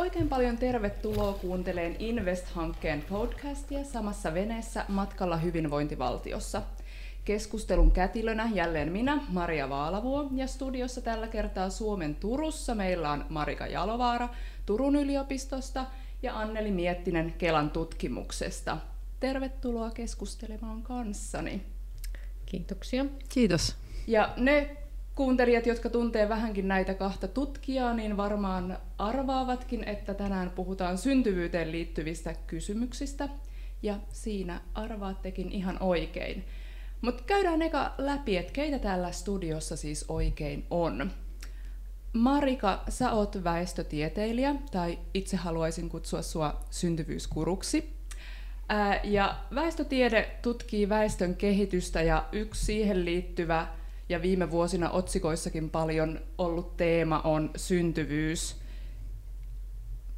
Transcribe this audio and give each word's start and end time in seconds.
Oikein 0.00 0.28
paljon 0.28 0.58
tervetuloa 0.58 1.32
kuunteleen 1.32 1.96
Invest-hankkeen 1.98 3.04
podcastia 3.08 3.84
samassa 3.84 4.34
veneessä 4.34 4.84
matkalla 4.88 5.36
hyvinvointivaltiossa. 5.36 6.62
Keskustelun 7.24 7.92
kätilönä 7.92 8.50
jälleen 8.54 8.92
minä, 8.92 9.20
Maria 9.28 9.68
Vaalavuo, 9.68 10.30
ja 10.34 10.46
studiossa 10.46 11.00
tällä 11.00 11.28
kertaa 11.28 11.70
Suomen 11.70 12.14
Turussa 12.14 12.74
meillä 12.74 13.10
on 13.10 13.24
Marika 13.28 13.66
Jalovaara 13.66 14.28
Turun 14.66 14.96
yliopistosta 14.96 15.86
ja 16.22 16.38
Anneli 16.38 16.70
Miettinen 16.70 17.34
Kelan 17.38 17.70
tutkimuksesta. 17.70 18.78
Tervetuloa 19.20 19.90
keskustelemaan 19.90 20.82
kanssani. 20.82 21.62
Kiitoksia. 22.46 23.06
Kiitos. 23.28 23.76
Ja 24.06 24.34
ne 24.36 24.76
kuuntelijat, 25.20 25.66
jotka 25.66 25.90
tuntee 25.90 26.28
vähänkin 26.28 26.68
näitä 26.68 26.94
kahta 26.94 27.28
tutkijaa, 27.28 27.94
niin 27.94 28.16
varmaan 28.16 28.78
arvaavatkin, 28.98 29.84
että 29.84 30.14
tänään 30.14 30.50
puhutaan 30.50 30.98
syntyvyyteen 30.98 31.72
liittyvistä 31.72 32.34
kysymyksistä. 32.46 33.28
Ja 33.82 33.98
siinä 34.12 34.60
arvaattekin 34.74 35.52
ihan 35.52 35.76
oikein. 35.82 36.44
Mutta 37.00 37.22
käydään 37.26 37.62
eka 37.62 37.94
läpi, 37.98 38.36
että 38.36 38.52
keitä 38.52 38.78
täällä 38.78 39.12
studiossa 39.12 39.76
siis 39.76 40.04
oikein 40.08 40.66
on. 40.70 41.10
Marika, 42.12 42.84
sä 42.88 43.12
oot 43.12 43.44
väestötieteilijä, 43.44 44.54
tai 44.70 44.98
itse 45.14 45.36
haluaisin 45.36 45.88
kutsua 45.88 46.22
sua 46.22 46.60
syntyvyyskuruksi. 46.70 47.92
ja 49.04 49.36
väestötiede 49.54 50.30
tutkii 50.42 50.88
väestön 50.88 51.36
kehitystä 51.36 52.02
ja 52.02 52.28
yksi 52.32 52.64
siihen 52.64 53.04
liittyvä 53.04 53.79
ja 54.10 54.22
viime 54.22 54.50
vuosina 54.50 54.90
otsikoissakin 54.90 55.70
paljon 55.70 56.20
ollut 56.38 56.76
teema 56.76 57.20
on 57.20 57.50
syntyvyys. 57.56 58.56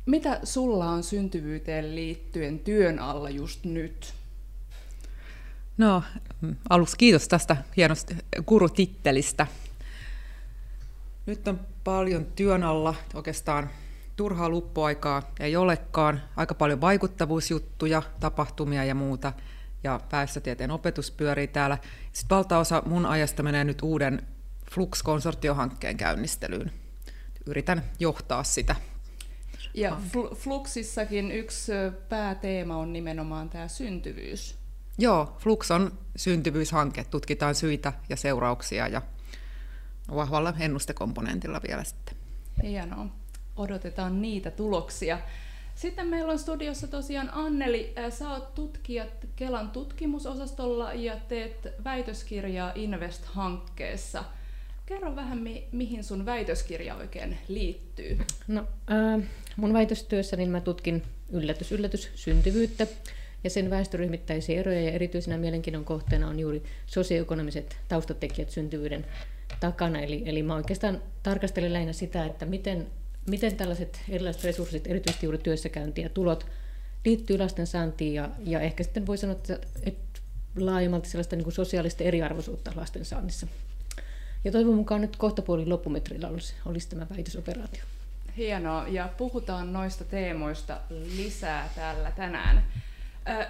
Mitä 0.06 0.40
sulla 0.44 0.90
on 0.90 1.02
syntyvyyteen 1.02 1.94
liittyen 1.94 2.58
työn 2.58 2.98
alla 2.98 3.30
just 3.30 3.64
nyt? 3.64 4.14
No, 5.78 6.02
aluksi 6.68 6.96
kiitos 6.96 7.28
tästä 7.28 7.56
hienosta 7.76 8.14
kurutittelistä. 8.46 9.46
Nyt 11.26 11.48
on 11.48 11.60
paljon 11.84 12.24
työn 12.24 12.62
alla, 12.62 12.94
oikeastaan 13.14 13.70
turhaa 14.16 14.48
luppuaikaa 14.48 15.32
ei 15.40 15.56
olekaan, 15.56 16.22
aika 16.36 16.54
paljon 16.54 16.80
vaikuttavuusjuttuja, 16.80 18.02
tapahtumia 18.20 18.84
ja 18.84 18.94
muuta– 18.94 19.32
ja 19.84 20.00
väestötieteen 20.12 20.70
opetus 20.70 21.10
pyörii 21.10 21.46
täällä. 21.46 21.78
Sitten 22.12 22.36
valtaosa 22.36 22.82
mun 22.86 23.06
ajasta 23.06 23.42
menee 23.42 23.64
nyt 23.64 23.82
uuden 23.82 24.26
Flux-konsortiohankkeen 24.70 25.96
käynnistelyyn. 25.96 26.72
Yritän 27.46 27.82
johtaa 27.98 28.44
sitä. 28.44 28.76
Ja 29.74 29.96
Fluxissakin 30.34 31.32
yksi 31.32 31.72
pääteema 32.08 32.76
on 32.76 32.92
nimenomaan 32.92 33.48
tämä 33.48 33.68
syntyvyys. 33.68 34.58
Joo, 34.98 35.36
Flux 35.38 35.70
on 35.70 35.98
syntyvyyshanke. 36.16 37.04
Tutkitaan 37.04 37.54
syitä 37.54 37.92
ja 38.08 38.16
seurauksia 38.16 38.88
ja 38.88 39.02
vahvalla 40.14 40.54
ennustekomponentilla 40.58 41.60
vielä 41.68 41.84
sitten. 41.84 42.16
Hienoa. 42.62 43.06
Odotetaan 43.56 44.22
niitä 44.22 44.50
tuloksia. 44.50 45.18
Sitten 45.82 46.06
meillä 46.06 46.32
on 46.32 46.38
studiossa 46.38 46.86
tosiaan 46.86 47.30
Anneli. 47.32 47.94
Sä 48.10 48.30
oot 48.30 48.54
tutkijat 48.54 49.26
Kelan 49.36 49.70
tutkimusosastolla 49.70 50.92
ja 50.92 51.16
teet 51.28 51.68
väitöskirjaa 51.84 52.72
Invest-hankkeessa. 52.74 54.24
Kerro 54.86 55.16
vähän, 55.16 55.38
mi- 55.38 55.68
mihin 55.72 56.04
sun 56.04 56.26
väitöskirja 56.26 56.94
oikein 56.94 57.38
liittyy. 57.48 58.18
No, 58.48 58.60
äh, 58.60 59.28
mun 59.56 59.72
väitöstyössä 59.72 60.36
niin 60.36 60.50
mä 60.50 60.60
tutkin 60.60 61.02
yllätys, 61.28 61.72
yllätys, 61.72 62.10
syntyvyyttä 62.14 62.86
ja 63.44 63.50
sen 63.50 63.70
väestöryhmittäisiä 63.70 64.60
eroja 64.60 64.80
ja 64.80 64.90
erityisenä 64.90 65.38
mielenkiinnon 65.38 65.84
kohteena 65.84 66.28
on 66.28 66.40
juuri 66.40 66.62
sosioekonomiset 66.86 67.76
taustatekijät 67.88 68.50
syntyvyyden 68.50 69.06
takana. 69.60 70.00
Eli, 70.00 70.22
eli 70.26 70.42
mä 70.42 70.54
oikeastaan 70.54 71.02
tarkastelen 71.22 71.72
lähinnä 71.72 71.92
sitä, 71.92 72.24
että 72.24 72.46
miten 72.46 72.86
miten 73.26 73.56
tällaiset 73.56 74.00
erilaiset 74.08 74.44
resurssit, 74.44 74.86
erityisesti 74.86 75.26
juuri 75.26 75.38
työssäkäynti 75.38 76.00
ja 76.00 76.08
tulot, 76.08 76.46
liittyy 77.04 77.38
lasten 77.38 77.66
saantiin 77.66 78.14
ja, 78.14 78.30
ja 78.44 78.60
ehkä 78.60 78.82
sitten 78.82 79.06
voi 79.06 79.18
sanoa, 79.18 79.36
että, 79.36 79.58
että 79.82 80.20
laajemmalti 80.56 81.08
sellaista 81.08 81.36
niin 81.36 81.44
kuin 81.44 81.54
sosiaalista 81.54 82.04
eriarvoisuutta 82.04 82.72
lasten 82.76 83.04
saannissa. 83.04 83.46
Ja 84.44 84.52
toivon 84.52 84.74
mukaan 84.74 85.00
nyt 85.00 85.16
kohtapuolin 85.16 85.68
loppumetrillä 85.68 86.28
olisi, 86.28 86.54
olisi 86.66 86.88
tämä 86.88 87.06
väitösoperaatio. 87.16 87.82
Hienoa, 88.36 88.88
ja 88.88 89.08
puhutaan 89.16 89.72
noista 89.72 90.04
teemoista 90.04 90.80
lisää 90.90 91.68
täällä 91.74 92.10
tänään. 92.10 92.64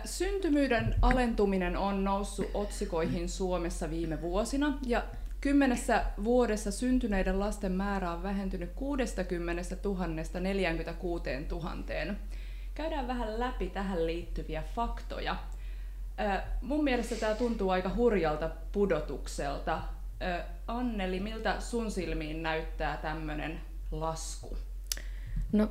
Syntymyyden 0.04 0.94
alentuminen 1.02 1.76
on 1.76 2.04
noussut 2.04 2.50
otsikoihin 2.54 3.28
Suomessa 3.28 3.90
viime 3.90 4.20
vuosina, 4.20 4.78
ja 4.86 5.04
Kymmenessä 5.42 6.04
vuodessa 6.24 6.70
syntyneiden 6.70 7.40
lasten 7.40 7.72
määrä 7.72 8.12
on 8.12 8.22
vähentynyt 8.22 8.72
60 8.74 9.64
000 9.84 10.06
46 10.40 11.30
000. 11.50 12.14
Käydään 12.74 13.08
vähän 13.08 13.40
läpi 13.40 13.70
tähän 13.70 14.06
liittyviä 14.06 14.62
faktoja. 14.74 15.36
Mun 16.60 16.84
mielestä 16.84 17.14
tämä 17.14 17.34
tuntuu 17.34 17.70
aika 17.70 17.94
hurjalta 17.96 18.50
pudotukselta. 18.72 19.82
Anneli, 20.66 21.20
miltä 21.20 21.60
sun 21.60 21.90
silmiin 21.90 22.42
näyttää 22.42 22.96
tämmöinen 22.96 23.60
lasku? 23.90 24.56
No 25.52 25.70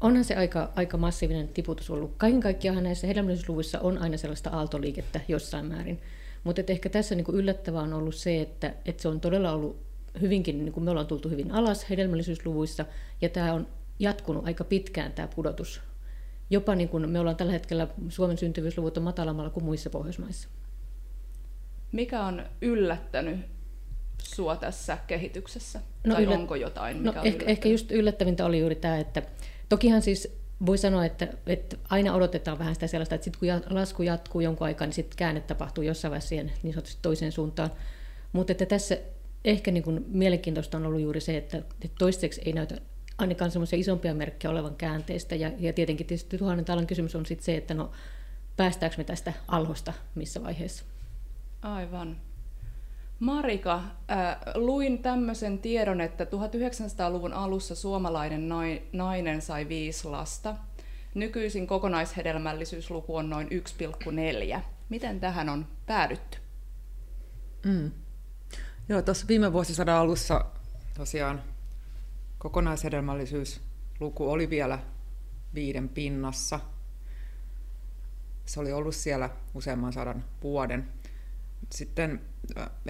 onhan 0.00 0.24
se 0.24 0.36
aika, 0.36 0.70
aika 0.76 0.96
massiivinen 0.96 1.48
tiputus 1.48 1.90
ollut. 1.90 2.14
Kaiken 2.16 2.40
kaikkiaan 2.40 2.84
näissä 2.84 3.06
hedelmällisyysluvuissa 3.06 3.80
on 3.80 3.98
aina 3.98 4.16
sellaista 4.16 4.50
aaltoliikettä 4.50 5.20
jossain 5.28 5.66
määrin. 5.66 6.02
Mutta 6.44 6.62
ehkä 6.68 6.88
tässä 6.88 7.14
niin 7.14 7.24
kuin 7.24 7.36
yllättävää 7.36 7.82
on 7.82 7.92
ollut 7.92 8.14
se, 8.14 8.40
että, 8.40 8.74
että 8.84 9.02
se 9.02 9.08
on 9.08 9.20
todella 9.20 9.52
ollut 9.52 9.82
hyvinkin, 10.20 10.64
niin 10.64 10.72
kuin 10.72 10.84
me 10.84 10.90
ollaan 10.90 11.06
tultu 11.06 11.28
hyvin 11.28 11.52
alas 11.52 11.90
hedelmällisyysluvuissa, 11.90 12.84
ja 13.20 13.28
tämä 13.28 13.52
on 13.52 13.68
jatkunut 13.98 14.46
aika 14.46 14.64
pitkään 14.64 15.12
tämä 15.12 15.28
pudotus. 15.34 15.80
Jopa 16.50 16.74
niin 16.74 16.88
kuin 16.88 17.10
me 17.10 17.20
ollaan 17.20 17.36
tällä 17.36 17.52
hetkellä, 17.52 17.88
Suomen 18.08 18.38
syntyvyysluvut 18.38 18.96
on 18.96 19.02
matalammalla 19.02 19.50
kuin 19.50 19.64
muissa 19.64 19.90
Pohjoismaissa. 19.90 20.48
Mikä 21.92 22.24
on 22.24 22.42
yllättänyt 22.62 23.40
sua 24.22 24.56
tässä 24.56 24.98
kehityksessä? 25.06 25.80
No, 26.06 26.14
tai 26.14 26.24
yllät... 26.24 26.38
onko 26.38 26.54
jotain, 26.54 26.96
mikä 26.96 27.12
no, 27.12 27.20
on 27.20 27.26
ehkä, 27.26 27.46
ehkä 27.46 27.68
just 27.68 27.90
yllättävintä 27.90 28.46
oli 28.46 28.60
juuri 28.60 28.74
tämä, 28.74 28.98
että 28.98 29.22
tokihan 29.68 30.02
siis 30.02 30.39
voi 30.66 30.78
sanoa, 30.78 31.04
että, 31.04 31.28
että 31.46 31.76
aina 31.88 32.14
odotetaan 32.14 32.58
vähän 32.58 32.74
sitä 32.74 32.86
sellaista, 32.86 33.14
että 33.14 33.24
sitten 33.24 33.62
kun 33.64 33.76
lasku 33.76 34.02
jatkuu 34.02 34.40
jonkun 34.40 34.66
aikaa, 34.66 34.86
niin 34.86 34.94
sitten 34.94 35.16
käänne 35.16 35.40
tapahtuu 35.40 35.84
jossain 35.84 36.10
vaiheessa 36.10 36.28
siihen 36.28 36.52
niin 36.62 36.74
sanotusti 36.74 36.98
toiseen 37.02 37.32
suuntaan. 37.32 37.70
Mutta 38.32 38.52
että 38.52 38.66
tässä 38.66 38.98
ehkä 39.44 39.70
niin 39.70 39.82
kuin 39.82 40.04
mielenkiintoista 40.08 40.76
on 40.76 40.86
ollut 40.86 41.00
juuri 41.00 41.20
se, 41.20 41.36
että, 41.36 41.56
että 41.56 41.96
toistaiseksi 41.98 42.42
ei 42.44 42.52
näytä 42.52 42.80
ainakaan 43.18 43.50
semmoisia 43.50 43.78
isompia 43.78 44.14
merkkejä 44.14 44.50
olevan 44.50 44.76
käänteistä. 44.76 45.34
Ja, 45.34 45.50
ja 45.58 45.72
tietenkin 45.72 46.06
tietysti 46.06 46.38
tuhannen 46.38 46.64
talan 46.64 46.86
kysymys 46.86 47.16
on 47.16 47.26
sitten 47.26 47.44
se, 47.44 47.56
että 47.56 47.74
no 47.74 47.90
päästäänkö 48.56 48.96
me 48.98 49.04
tästä 49.04 49.32
alhosta 49.48 49.92
missä 50.14 50.42
vaiheessa. 50.42 50.84
Aivan. 51.62 52.16
Marika, 53.20 53.74
äh, 53.74 54.36
luin 54.54 55.02
tämmöisen 55.02 55.58
tiedon, 55.58 56.00
että 56.00 56.24
1900-luvun 56.24 57.32
alussa 57.32 57.74
suomalainen 57.74 58.48
nainen 58.92 59.42
sai 59.42 59.68
viisi 59.68 60.08
lasta. 60.08 60.54
Nykyisin 61.14 61.66
kokonaishedelmällisyysluku 61.66 63.16
on 63.16 63.30
noin 63.30 63.48
1,4. 63.48 64.60
Miten 64.88 65.20
tähän 65.20 65.48
on 65.48 65.66
päädytty? 65.86 66.38
Mm. 67.64 67.90
Joo, 68.88 69.02
tuossa 69.02 69.26
viime 69.28 69.52
vuosisadan 69.52 69.96
alussa 69.96 70.44
tosiaan 70.96 71.42
kokonaishedelmällisyysluku 72.38 74.30
oli 74.30 74.50
vielä 74.50 74.78
viiden 75.54 75.88
pinnassa. 75.88 76.60
Se 78.46 78.60
oli 78.60 78.72
ollut 78.72 78.94
siellä 78.94 79.30
useamman 79.54 79.92
sadan 79.92 80.24
vuoden. 80.42 80.88
Sitten 81.70 82.20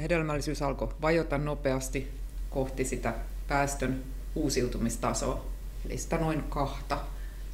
hedelmällisyys 0.03 0.63
alkoi 0.63 0.95
vajota 1.03 1.39
nopeasti 1.39 2.21
kohti 2.51 2.85
sitä 2.85 3.15
päästön 3.49 4.05
uusiutumistasoa, 4.35 5.47
eli 5.87 5.99
sitä 5.99 6.19
noin 6.19 6.43
kahta, 6.43 6.99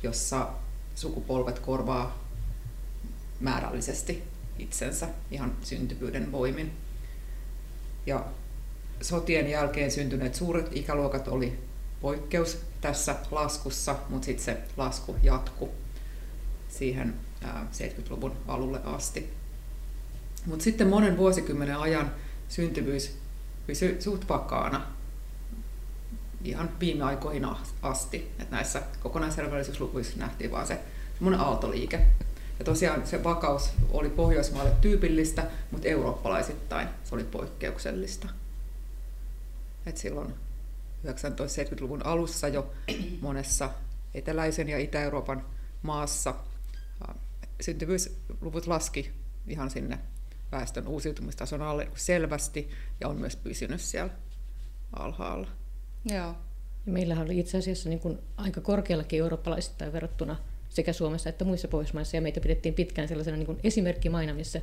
jossa 0.03 0.49
sukupolvet 0.95 1.59
korvaa 1.59 2.25
määrällisesti 3.41 4.23
itsensä 4.59 5.09
ihan 5.31 5.57
syntyvyyden 5.63 6.33
voimin. 6.33 6.73
Ja 8.07 8.25
sotien 9.01 9.51
jälkeen 9.51 9.91
syntyneet 9.91 10.35
suuret 10.35 10.77
ikäluokat 10.77 11.29
oli 11.29 11.59
poikkeus 12.01 12.61
tässä 12.81 13.17
laskussa, 13.31 13.97
mutta 14.09 14.27
sitten 14.27 14.45
se 14.45 14.59
lasku 14.77 15.17
jatkui 15.23 15.71
siihen 16.69 17.15
70-luvun 17.73 18.37
alulle 18.49 18.81
asti. 18.85 19.33
Mutta 20.47 20.63
sitten 20.63 20.89
monen 20.89 21.17
vuosikymmenen 21.17 21.79
ajan 21.79 22.13
syntyvyys 22.49 23.19
pysyi 23.67 24.03
suht 24.03 24.29
vakaana. 24.29 24.87
ihan 26.45 26.71
viime 26.81 27.05
aikoihin 27.05 27.47
asti. 27.83 28.17
Että 28.39 28.57
näissä 28.57 28.83
kokonaisherveellisyysluvuissa 29.01 30.19
nähtiin 30.19 30.51
vaan 30.51 30.67
se 30.67 30.81
semmoinen 31.15 31.41
aaltoliike. 31.41 32.07
Ja 32.59 32.65
tosiaan 32.65 33.07
se 33.07 33.25
vakaus 33.25 33.71
oli 33.91 34.09
Pohjoismaalle 34.09 34.73
tyypillistä, 34.81 35.51
mutta 35.71 35.89
eurooppalaisittain 35.89 36.89
se 37.05 37.15
oli 37.15 37.25
poikkeuksellista. 37.25 38.29
Et 39.87 39.97
silloin 39.97 40.35
1970-luvun 41.07 42.07
alussa 42.07 42.49
jo 42.49 42.73
monessa 43.21 43.71
eteläisen 44.15 44.69
ja 44.69 44.79
Itä-Euroopan 44.79 45.45
maassa 45.83 46.35
syntyvyysluvut 47.61 48.67
laski 48.67 49.13
ihan 49.47 49.71
sinne 49.71 49.99
väestön 50.53 50.89
uusiutumistason 50.89 51.63
alle 51.63 51.89
selvästi 51.95 52.71
ja 53.01 53.09
on 53.09 53.17
myös 53.21 53.37
pysynyt 53.37 53.81
siellä 53.81 54.13
alhaalla. 54.93 55.49
Joo. 56.05 56.35
Ja 56.87 56.93
meillähän 56.93 57.25
oli 57.25 57.39
itse 57.39 57.59
asiassa 57.59 57.89
niin 57.89 58.01
kuin 58.01 58.19
aika 58.37 58.61
korkeallakin 58.61 59.19
eurooppalaisittain 59.19 59.93
verrattuna 59.93 60.37
sekä 60.69 60.93
Suomessa 60.93 61.29
että 61.29 61.45
muissa 61.45 61.69
Pohjoismaissa, 61.69 62.17
ja 62.17 62.21
meitä 62.21 62.41
pidettiin 62.41 62.75
pitkään 62.75 63.09
sellaisena 63.09 63.37
niin 63.37 63.47
kuin 63.47 63.61
esimerkkimaina, 63.65 64.35
missä 64.35 64.63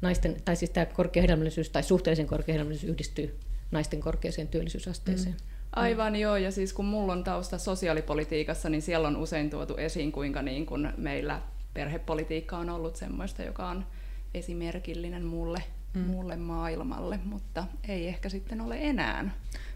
naisten, 0.00 0.36
tai 0.44 0.56
siis 0.56 0.70
tämä 0.70 0.86
korkea 0.86 1.24
tai 1.72 1.82
suhteellisen 1.82 2.26
korkea 2.26 2.64
yhdistyy 2.86 3.38
naisten 3.70 4.00
korkeaseen 4.00 4.48
työllisyysasteeseen. 4.48 5.34
Mm. 5.34 5.40
Aivan 5.72 6.16
joo, 6.16 6.36
ja 6.36 6.50
siis 6.50 6.72
kun 6.72 6.84
mulla 6.84 7.12
on 7.12 7.24
tausta 7.24 7.58
sosiaalipolitiikassa, 7.58 8.68
niin 8.68 8.82
siellä 8.82 9.08
on 9.08 9.16
usein 9.16 9.50
tuotu 9.50 9.76
esiin, 9.76 10.12
kuinka 10.12 10.42
niin 10.42 10.66
kun 10.66 10.92
meillä 10.96 11.42
perhepolitiikka 11.74 12.58
on 12.58 12.70
ollut 12.70 12.96
semmoista, 12.96 13.42
joka 13.42 13.68
on 13.68 13.86
esimerkillinen 14.34 15.24
mulle, 15.24 15.62
mm. 15.94 16.00
muulle 16.00 16.36
maailmalle, 16.36 17.20
mutta 17.24 17.66
ei 17.88 18.08
ehkä 18.08 18.28
sitten 18.28 18.60
ole 18.60 18.76
enää. 18.80 19.30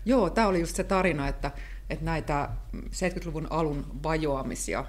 Joo, 0.05 0.31
tämä 0.31 0.47
oli 0.47 0.61
just 0.61 0.76
se 0.76 0.85
tarina, 0.85 1.29
että, 1.29 1.50
että 1.91 2.05
näitä 2.05 2.49
70-luvun 2.76 3.47
alun 3.50 3.87
vajoamisia 4.03 4.85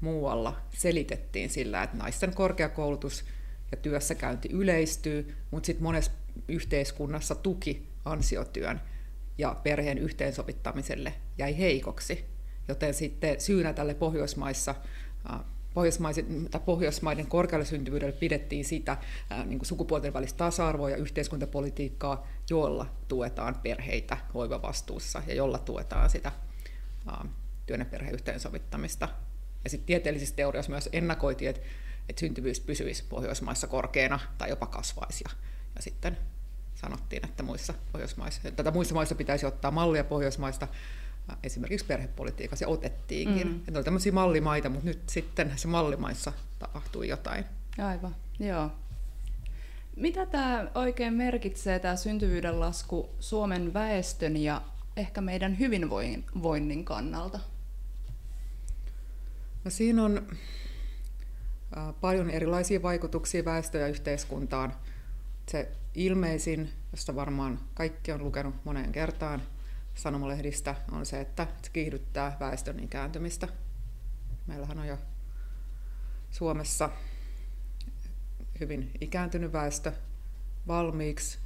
muualla 0.00 0.60
selitettiin 0.74 1.50
sillä, 1.50 1.82
että 1.82 1.96
naisten 1.96 2.34
korkeakoulutus 2.34 3.24
ja 3.70 3.76
työssäkäynti 3.76 4.48
yleistyy, 4.52 5.34
mutta 5.50 5.66
sitten 5.66 5.82
monessa 5.82 6.12
yhteiskunnassa 6.48 7.34
tuki 7.34 7.88
ansiotyön 8.04 8.80
ja 9.38 9.56
perheen 9.62 9.98
yhteensovittamiselle 9.98 11.14
jäi 11.38 11.58
heikoksi. 11.58 12.24
Joten 12.68 12.94
sitten 12.94 13.40
syynä 13.40 13.72
tälle 13.72 13.94
Pohjoismaissa 13.94 14.74
Pohjoismaisen, 14.74 15.55
tai 16.50 16.60
Pohjoismaiden 16.64 17.26
korkealle 17.26 17.64
syntyvyydelle 17.64 18.12
pidettiin 18.12 18.64
sitä 18.64 18.96
niin 19.44 19.58
kuin 19.58 19.66
sukupuolten 19.66 20.12
välistä 20.12 20.36
tasa-arvoa 20.38 20.90
ja 20.90 20.96
yhteiskuntapolitiikkaa, 20.96 22.26
jolla 22.50 22.86
tuetaan 23.08 23.54
perheitä 23.62 24.16
hoivavastuussa 24.34 25.22
ja 25.26 25.34
jolla 25.34 25.58
tuetaan 25.58 26.10
sitä 26.10 26.32
työn 27.66 27.80
ja 27.80 27.86
perheen 27.86 28.14
yhteensovittamista. 28.14 29.08
Ja 29.64 29.70
sitten 29.70 29.86
tieteellisissä 29.86 30.36
teorioissa 30.36 30.72
myös 30.72 30.88
ennakoitiin, 30.92 31.50
että, 31.50 31.62
että 32.08 32.20
syntyvyys 32.20 32.60
pysyisi 32.60 33.04
Pohjoismaissa 33.08 33.66
korkeana 33.66 34.18
tai 34.38 34.50
jopa 34.50 34.66
kasvaisi. 34.66 35.24
Ja, 35.24 35.30
ja 35.76 35.82
sitten 35.82 36.18
sanottiin, 36.74 37.24
että 37.24 37.42
muissa, 37.42 37.74
Pohjoismaissa, 37.92 38.50
tätä 38.50 38.70
muissa 38.70 38.94
maissa 38.94 39.14
pitäisi 39.14 39.46
ottaa 39.46 39.70
mallia 39.70 40.04
Pohjoismaista, 40.04 40.68
esimerkiksi 41.42 41.86
perhepolitiikassa, 41.86 42.64
ja 42.64 42.68
otettiinkin. 42.68 43.48
Mm. 43.48 43.60
ne 43.70 43.76
oli 43.76 43.84
tämmöisiä 43.84 44.12
mallimaita, 44.12 44.68
mutta 44.68 44.86
nyt 44.86 45.00
sitten 45.08 45.52
se 45.56 45.68
mallimaissa 45.68 46.32
tapahtui 46.58 47.08
jotain. 47.08 47.44
Aivan, 47.78 48.16
joo. 48.38 48.70
Mitä 49.96 50.26
tämä 50.26 50.70
oikein 50.74 51.14
merkitsee, 51.14 51.78
tämä 51.78 51.96
syntyvyyden 51.96 52.60
lasku 52.60 53.10
Suomen 53.20 53.74
väestön 53.74 54.36
ja 54.36 54.62
ehkä 54.96 55.20
meidän 55.20 55.58
hyvinvoinnin 55.58 56.84
kannalta? 56.84 57.40
No 59.64 59.70
siinä 59.70 60.04
on 60.04 60.26
paljon 62.00 62.30
erilaisia 62.30 62.82
vaikutuksia 62.82 63.44
väestö- 63.44 63.78
ja 63.78 63.88
yhteiskuntaan. 63.88 64.74
Se 65.48 65.68
ilmeisin, 65.94 66.70
josta 66.92 67.14
varmaan 67.14 67.60
kaikki 67.74 68.12
on 68.12 68.24
lukenut 68.24 68.54
moneen 68.64 68.92
kertaan, 68.92 69.42
sanomalehdistä 69.96 70.74
on 70.92 71.06
se, 71.06 71.20
että 71.20 71.46
se 71.62 71.70
kiihdyttää 71.70 72.36
väestön 72.40 72.80
ikääntymistä. 72.80 73.48
Meillähän 74.46 74.78
on 74.78 74.86
jo 74.86 74.98
Suomessa 76.30 76.90
hyvin 78.60 78.90
ikääntynyt 79.00 79.52
väestö 79.52 79.92
valmiiksi, 80.66 81.38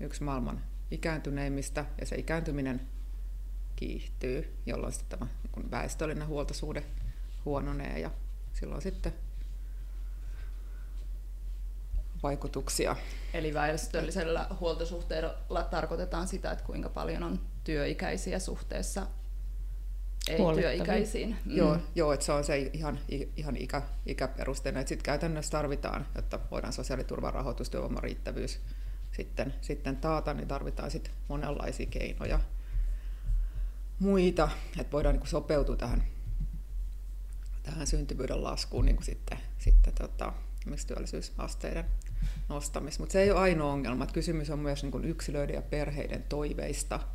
yksi 0.00 0.22
maailman 0.22 0.64
ikääntyneimmistä, 0.90 1.84
ja 2.00 2.06
se 2.06 2.16
ikääntyminen 2.16 2.88
kiihtyy, 3.76 4.56
jolloin 4.66 4.92
sitten 4.92 5.18
tämä 5.18 5.30
niin 5.56 5.70
väestöllinen 5.70 6.28
huoltosuhde 6.28 6.84
huononee, 7.44 7.98
ja 7.98 8.10
silloin 8.52 8.82
sitten 8.82 9.14
vaikutuksia. 12.22 12.96
Eli 13.34 13.54
väestöllisellä 13.54 14.46
huoltosuhteella 14.60 15.62
tarkoitetaan 15.70 16.28
sitä, 16.28 16.52
että 16.52 16.64
kuinka 16.64 16.88
paljon 16.88 17.22
on 17.22 17.53
työikäisiä 17.64 18.38
suhteessa 18.38 19.06
ei-työikäisiin. 20.28 21.36
Mm. 21.44 21.56
Joo, 21.56 21.78
joo 21.94 22.12
että 22.12 22.26
se 22.26 22.32
on 22.32 22.44
se 22.44 22.70
ihan, 22.72 23.00
ihan 23.36 23.56
ikä, 23.56 23.82
ikäperusteinen. 24.06 24.80
Että 24.80 24.88
sitten 24.88 25.04
käytännössä 25.04 25.50
tarvitaan, 25.50 26.06
jotta 26.14 26.40
voidaan 26.50 26.72
sosiaaliturvarahoitus, 26.72 27.70
työvoiman 27.70 28.02
riittävyys 28.02 28.60
sitten, 29.12 29.54
sitten 29.60 29.96
taata, 29.96 30.34
niin 30.34 30.48
tarvitaan 30.48 30.90
sitten 30.90 31.12
monenlaisia 31.28 31.86
keinoja 31.86 32.40
muita, 33.98 34.48
että 34.78 34.92
voidaan 34.92 35.16
niin 35.16 35.26
sopeutua 35.26 35.76
tähän, 35.76 36.04
tähän 37.62 37.86
syntyvyyden 37.86 38.44
laskuun 38.44 38.84
niin 38.84 38.96
kuin 38.96 39.06
sitten, 39.06 39.38
sitten 39.58 39.94
tota, 39.94 40.32
työllisyysasteiden 40.86 41.84
nostamista. 42.48 43.02
Mutta 43.02 43.12
se 43.12 43.22
ei 43.22 43.30
ole 43.30 43.40
ainoa 43.40 43.72
ongelma. 43.72 44.04
Että 44.04 44.14
kysymys 44.14 44.50
on 44.50 44.58
myös 44.58 44.82
niin 44.82 44.92
kuin 44.92 45.04
yksilöiden 45.04 45.54
ja 45.54 45.62
perheiden 45.62 46.22
toiveista– 46.22 47.00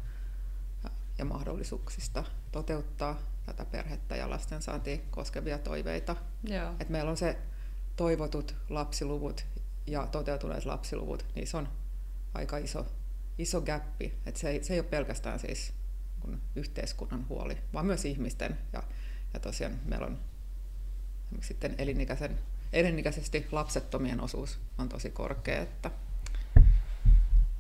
ja 1.20 1.26
mahdollisuuksista 1.26 2.24
toteuttaa 2.52 3.20
tätä 3.46 3.66
perhettä 3.66 4.16
ja 4.16 4.30
lastensaantia 4.30 4.98
koskevia 5.12 5.58
toiveita. 5.58 6.16
Joo. 6.44 6.74
Et 6.80 6.90
meillä 6.90 7.12
on 7.12 7.18
se 7.18 7.38
toivotut 7.96 8.56
lapsiluvut 8.70 9.46
ja 9.88 10.08
toteutuneet 10.08 10.66
lapsiluvut, 10.66 11.26
niissä 11.36 11.58
on 11.58 11.70
aika 12.34 12.58
iso, 12.58 12.88
iso 13.38 13.62
gappi. 13.62 14.14
Et 14.26 14.36
se, 14.36 14.50
ei, 14.50 14.64
se 14.64 14.74
ei 14.74 14.80
ole 14.80 14.88
pelkästään 14.88 15.40
siis 15.40 15.74
kun 16.20 16.42
yhteiskunnan 16.56 17.26
huoli, 17.30 17.58
vaan 17.74 17.86
myös 17.86 18.06
ihmisten. 18.06 18.58
Ja, 18.74 18.84
ja 19.34 19.40
tosiaan 19.40 19.80
meillä 19.86 20.08
on 20.08 20.20
sitten 21.42 21.76
elinikäisen, 21.78 22.40
elinikäisesti 22.74 23.48
lapsettomien 23.52 24.22
osuus 24.22 24.60
on 24.78 24.90
tosi 24.90 25.10
korkea. 25.10 25.62
Että 25.62 25.92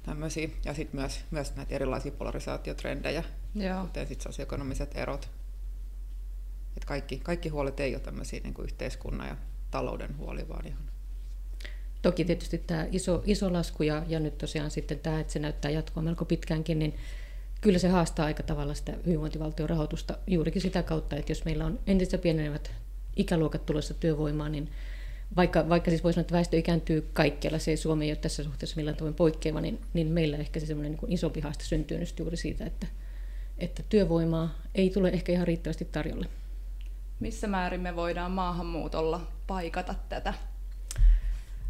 tämmöisiä. 0.09 0.49
Ja 0.65 0.73
sitten 0.73 0.99
myös, 0.99 1.19
myös 1.31 1.55
näitä 1.55 1.75
erilaisia 1.75 2.11
polarisaatiotrendejä, 2.11 3.23
Joo. 3.55 3.81
kuten 3.81 4.07
sit 4.07 4.21
sosioekonomiset 4.21 4.97
erot. 4.97 5.29
Et 6.77 6.85
kaikki, 6.85 7.19
kaikki 7.19 7.49
huolet 7.49 7.79
ei 7.79 7.95
ole 7.95 8.01
tämmöisiä 8.01 8.39
niin 8.43 8.53
kuin 8.53 8.65
yhteiskunnan 8.65 9.27
ja 9.27 9.37
talouden 9.71 10.17
huoli, 10.17 10.49
vaan 10.49 10.67
ihan 10.67 10.89
Toki 12.01 12.25
tietysti 12.25 12.57
tämä 12.57 12.87
iso, 12.91 13.23
iso 13.25 13.53
lasku 13.53 13.83
ja, 13.83 14.03
ja 14.07 14.19
nyt 14.19 14.37
tosiaan 14.37 14.71
sitten 14.71 14.99
tämä, 14.99 15.19
että 15.19 15.33
se 15.33 15.39
näyttää 15.39 15.71
jatkoa 15.71 16.03
melko 16.03 16.25
pitkäänkin, 16.25 16.79
niin 16.79 16.95
kyllä 17.61 17.79
se 17.79 17.89
haastaa 17.89 18.25
aika 18.25 18.43
tavalla 18.43 18.73
sitä 18.73 18.93
hyvinvointivaltion 19.05 19.69
rahoitusta 19.69 20.17
juurikin 20.27 20.61
sitä 20.61 20.83
kautta, 20.83 21.15
että 21.15 21.31
jos 21.31 21.45
meillä 21.45 21.65
on 21.65 21.79
entistä 21.87 22.17
pienenevät 22.17 22.71
ikäluokat 23.15 23.65
tulossa 23.65 23.93
työvoimaan, 23.93 24.51
niin 24.51 24.69
vaikka, 25.35 25.69
vaikka 25.69 25.91
siis 25.91 26.03
voisi 26.03 26.15
sanoa, 26.15 26.21
että 26.21 26.33
väestö 26.33 26.57
ikääntyy 26.57 27.09
kaikkialla, 27.13 27.59
se 27.59 27.75
Suomi 27.75 28.05
ei 28.05 28.11
ole 28.11 28.17
tässä 28.17 28.43
suhteessa 28.43 28.75
millään 28.75 28.97
tavoin 28.97 29.13
poikkeava, 29.13 29.61
niin, 29.61 29.81
niin 29.93 30.07
meillä 30.07 30.37
ehkä 30.37 30.59
se 30.59 30.65
semmoinen 30.65 30.91
niin 31.01 31.11
isompi 31.11 31.41
haaste 31.41 31.63
syntyy 31.63 31.97
nyt 31.97 32.19
juuri 32.19 32.37
siitä, 32.37 32.65
että, 32.65 32.87
että 33.57 33.83
työvoimaa 33.89 34.55
ei 34.75 34.89
tule 34.89 35.09
ehkä 35.09 35.31
ihan 35.31 35.47
riittävästi 35.47 35.85
tarjolle. 35.85 36.25
Missä 37.19 37.47
määrin 37.47 37.81
me 37.81 37.95
voidaan 37.95 38.31
maahanmuutolla 38.31 39.27
paikata 39.47 39.95
tätä? 40.09 40.33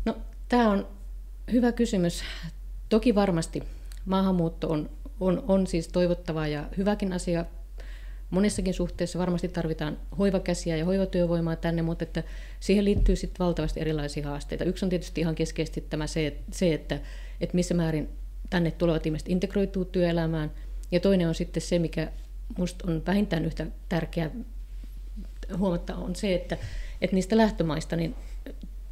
No, 0.06 0.18
tämä 0.50 0.70
on 0.70 0.88
hyvä 1.52 1.72
kysymys. 1.72 2.24
Toki 2.90 3.16
varmasti 3.16 3.64
maahanmuutto 4.06 4.70
on, 4.70 4.90
on, 5.20 5.44
on 5.48 5.68
siis 5.68 5.88
toivottava 5.88 6.48
ja 6.48 6.64
hyväkin 6.78 7.14
asia 7.14 7.46
monessakin 8.30 8.74
suhteessa 8.74 9.20
varmasti 9.20 9.48
tarvitaan 9.48 9.98
hoivakäsiä 10.18 10.78
ja 10.78 10.86
hoivatyövoimaa 10.86 11.56
tänne, 11.56 11.82
mutta 11.82 12.04
että 12.04 12.24
siihen 12.60 12.86
liittyy 12.86 13.16
sitten 13.16 13.46
valtavasti 13.46 13.80
erilaisia 13.80 14.28
haasteita. 14.28 14.64
Yksi 14.64 14.86
on 14.86 14.90
tietysti 14.90 15.22
ihan 15.22 15.36
keskeisesti 15.36 15.82
tämä 15.82 16.08
se, 16.08 16.38
se 16.52 16.74
että, 16.74 17.00
että 17.42 17.56
missä 17.56 17.74
määrin 17.74 18.10
tänne 18.50 18.72
tulevat 18.72 19.06
ihmiset 19.06 19.30
integroituu 19.30 19.86
työelämään, 19.86 20.52
ja 20.92 21.00
toinen 21.00 21.28
on 21.28 21.36
sitten 21.36 21.62
se, 21.62 21.80
mikä 21.80 22.12
minusta 22.58 22.92
on 22.92 23.04
vähintään 23.08 23.46
yhtä 23.46 23.66
tärkeää 23.90 24.32
huomata, 25.58 25.96
on 25.96 26.16
se, 26.16 26.36
että, 26.36 26.58
että 27.02 27.16
niistä 27.16 27.38
lähtömaista 27.38 27.96
niin 27.96 28.16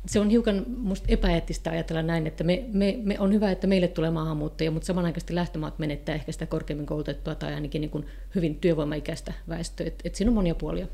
se 0.07 0.19
on 0.19 0.29
hiukan 0.29 0.65
musta 0.67 1.05
epäeettistä 1.09 1.71
ajatella 1.71 2.01
näin, 2.01 2.27
että 2.27 2.43
me, 2.43 2.65
me, 2.73 2.99
me 3.03 3.19
on 3.19 3.33
hyvä, 3.33 3.51
että 3.51 3.67
meille 3.67 3.87
tulee 3.87 4.09
maahanmuuttajia, 4.09 4.71
mutta 4.71 4.85
samanaikaisesti 4.85 5.35
lähtömaat 5.35 5.79
menettää 5.79 6.15
ehkä 6.15 6.31
sitä 6.31 6.45
korkeammin 6.45 6.85
koulutettua 6.85 7.35
tai 7.35 7.53
ainakin 7.53 7.81
niin 7.81 7.89
kuin 7.89 8.05
hyvin 8.35 8.55
työvoimaikäistä 8.55 9.33
väestöä. 9.49 9.87
Et, 9.87 10.01
et 10.03 10.15
siinä 10.15 10.29
on 10.29 10.35
monia 10.35 10.55
puolia. 10.55 10.87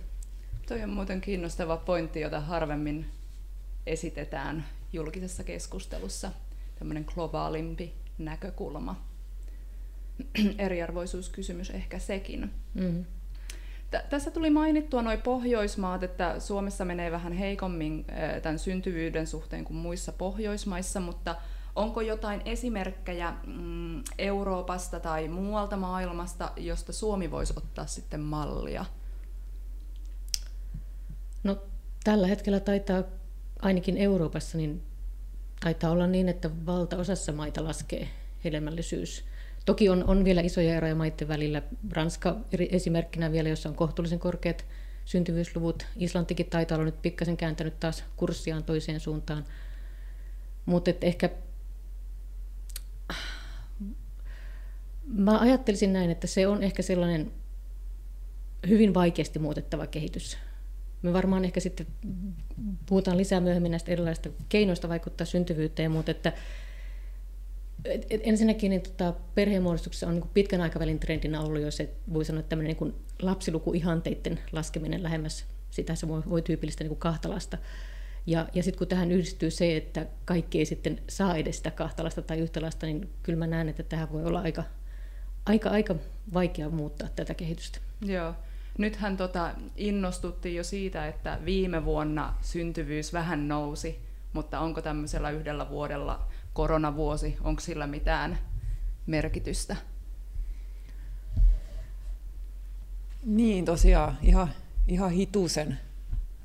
Toi 0.67 0.83
on 0.83 0.89
muuten 0.89 1.21
kiinnostava 1.21 1.77
pointti, 1.77 2.21
jota 2.21 2.39
harvemmin 2.39 3.05
esitetään 3.85 4.65
julkisessa 4.93 5.43
keskustelussa. 5.43 6.31
Tämmöinen 6.79 7.05
globaalimpi 7.13 7.93
näkökulma. 8.17 9.05
Eriarvoisuuskysymys 10.57 11.69
ehkä 11.69 11.99
sekin. 11.99 12.51
Mm. 12.73 13.05
Tässä 13.99 14.31
tuli 14.31 14.49
mainittua 14.49 15.01
noin 15.01 15.21
Pohjoismaat, 15.21 16.03
että 16.03 16.39
Suomessa 16.39 16.85
menee 16.85 17.11
vähän 17.11 17.33
heikommin 17.33 18.05
tämän 18.41 18.59
syntyvyyden 18.59 19.27
suhteen 19.27 19.65
kuin 19.65 19.77
muissa 19.77 20.11
Pohjoismaissa, 20.11 20.99
mutta 20.99 21.35
onko 21.75 22.01
jotain 22.01 22.41
esimerkkejä 22.45 23.33
mm, 23.47 24.03
Euroopasta 24.17 24.99
tai 24.99 25.27
muualta 25.27 25.77
maailmasta, 25.77 26.51
josta 26.57 26.93
Suomi 26.93 27.31
voisi 27.31 27.53
ottaa 27.57 27.85
sitten 27.85 28.19
mallia? 28.19 28.85
No, 31.43 31.57
tällä 32.03 32.27
hetkellä 32.27 32.59
taitaa 32.59 33.03
ainakin 33.61 33.97
Euroopassa 33.97 34.57
niin 34.57 34.83
taitaa 35.63 35.91
olla 35.91 36.07
niin, 36.07 36.29
että 36.29 36.49
valtaosassa 36.65 37.31
maita 37.31 37.63
laskee 37.63 38.09
hedelmällisyys 38.43 39.25
Toki 39.65 39.89
on, 39.89 40.03
on 40.03 40.25
vielä 40.25 40.41
isoja 40.41 40.75
eroja 40.75 40.95
maiden 40.95 41.27
välillä. 41.27 41.61
Ranska 41.91 42.37
esimerkkinä 42.69 43.31
vielä, 43.31 43.49
jossa 43.49 43.69
on 43.69 43.75
kohtuullisen 43.75 44.19
korkeat 44.19 44.65
syntyvyysluvut. 45.05 45.85
Islantikin 45.95 46.49
taitaa 46.49 46.75
olla 46.75 46.85
nyt 46.85 47.01
pikkasen 47.01 47.37
kääntänyt 47.37 47.79
taas 47.79 48.03
kurssiaan 48.15 48.63
toiseen 48.63 48.99
suuntaan. 48.99 49.45
Mutta 50.65 50.91
ehkä 51.01 51.29
mä 55.07 55.39
ajattelisin 55.39 55.93
näin, 55.93 56.11
että 56.11 56.27
se 56.27 56.47
on 56.47 56.63
ehkä 56.63 56.81
sellainen 56.81 57.31
hyvin 58.67 58.93
vaikeasti 58.93 59.39
muutettava 59.39 59.87
kehitys. 59.87 60.37
Me 61.01 61.13
varmaan 61.13 61.45
ehkä 61.45 61.59
sitten 61.59 61.87
puhutaan 62.85 63.17
lisää 63.17 63.39
myöhemmin 63.39 63.71
näistä 63.71 63.91
erilaisista 63.91 64.29
keinoista 64.49 64.89
vaikuttaa 64.89 65.25
syntyvyyteen, 65.25 65.91
mutta 65.91 66.11
että 66.11 66.33
et, 67.85 68.05
et 68.09 68.21
ensinnäkin 68.23 68.69
niin 68.69 68.81
tota, 68.81 69.13
perheenmuodostuksessa 69.35 70.07
on 70.07 70.13
niin 70.15 70.29
pitkän 70.33 70.61
aikavälin 70.61 70.99
trendinä 70.99 71.41
ollut 71.41 71.61
jo 71.61 71.71
se, 71.71 71.89
voi 72.13 72.25
sanoa, 72.25 72.43
tämmöinen 72.43 72.75
niin 72.79 72.95
lapsilukuihanteiden 73.21 74.39
laskeminen 74.51 75.03
lähemmäs 75.03 75.45
sitä, 75.69 75.95
se 75.95 76.07
voi, 76.07 76.21
voi 76.29 76.41
tyypillistä 76.41 76.83
niin 76.83 76.97
kahta 76.97 77.29
lasta. 77.29 77.57
Ja, 78.25 78.47
ja 78.53 78.63
sitten 78.63 78.77
kun 78.77 78.87
tähän 78.87 79.11
yhdistyy 79.11 79.51
se, 79.51 79.77
että 79.77 80.07
kaikki 80.25 80.59
ei 80.59 80.65
sitten 80.65 80.99
saa 81.09 81.35
edes 81.35 81.57
sitä 81.57 81.71
kahta 81.71 82.03
lasta 82.03 82.21
tai 82.21 82.39
yhtä 82.39 82.61
lasta, 82.61 82.85
niin 82.85 83.09
kyllä 83.23 83.39
mä 83.39 83.47
näen, 83.47 83.69
että 83.69 83.83
tähän 83.83 84.11
voi 84.11 84.23
olla 84.23 84.39
aika, 84.39 84.63
aika, 85.45 85.69
aika 85.69 85.95
vaikea 86.33 86.69
muuttaa 86.69 87.09
tätä 87.15 87.33
kehitystä. 87.33 87.79
Joo. 88.05 88.33
Nythän 88.77 89.17
tota 89.17 89.51
innostuttiin 89.75 90.55
jo 90.55 90.63
siitä, 90.63 91.07
että 91.07 91.39
viime 91.45 91.85
vuonna 91.85 92.33
syntyvyys 92.41 93.13
vähän 93.13 93.47
nousi, 93.47 93.99
mutta 94.33 94.59
onko 94.59 94.81
tämmöisellä 94.81 95.29
yhdellä 95.29 95.69
vuodella 95.69 96.27
koronavuosi, 96.53 97.37
onko 97.41 97.61
sillä 97.61 97.87
mitään 97.87 98.37
merkitystä? 99.05 99.75
Niin, 103.25 103.65
tosiaan 103.65 104.17
ihan, 104.21 104.53
ihan 104.87 105.11
hitusen 105.11 105.79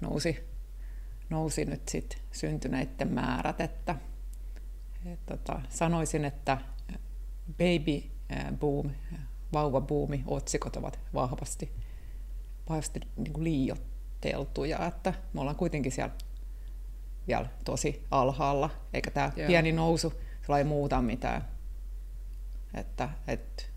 nousi, 0.01 0.49
nousi 1.31 1.65
nyt 1.65 1.89
sit 1.89 2.23
syntyneiden 2.33 3.09
määrät, 3.09 3.61
että 3.61 3.95
et, 5.07 5.27
tota, 5.27 5.61
sanoisin, 5.69 6.25
että 6.25 6.59
baby 7.59 8.03
boom, 8.61 8.91
vauvabuumi, 9.53 10.25
otsikot 10.27 10.77
ovat 10.77 10.99
vahvasti, 11.15 11.73
vahvasti 12.69 13.01
niin 13.17 13.33
kuin 13.33 13.45
liioteltuja, 13.45 14.87
että 14.87 15.15
me 15.33 15.41
ollaan 15.41 15.57
kuitenkin 15.57 15.93
siellä 15.93 16.15
vielä 17.29 17.47
tosi 17.65 18.07
alhaalla, 18.11 18.71
eikä 18.93 19.11
tämä 19.11 19.33
Joo. 19.37 19.47
pieni 19.47 19.73
nousu 19.73 20.13
ei 20.59 20.65
muuta 20.65 21.03
mitään. 21.03 21.45
Että, 22.75 23.09
et... 23.27 23.71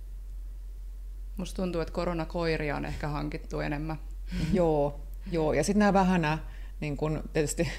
Musta 1.38 1.62
tuntuu, 1.62 1.82
että 1.82 1.94
koronakoiria 1.94 2.76
on 2.76 2.86
ehkä 2.86 3.08
hankittu 3.08 3.60
enemmän. 3.60 4.00
joo, 4.54 5.02
joo, 5.32 5.54
ja 5.54 5.64
sitten 5.64 5.80
nämä 5.80 5.94
vähän 5.94 6.22
nämä, 6.22 6.38
niin 6.80 6.98
kun 6.98 7.24
tietysti 7.34 7.72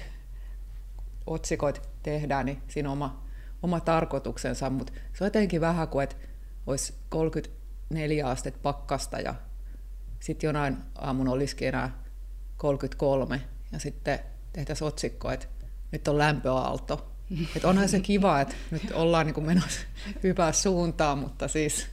otsikoit 1.27 1.81
tehdään, 2.03 2.45
niin 2.45 2.61
siinä 2.67 2.89
on 2.89 2.93
oma, 2.93 3.23
oma 3.63 3.79
tarkoituksensa, 3.79 4.69
mutta 4.69 4.93
se 5.13 5.23
on 5.23 5.27
jotenkin 5.27 5.61
vähän 5.61 5.87
kuin, 5.87 6.03
että 6.03 6.15
olisi 6.67 6.93
34 7.09 8.27
astetta 8.27 8.59
pakkasta 8.63 9.19
ja 9.19 9.35
sitten 10.19 10.47
jonain 10.47 10.77
aamun 10.95 11.27
olisikin 11.27 11.67
enää 11.67 12.03
33 12.57 13.41
ja 13.71 13.79
sitten 13.79 14.19
tehtäisiin 14.53 14.87
otsikko, 14.87 15.31
että 15.31 15.47
nyt 15.93 16.07
on 16.07 16.17
lämpöaalto. 16.17 17.07
Et 17.55 17.65
onhan 17.65 17.89
se 17.89 17.99
kiva, 17.99 18.41
että 18.41 18.55
nyt 18.71 18.91
ollaan 18.93 19.25
niin 19.25 19.33
kuin 19.33 19.45
menossa 19.45 19.81
hyvään 20.23 20.53
suuntaan, 20.53 21.17
mutta 21.17 21.47
siis... 21.47 21.87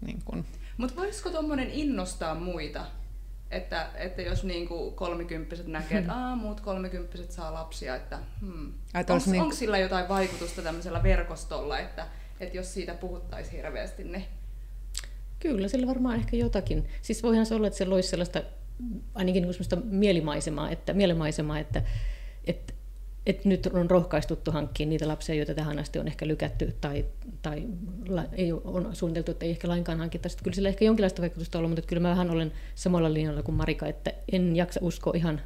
Niin 0.00 0.22
kuin... 0.24 0.44
Mutta 0.76 0.96
voisiko 1.00 1.30
tuommoinen 1.30 1.70
innostaa 1.70 2.34
muita? 2.34 2.86
Että, 3.50 3.86
että 3.94 4.22
jos 4.22 4.44
niin 4.44 4.68
kuin 4.68 4.94
kolmikymppiset 4.94 5.66
näkee, 5.66 5.98
että 5.98 6.14
Aa, 6.14 6.36
muut 6.36 6.60
kolmikymppiset 6.60 7.32
saa 7.32 7.54
lapsia, 7.54 7.96
että 7.96 8.18
hmm. 8.40 8.74
onko 8.94 9.30
niin... 9.30 9.56
Sillä 9.56 9.78
jotain 9.78 10.08
vaikutusta 10.08 10.62
tämmöisellä 10.62 11.02
verkostolla, 11.02 11.78
että, 11.78 12.06
että 12.40 12.56
jos 12.56 12.74
siitä 12.74 12.94
puhuttaisiin 12.94 13.56
hirveästi, 13.56 14.04
niin... 14.04 14.24
Kyllä, 15.40 15.68
sillä 15.68 15.86
varmaan 15.86 16.16
ehkä 16.16 16.36
jotakin. 16.36 16.88
Siis 17.02 17.22
voihan 17.22 17.46
se 17.46 17.54
olla, 17.54 17.66
että 17.66 17.78
se 17.78 17.84
loisi 17.84 18.08
sellaista 18.08 18.42
ainakin 19.14 19.42
niin 19.42 19.82
mielimaisemaa, 19.84 20.70
että, 20.70 20.92
mielimaisemaa, 20.92 21.58
että, 21.58 21.82
että 22.44 22.71
että 23.26 23.48
nyt 23.48 23.66
on 23.66 23.90
rohkaistuttu 23.90 24.50
hankkimaan 24.50 24.90
niitä 24.90 25.08
lapsia, 25.08 25.34
joita 25.34 25.54
tähän 25.54 25.78
asti 25.78 25.98
on 25.98 26.08
ehkä 26.08 26.26
lykätty 26.26 26.76
tai, 26.80 27.04
tai 27.42 27.66
ei 28.32 28.52
on 28.52 28.90
suunniteltu, 28.92 29.30
että 29.30 29.44
ei 29.44 29.50
ehkä 29.50 29.68
lainkaan 29.68 29.98
hankita. 29.98 30.28
Sitten 30.28 30.44
kyllä 30.44 30.54
sillä 30.54 30.68
ehkä 30.68 30.84
jonkinlaista 30.84 31.22
vaikutusta 31.22 31.58
ollut, 31.58 31.70
mutta 31.70 31.86
kyllä 31.86 32.02
mä 32.02 32.10
vähän 32.10 32.30
olen 32.30 32.52
samalla 32.74 33.14
linjalla 33.14 33.42
kuin 33.42 33.54
Marika, 33.54 33.86
että 33.86 34.12
en 34.32 34.56
jaksa 34.56 34.80
uskoa 34.82 35.12
ihan 35.16 35.40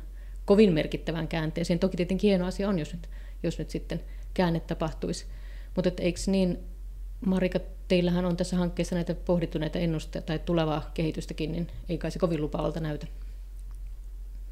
kovin 0.45 0.73
merkittävään 0.73 1.29
käänteeseen. 1.29 1.79
Toki 1.79 1.97
tietenkin 1.97 2.29
hieno 2.29 2.47
asia 2.47 2.69
on, 2.69 2.79
jos 2.79 2.93
nyt, 2.93 3.09
jos 3.43 3.59
nyt 3.59 3.71
sitten 3.71 4.01
käänne 4.35 4.61
tapahtuisi. 4.61 5.27
Mutta 5.77 5.91
eikö 5.99 6.21
niin, 6.27 6.59
Marika, 7.27 7.61
teillähän 7.89 8.25
on 8.25 8.37
tässä 8.37 8.57
hankkeessa 8.57 8.95
näitä 8.95 9.15
pohdittu 9.15 9.59
näitä 9.59 9.79
ennusteita 9.79 10.27
tai 10.27 10.39
tulevaa 10.39 10.91
kehitystäkin, 10.95 11.53
niin 11.53 11.67
ei 11.89 11.99
kai 11.99 12.11
se 12.11 12.19
kovin 12.19 12.41
lupaavalta 12.41 12.81
näytä. 12.81 13.07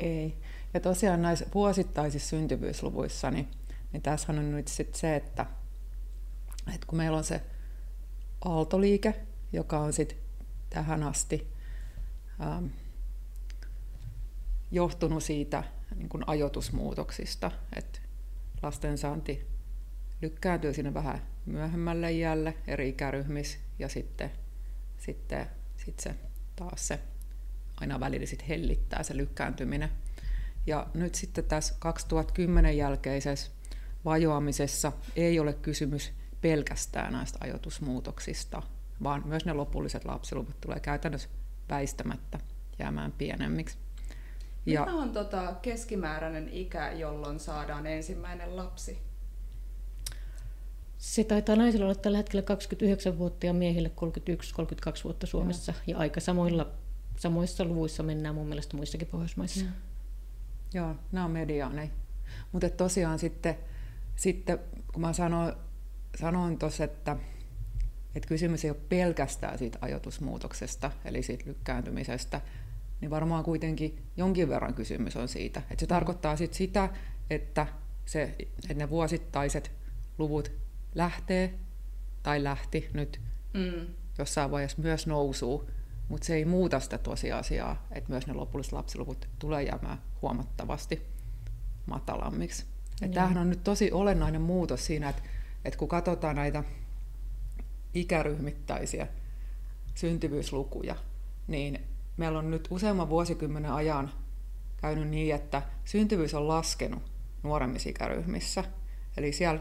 Ei. 0.00 0.34
Ja 0.74 0.80
tosiaan 0.80 1.22
näissä 1.22 1.46
vuosittaisissa 1.54 2.28
syntyvyysluvuissa, 2.28 3.30
niin, 3.30 3.48
niin 3.92 4.02
tässä 4.02 4.32
on 4.32 4.52
nyt 4.52 4.68
sit 4.68 4.94
se, 4.94 5.16
että, 5.16 5.46
että 6.74 6.86
kun 6.86 6.98
meillä 6.98 7.18
on 7.18 7.24
se 7.24 7.42
aaltoliike, 8.44 9.14
joka 9.52 9.78
on 9.78 9.92
sit 9.92 10.16
tähän 10.70 11.02
asti 11.02 11.52
ähm, 12.40 12.66
johtunut 14.70 15.22
siitä 15.22 15.64
niin 15.94 16.08
kuin 16.08 16.24
ajoitusmuutoksista, 16.26 17.50
että 17.76 17.98
lastensaanti 18.62 19.46
lykkääntyy 20.22 20.74
sinne 20.74 20.94
vähän 20.94 21.22
myöhemmälle 21.46 22.12
iälle 22.12 22.54
eri 22.66 22.88
ikäryhmissä 22.88 23.58
ja 23.78 23.88
sitten, 23.88 24.30
sitten 24.98 25.46
sit 25.76 26.00
se 26.00 26.14
taas 26.56 26.88
se 26.88 27.00
aina 27.76 28.00
välillä 28.00 28.26
sit 28.26 28.48
hellittää 28.48 29.02
se 29.02 29.16
lykkääntyminen. 29.16 29.90
Ja 30.66 30.86
nyt 30.94 31.14
sitten 31.14 31.44
tässä 31.44 31.74
2010 31.78 32.76
jälkeisessä 32.76 33.50
vajoamisessa 34.04 34.92
ei 35.16 35.40
ole 35.40 35.52
kysymys 35.52 36.12
pelkästään 36.40 37.12
näistä 37.12 37.38
ajoitusmuutoksista, 37.40 38.62
vaan 39.02 39.22
myös 39.26 39.44
ne 39.44 39.52
lopulliset 39.52 40.04
lapsiluvut 40.04 40.60
tulee 40.60 40.80
käytännössä 40.80 41.28
väistämättä 41.70 42.38
jäämään 42.78 43.12
pienemmiksi. 43.12 43.76
Ja, 44.66 44.80
Mikä 44.80 44.96
on 44.96 45.12
tota 45.12 45.54
keskimääräinen 45.62 46.48
ikä, 46.48 46.92
jolloin 46.92 47.40
saadaan 47.40 47.86
ensimmäinen 47.86 48.56
lapsi? 48.56 48.98
Se 50.98 51.24
taitaa 51.24 51.56
naisilla 51.56 51.84
olla 51.84 51.94
tällä 51.94 52.18
hetkellä 52.18 52.42
29 52.42 53.18
vuotta 53.18 53.46
ja 53.46 53.52
miehille 53.52 53.90
31-32 55.00 55.04
vuotta 55.04 55.26
Suomessa. 55.26 55.72
Ja, 55.86 55.92
ja 55.92 55.98
aika 55.98 56.20
samoilla, 56.20 56.70
samoissa 57.16 57.64
luvuissa 57.64 58.02
mennään 58.02 58.34
mun 58.34 58.46
mielestä 58.46 58.76
muissakin 58.76 59.08
Pohjoismaissa. 59.08 59.64
Mm. 59.64 59.72
Joo, 60.74 60.94
nämä 61.12 61.24
on 61.24 61.30
mediaaneja. 61.30 61.90
Mutta 62.52 62.70
tosiaan 62.70 63.18
sitten, 63.18 63.58
sitten, 64.16 64.58
kun 64.92 65.00
mä 65.00 65.12
sanoin, 65.12 65.52
sanoin 66.18 66.58
tuossa, 66.58 66.84
että, 66.84 67.16
että 68.14 68.28
kysymys 68.28 68.64
ei 68.64 68.70
ole 68.70 68.80
pelkästään 68.88 69.58
siitä 69.58 69.78
ajoitusmuutoksesta, 69.80 70.90
eli 71.04 71.22
siitä 71.22 71.44
lykkääntymisestä, 71.46 72.40
niin 73.00 73.10
varmaan 73.10 73.44
kuitenkin 73.44 74.02
jonkin 74.16 74.48
verran 74.48 74.74
kysymys 74.74 75.16
on 75.16 75.28
siitä. 75.28 75.62
Että 75.70 75.80
se 75.80 75.86
tarkoittaa 75.86 76.36
sit 76.36 76.54
sitä, 76.54 76.88
että 77.30 77.66
se, 78.06 78.34
että 78.70 78.74
ne 78.74 78.90
vuosittaiset 78.90 79.72
luvut 80.18 80.52
lähtee 80.94 81.54
tai 82.22 82.44
lähti 82.44 82.90
nyt 82.92 83.20
mm. 83.54 83.86
jossain 84.18 84.50
vaiheessa 84.50 84.82
myös 84.82 85.06
nousuu, 85.06 85.70
mutta 86.08 86.26
se 86.26 86.34
ei 86.34 86.44
muuta 86.44 86.80
sitä 86.80 86.98
tosiasiaa, 86.98 87.86
että 87.90 88.10
myös 88.10 88.26
ne 88.26 88.32
lopulliset 88.32 88.72
lapsiluvut 88.72 89.28
tulee 89.38 89.62
jäämään 89.62 90.02
huomattavasti 90.22 91.02
matalammiksi. 91.86 92.64
Ja 93.00 93.08
tämähän 93.08 93.38
on 93.38 93.50
nyt 93.50 93.64
tosi 93.64 93.92
olennainen 93.92 94.42
muutos 94.42 94.86
siinä, 94.86 95.08
että, 95.08 95.22
että 95.64 95.78
kun 95.78 95.88
katsotaan 95.88 96.36
näitä 96.36 96.64
ikäryhmittäisiä 97.94 99.06
syntyvyyslukuja, 99.94 100.96
niin 101.46 101.80
meillä 102.16 102.38
on 102.38 102.50
nyt 102.50 102.68
useamman 102.70 103.08
vuosikymmenen 103.08 103.72
ajan 103.72 104.10
käynyt 104.76 105.08
niin, 105.08 105.34
että 105.34 105.62
syntyvyys 105.84 106.34
on 106.34 106.48
laskenut 106.48 107.02
nuoremmissa 107.42 107.90
ikäryhmissä. 107.90 108.64
Eli 109.16 109.32
siellä 109.32 109.60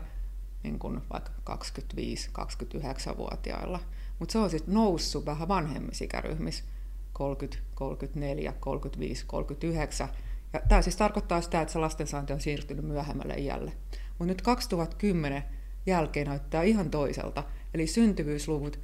niin 0.63 0.79
kuin 0.79 1.01
vaikka 1.13 1.31
25-29-vuotiailla. 1.49 3.79
Mutta 4.23 4.33
se 4.33 4.39
on 4.39 4.49
sitten 4.49 4.73
noussut 4.73 5.25
vähän 5.25 5.47
vanhemmissa 5.47 6.05
ikäryhmissä, 6.05 6.63
30, 7.13 7.63
34, 7.75 8.53
35, 8.59 9.25
39. 9.27 10.09
Ja 10.53 10.61
tämä 10.69 10.81
siis 10.81 10.95
tarkoittaa 10.95 11.41
sitä, 11.41 11.61
että 11.61 11.71
se 11.71 11.79
lastensaanti 11.79 12.33
on 12.33 12.41
siirtynyt 12.41 12.85
myöhemmälle 12.85 13.33
iälle. 13.33 13.73
Mutta 14.09 14.25
nyt 14.25 14.41
2010 14.41 15.43
jälkeen 15.85 16.27
näyttää 16.27 16.63
ihan 16.63 16.89
toiselta. 16.89 17.43
Eli 17.73 17.87
syntyvyysluvut 17.87 18.79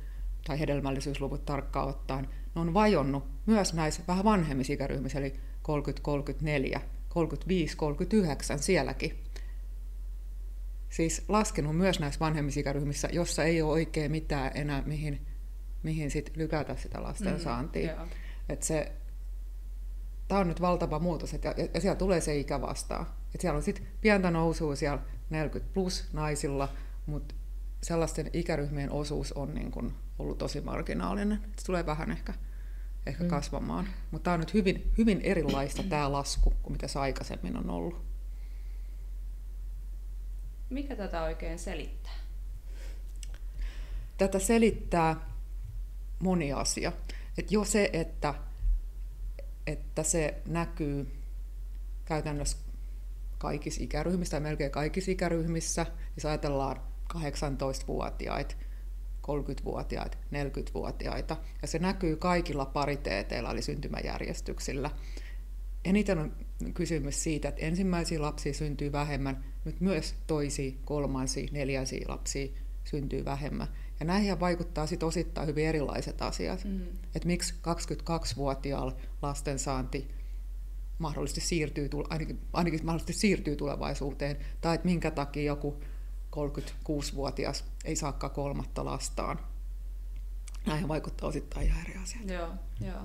tai 0.47 0.59
hedelmällisyysluvut 0.59 1.45
tarkkaan 1.45 1.89
ottaen, 1.89 2.29
ne 2.55 2.61
on 2.61 2.73
vajonnut 2.73 3.23
myös 3.45 3.73
näissä 3.73 4.01
vähän 4.07 4.25
vanhemmissa 4.25 4.73
ikäryhmissä, 4.73 5.19
eli 5.19 5.33
30, 5.61 6.03
34, 6.03 6.81
35, 7.09 7.77
39 7.77 8.59
sielläkin. 8.59 9.23
Siis 10.89 11.25
laskenut 11.27 11.77
myös 11.77 11.99
näissä 11.99 12.19
vanhemmissa 12.19 12.59
ikäryhmissä, 12.59 13.09
jossa 13.11 13.43
ei 13.43 13.61
ole 13.61 13.71
oikein 13.71 14.11
mitään 14.11 14.51
enää, 14.55 14.83
mihin, 14.85 15.28
mihin 15.83 16.11
sit 16.11 16.31
lykätä 16.37 16.75
sitä 16.75 17.03
lasten 17.03 17.33
mm, 17.33 17.39
saantia. 17.39 18.07
Et 18.49 18.63
se, 18.63 18.91
tämä 20.27 20.41
on 20.41 20.47
nyt 20.47 20.61
valtava 20.61 20.99
muutos, 20.99 21.33
et, 21.33 21.43
ja, 21.43 21.53
ja 21.73 21.81
siellä 21.81 21.95
tulee 21.95 22.21
se 22.21 22.37
ikä 22.37 22.61
vastaan. 22.61 23.05
Et 23.35 23.41
siellä 23.41 23.57
on 23.57 23.63
sitten 23.63 23.87
pientä 24.01 24.31
nousua 24.31 24.75
siellä 24.75 24.99
40 25.29 25.73
plus 25.73 26.09
naisilla, 26.13 26.69
mutta 27.05 27.35
sellaisten 27.83 28.29
ikäryhmien 28.33 28.91
osuus 28.91 29.33
on 29.33 29.53
niin 29.53 29.71
kun 29.71 29.93
ollut 30.19 30.37
tosi 30.37 30.61
marginaalinen. 30.61 31.41
Se 31.57 31.65
tulee 31.65 31.85
vähän 31.85 32.11
ehkä, 32.11 32.33
ehkä 33.05 33.23
mm. 33.23 33.29
kasvamaan. 33.29 33.87
Mutta 34.11 34.23
tämä 34.23 34.33
on 34.33 34.39
nyt 34.39 34.53
hyvin, 34.53 34.91
hyvin 34.97 35.21
erilaista 35.21 35.83
tämä 35.83 36.11
lasku 36.11 36.53
kuin 36.63 36.71
mitä 36.73 36.87
se 36.87 36.99
aikaisemmin 36.99 37.57
on 37.57 37.69
ollut. 37.69 38.09
Mikä 40.69 40.95
tätä 40.95 41.23
oikein 41.23 41.59
selittää? 41.59 42.13
Tätä 44.17 44.39
selittää 44.39 45.28
moni 46.19 46.53
asia. 46.53 46.91
Et 47.37 47.51
jo 47.51 47.65
se, 47.65 47.89
että, 47.93 48.33
että 49.67 50.03
se 50.03 50.41
näkyy 50.45 51.19
käytännössä 52.05 52.57
kaikissa 53.37 53.83
ikäryhmissä 53.83 54.31
tai 54.31 54.39
melkein 54.39 54.71
kaikissa 54.71 55.11
ikäryhmissä, 55.11 55.85
jos 56.15 56.25
ajatellaan 56.25 56.81
18-vuotiaita, 57.13 58.55
30-vuotiaita, 59.27 60.17
40-vuotiaita, 60.17 61.37
ja 61.61 61.67
se 61.67 61.79
näkyy 61.79 62.15
kaikilla 62.15 62.65
pariteeteilla, 62.65 63.51
eli 63.51 63.61
syntymäjärjestyksillä. 63.61 64.91
Eniten 65.85 66.17
on 66.17 66.35
kysymys 66.73 67.23
siitä, 67.23 67.49
että 67.49 67.65
ensimmäisiä 67.65 68.21
lapsia 68.21 68.53
syntyy 68.53 68.91
vähemmän, 68.91 69.43
mutta 69.65 69.83
myös 69.83 70.15
toisia, 70.27 70.71
kolmansia, 70.85 71.47
neljänsiä 71.51 72.05
lapsia 72.07 72.47
syntyy 72.83 73.25
vähemmän. 73.25 73.67
Ja 73.99 74.05
näihin 74.05 74.39
vaikuttaa 74.39 74.87
sit 74.87 75.03
osittain 75.03 75.47
hyvin 75.47 75.67
erilaiset 75.67 76.21
asiat. 76.21 76.63
Mm. 76.63 76.81
Että 77.15 77.27
miksi 77.27 77.53
22-vuotiaalla 77.53 78.95
lastensaanti 79.21 80.11
mahdollisesti 80.99 81.41
siirtyy, 81.41 81.89
ainakin, 82.09 82.39
ainakin 82.53 82.85
mahdollisesti 82.85 83.13
siirtyy 83.13 83.55
tulevaisuuteen, 83.55 84.37
tai 84.61 84.75
että 84.75 84.87
minkä 84.87 85.11
takia 85.11 85.43
joku 85.43 85.83
36-vuotias 86.35 87.65
ei 87.85 87.95
saakaan 87.95 88.33
kolmatta 88.33 88.85
lastaan. 88.85 89.39
Näihin 90.65 90.87
vaikuttaa 90.87 91.29
osittain 91.29 91.65
ihan 91.65 91.81
eri 91.81 91.95
asiat. 92.03 92.29
Joo, 92.29 92.49
joo. 92.81 93.01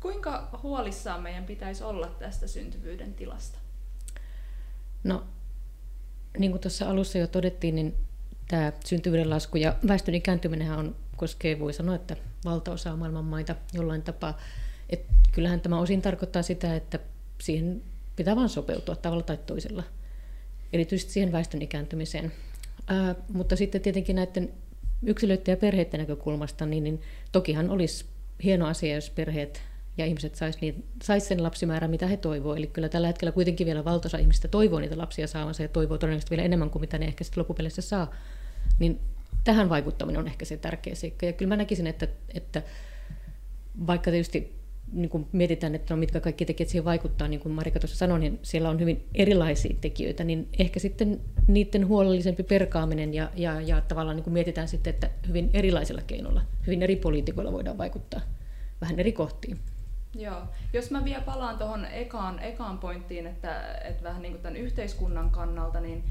Kuinka 0.00 0.60
huolissaan 0.62 1.22
meidän 1.22 1.44
pitäisi 1.44 1.84
olla 1.84 2.06
tästä 2.06 2.46
syntyvyyden 2.46 3.14
tilasta? 3.14 3.58
No, 5.04 5.24
niin 6.38 6.50
kuin 6.50 6.60
tuossa 6.60 6.90
alussa 6.90 7.18
jo 7.18 7.26
todettiin, 7.26 7.74
niin 7.74 7.94
tämä 8.48 8.72
syntyvyyden 8.84 9.30
lasku 9.30 9.56
ja 9.56 9.74
väestön 9.88 10.14
ikääntyminen 10.14 10.72
on, 10.72 10.96
koskee, 11.16 11.58
voi 11.58 11.72
sanoa, 11.72 11.94
että 11.94 12.16
valtaosaa 12.44 12.96
maailman 12.96 13.24
maita 13.24 13.54
jollain 13.72 14.02
tapaa. 14.02 14.38
Et 14.90 15.04
kyllähän 15.32 15.60
tämä 15.60 15.78
osin 15.78 16.02
tarkoittaa 16.02 16.42
sitä, 16.42 16.76
että 16.76 16.98
siihen 17.40 17.82
pitää 18.16 18.36
vain 18.36 18.48
sopeutua 18.48 18.96
tavalla 18.96 19.22
tai 19.22 19.36
toisella, 19.36 19.82
erityisesti 20.72 21.12
siihen 21.12 21.32
väestön 21.32 21.62
ikääntymiseen. 21.62 22.32
Ää, 22.86 23.14
mutta 23.32 23.56
sitten 23.56 23.80
tietenkin 23.80 24.16
näiden 24.16 24.52
yksilöiden 25.02 25.52
ja 25.52 25.56
perheiden 25.56 26.00
näkökulmasta, 26.00 26.66
niin, 26.66 26.84
niin 26.84 27.00
tokihan 27.32 27.70
olisi 27.70 28.04
hieno 28.44 28.66
asia, 28.66 28.94
jos 28.94 29.10
perheet 29.10 29.62
ja 29.98 30.06
ihmiset 30.06 30.34
sais, 30.34 30.60
niin, 30.60 30.84
sais 31.02 31.28
sen 31.28 31.42
lapsimäärän, 31.42 31.90
mitä 31.90 32.06
he 32.06 32.16
toivoo. 32.16 32.54
Eli 32.54 32.66
kyllä 32.66 32.88
tällä 32.88 33.06
hetkellä 33.06 33.32
kuitenkin 33.32 33.66
vielä 33.66 33.84
valtaosa 33.84 34.18
ihmistä 34.18 34.48
toivoo 34.48 34.80
niitä 34.80 34.98
lapsia 34.98 35.26
saavansa 35.26 35.62
ja 35.62 35.68
toivoo 35.68 35.98
todennäköisesti 35.98 36.30
vielä 36.30 36.42
enemmän 36.42 36.70
kuin 36.70 36.80
mitä 36.80 36.98
ne 36.98 37.06
ehkä 37.06 37.24
sitten 37.24 37.40
loppupeleissä 37.40 37.82
saa. 37.82 38.14
Niin 38.78 39.00
tähän 39.44 39.68
vaikuttaminen 39.68 40.20
on 40.20 40.26
ehkä 40.26 40.44
se 40.44 40.56
tärkeä 40.56 40.94
seikka. 40.94 41.26
Ja 41.26 41.32
kyllä 41.32 41.48
mä 41.48 41.56
näkisin, 41.56 41.86
että, 41.86 42.08
että 42.34 42.62
vaikka 43.86 44.10
tietysti 44.10 44.58
niin 44.92 45.10
kun 45.10 45.26
mietitään, 45.32 45.74
että 45.74 45.94
no 45.94 45.98
mitkä 45.98 46.20
kaikki 46.20 46.44
tekijät 46.44 46.68
siihen 46.68 46.84
vaikuttaa, 46.84 47.28
niin 47.28 47.40
kuin 47.40 47.52
Marika 47.52 47.80
tuossa 47.80 47.96
sanoi, 47.96 48.18
niin 48.18 48.38
siellä 48.42 48.70
on 48.70 48.80
hyvin 48.80 49.08
erilaisia 49.14 49.76
tekijöitä, 49.80 50.24
niin 50.24 50.48
ehkä 50.58 50.80
sitten 50.80 51.20
niiden 51.46 51.86
huolellisempi 51.86 52.42
perkaaminen 52.42 53.14
ja, 53.14 53.30
ja, 53.36 53.60
ja 53.60 53.80
tavallaan 53.80 54.16
niin 54.16 54.24
kuin 54.24 54.34
mietitään 54.34 54.68
sitten, 54.68 54.94
että 54.94 55.10
hyvin 55.28 55.50
erilaisilla 55.52 56.02
keinoilla, 56.06 56.42
hyvin 56.66 56.82
eri 56.82 56.96
poliitikoilla 56.96 57.52
voidaan 57.52 57.78
vaikuttaa 57.78 58.20
vähän 58.80 58.98
eri 58.98 59.12
kohtiin. 59.12 59.58
Joo. 60.14 60.42
Jos 60.72 60.90
mä 60.90 61.04
vielä 61.04 61.22
palaan 61.22 61.58
tuohon 61.58 61.84
ekaan, 61.84 62.38
ekaan 62.38 62.78
pointtiin, 62.78 63.26
että, 63.26 63.78
että 63.84 64.02
vähän 64.02 64.22
niin 64.22 64.32
kuin 64.32 64.42
tämän 64.42 64.56
yhteiskunnan 64.56 65.30
kannalta, 65.30 65.80
niin 65.80 66.04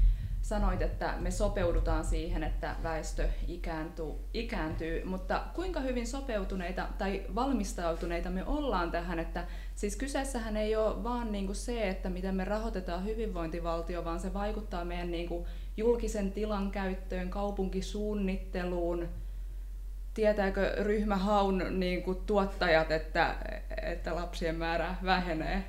sanoit, 0.48 0.82
että 0.82 1.14
me 1.18 1.30
sopeudutaan 1.30 2.04
siihen, 2.04 2.42
että 2.42 2.76
väestö 2.82 3.28
ikääntyy, 3.48 4.12
ikääntyy, 4.34 5.04
mutta 5.04 5.44
kuinka 5.54 5.80
hyvin 5.80 6.06
sopeutuneita 6.06 6.88
tai 6.98 7.22
valmistautuneita 7.34 8.30
me 8.30 8.44
ollaan 8.44 8.90
tähän, 8.90 9.18
että 9.18 9.44
siis 9.74 9.96
kyseessähän 9.96 10.56
ei 10.56 10.76
ole 10.76 11.04
vaan 11.04 11.32
niin 11.32 11.46
kuin 11.46 11.56
se, 11.56 11.88
että 11.88 12.10
miten 12.10 12.34
me 12.34 12.44
rahoitetaan 12.44 13.04
hyvinvointivaltio, 13.04 14.04
vaan 14.04 14.20
se 14.20 14.34
vaikuttaa 14.34 14.84
meidän 14.84 15.10
niin 15.10 15.28
kuin 15.28 15.46
julkisen 15.76 16.32
tilan 16.32 16.70
käyttöön, 16.70 17.30
kaupunkisuunnitteluun, 17.30 19.08
tietääkö 20.14 20.74
ryhmähaun 20.82 21.64
niin 21.70 22.02
kuin 22.02 22.18
tuottajat, 22.26 22.90
että, 22.90 23.34
että 23.82 24.14
lapsien 24.14 24.56
määrä 24.56 24.94
vähenee? 25.04 25.64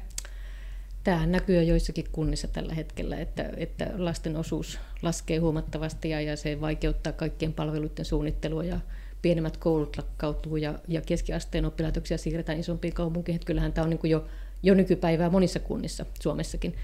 Tämä 1.10 1.26
näkyy 1.26 1.56
jo 1.56 1.62
joissakin 1.62 2.06
kunnissa 2.12 2.48
tällä 2.48 2.74
hetkellä, 2.74 3.18
että, 3.18 3.50
että 3.58 3.88
lasten 3.98 4.36
osuus 4.36 4.80
laskee 5.02 5.38
huomattavasti 5.38 6.10
ja, 6.10 6.22
ja 6.22 6.38
se 6.38 6.62
vaikeuttaa 6.62 7.14
kaikkien 7.14 7.54
palveluiden 7.54 8.06
suunnittelua 8.06 8.64
ja 8.64 8.80
pienemmät 9.22 9.58
koulut 9.58 9.98
lakkautuu 9.98 10.58
ja, 10.58 10.80
ja 10.88 11.02
keskiasteen 11.02 11.66
oppilaitoksia 11.66 12.18
siirretään 12.18 12.60
isompiin 12.60 12.94
kaupunkiin. 12.94 13.36
Että 13.36 13.46
kyllähän 13.46 13.74
tämä 13.74 13.84
on 13.84 13.90
niin 13.90 14.12
jo, 14.12 14.26
jo 14.64 14.74
nykypäivää 14.74 15.30
monissa 15.30 15.60
kunnissa 15.60 16.06
Suomessakin. 16.22 16.76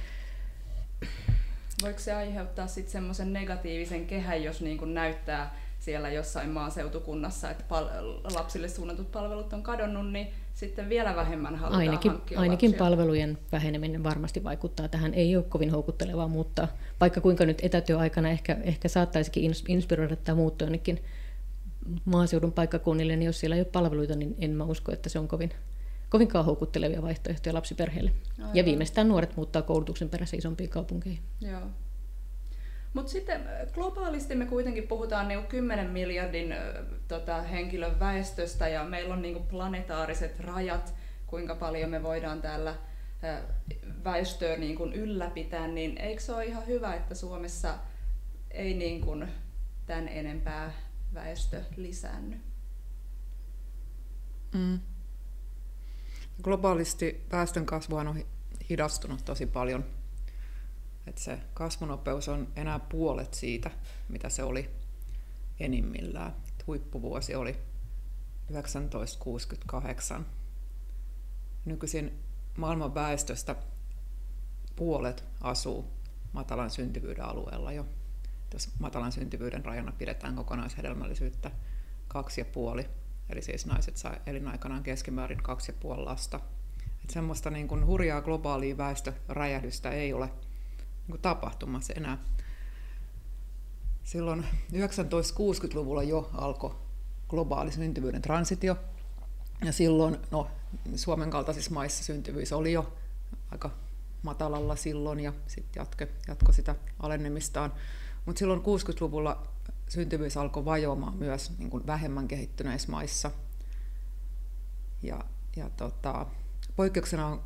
Voiko 1.81 1.99
se 1.99 2.13
aiheuttaa 2.13 2.67
sitten 2.67 2.91
semmoisen 2.91 3.33
negatiivisen 3.33 4.05
kehän, 4.05 4.43
jos 4.43 4.61
niin 4.61 4.77
kuin 4.77 4.93
näyttää 4.93 5.55
siellä 5.79 6.09
jossain 6.09 6.49
maaseutukunnassa, 6.49 7.51
että 7.51 7.63
pal- 7.69 7.89
lapsille 8.35 8.67
suunnatut 8.67 9.11
palvelut 9.11 9.53
on 9.53 9.63
kadonnut, 9.63 10.11
niin 10.11 10.27
sitten 10.55 10.89
vielä 10.89 11.15
vähemmän 11.15 11.55
halutaan 11.55 11.79
ainakin, 11.79 12.11
ainakin 12.35 12.69
lapsia. 12.69 12.85
palvelujen 12.85 13.37
väheneminen 13.51 14.03
varmasti 14.03 14.43
vaikuttaa 14.43 14.87
tähän. 14.87 15.13
Ei 15.13 15.35
ole 15.35 15.43
kovin 15.43 15.71
houkuttelevaa 15.71 16.27
muuttaa, 16.27 16.67
vaikka 17.01 17.21
kuinka 17.21 17.45
nyt 17.45 17.59
etätyöaikana 17.61 18.29
ehkä, 18.29 18.57
ehkä 18.63 18.87
saattaisikin 18.87 19.51
inspiroida 19.67 20.15
tämä 20.15 20.35
muutto 20.35 20.65
jonnekin 20.65 21.03
maaseudun 22.05 22.51
paikkakunnille, 22.51 23.15
niin 23.15 23.25
jos 23.25 23.39
siellä 23.39 23.55
ei 23.55 23.61
ole 23.61 23.67
palveluita, 23.71 24.15
niin 24.15 24.35
en 24.39 24.51
mä 24.51 24.63
usko, 24.63 24.91
että 24.91 25.09
se 25.09 25.19
on 25.19 25.27
kovin, 25.27 25.51
kovinkaan 26.09 26.45
houkuttelevia 26.45 27.01
vaihtoehtoja 27.01 27.53
lapsiperheille. 27.53 28.11
Aivan. 28.39 28.55
Ja 28.55 28.65
viimeistään 28.65 29.07
nuoret 29.07 29.37
muuttaa 29.37 29.61
koulutuksen 29.61 30.09
perässä 30.09 30.37
isompiin 30.37 30.69
kaupunkeihin. 30.69 31.19
Joo. 31.41 31.61
Mutta 32.95 33.11
sitten 33.11 33.41
äh, 33.41 33.73
globaalisti 33.73 34.35
me 34.35 34.45
kuitenkin 34.45 34.87
puhutaan 34.87 35.27
niinku 35.27 35.47
10 35.47 35.89
miljardin 35.89 36.51
äh, 36.51 36.59
tota, 37.07 37.41
henkilön 37.41 37.99
väestöstä 37.99 38.67
ja 38.67 38.83
meillä 38.83 39.13
on 39.13 39.21
niinku 39.21 39.43
planetaariset 39.43 40.39
rajat, 40.39 40.95
kuinka 41.27 41.55
paljon 41.55 41.89
me 41.89 42.03
voidaan 42.03 42.41
täällä 42.41 42.75
väestöä 44.03 44.57
niin 44.57 44.93
ylläpitää, 44.93 45.67
niin 45.67 45.97
eikö 45.97 46.21
se 46.21 46.33
ole 46.33 46.45
ihan 46.45 46.67
hyvä, 46.67 46.95
että 46.95 47.15
Suomessa 47.15 47.75
ei 48.51 48.73
niin 48.73 49.01
kuin 49.01 49.27
tämän 49.85 50.07
enempää 50.07 50.71
väestö 51.13 51.61
lisäänny? 51.75 52.39
Mm. 54.53 54.79
Globaalisti 56.43 57.25
väestön 57.31 57.65
kasvu 57.65 57.95
on 57.95 58.23
hidastunut 58.69 59.25
tosi 59.25 59.45
paljon. 59.45 59.85
Et 61.07 61.17
se 61.17 61.39
kasvunopeus 61.53 62.27
on 62.27 62.47
enää 62.55 62.79
puolet 62.79 63.33
siitä, 63.33 63.71
mitä 64.09 64.29
se 64.29 64.43
oli 64.43 64.69
enimmillään. 65.59 66.35
Huippuvuosi 66.67 67.35
oli 67.35 67.55
1968. 68.47 70.25
Nykyisin 71.65 72.19
maailman 72.57 72.95
väestöstä 72.95 73.55
puolet 74.75 75.23
asuu 75.41 75.91
matalan 76.33 76.69
syntyvyyden 76.69 77.25
alueella 77.25 77.71
jo. 77.71 77.85
Jos 78.53 78.69
matalan 78.79 79.11
syntyvyyden 79.11 79.65
rajana 79.65 79.91
pidetään 79.91 80.35
kokonaishedelmällisyyttä 80.35 81.51
kaksi 82.07 82.41
ja 82.41 82.45
puoli, 82.45 82.89
eli 83.29 83.41
siis 83.41 83.65
naiset 83.65 83.97
saa 83.97 84.15
elinaikanaan 84.25 84.83
keskimäärin 84.83 85.43
kaksi 85.43 85.71
ja 85.71 85.77
puoli 85.79 86.03
lasta. 86.03 86.39
Et 87.03 87.09
semmoista 87.09 87.49
niin 87.49 87.67
kuin 87.67 87.85
hurjaa 87.85 88.21
globaalia 88.21 88.77
väestöräjähdystä 88.77 89.91
ei 89.91 90.13
ole 90.13 90.29
niin 91.07 91.21
tapahtumassa 91.21 91.93
enää. 91.93 92.17
Silloin 94.03 94.45
1960-luvulla 94.73 96.03
jo 96.03 96.29
alkoi 96.33 96.75
globaali 97.29 97.71
syntyvyyden 97.71 98.21
transitio, 98.21 98.77
ja 99.65 99.71
silloin 99.71 100.17
no, 100.31 100.47
Suomen 100.95 101.29
kaltaisissa 101.29 101.71
maissa 101.71 102.03
syntyvyys 102.03 102.53
oli 102.53 102.71
jo 102.71 102.93
aika 103.51 103.71
matalalla 104.23 104.75
silloin 104.75 105.19
ja 105.19 105.33
sitten 105.47 105.81
jatko, 105.81 106.05
jatko 106.27 106.51
sitä 106.51 106.75
alennemistaan. 106.99 107.73
Mutta 108.25 108.39
silloin 108.39 108.59
60-luvulla 108.61 109.47
syntyvyys 109.87 110.37
alkoi 110.37 110.65
vajoamaan 110.65 111.17
myös 111.17 111.57
niin 111.57 111.69
kuin 111.69 111.87
vähemmän 111.87 112.27
kehittyneissä 112.27 112.91
maissa. 112.91 113.31
Ja, 115.01 115.23
ja 115.55 115.69
tota, 115.69 116.25
poikkeuksena 116.75 117.27
on 117.27 117.43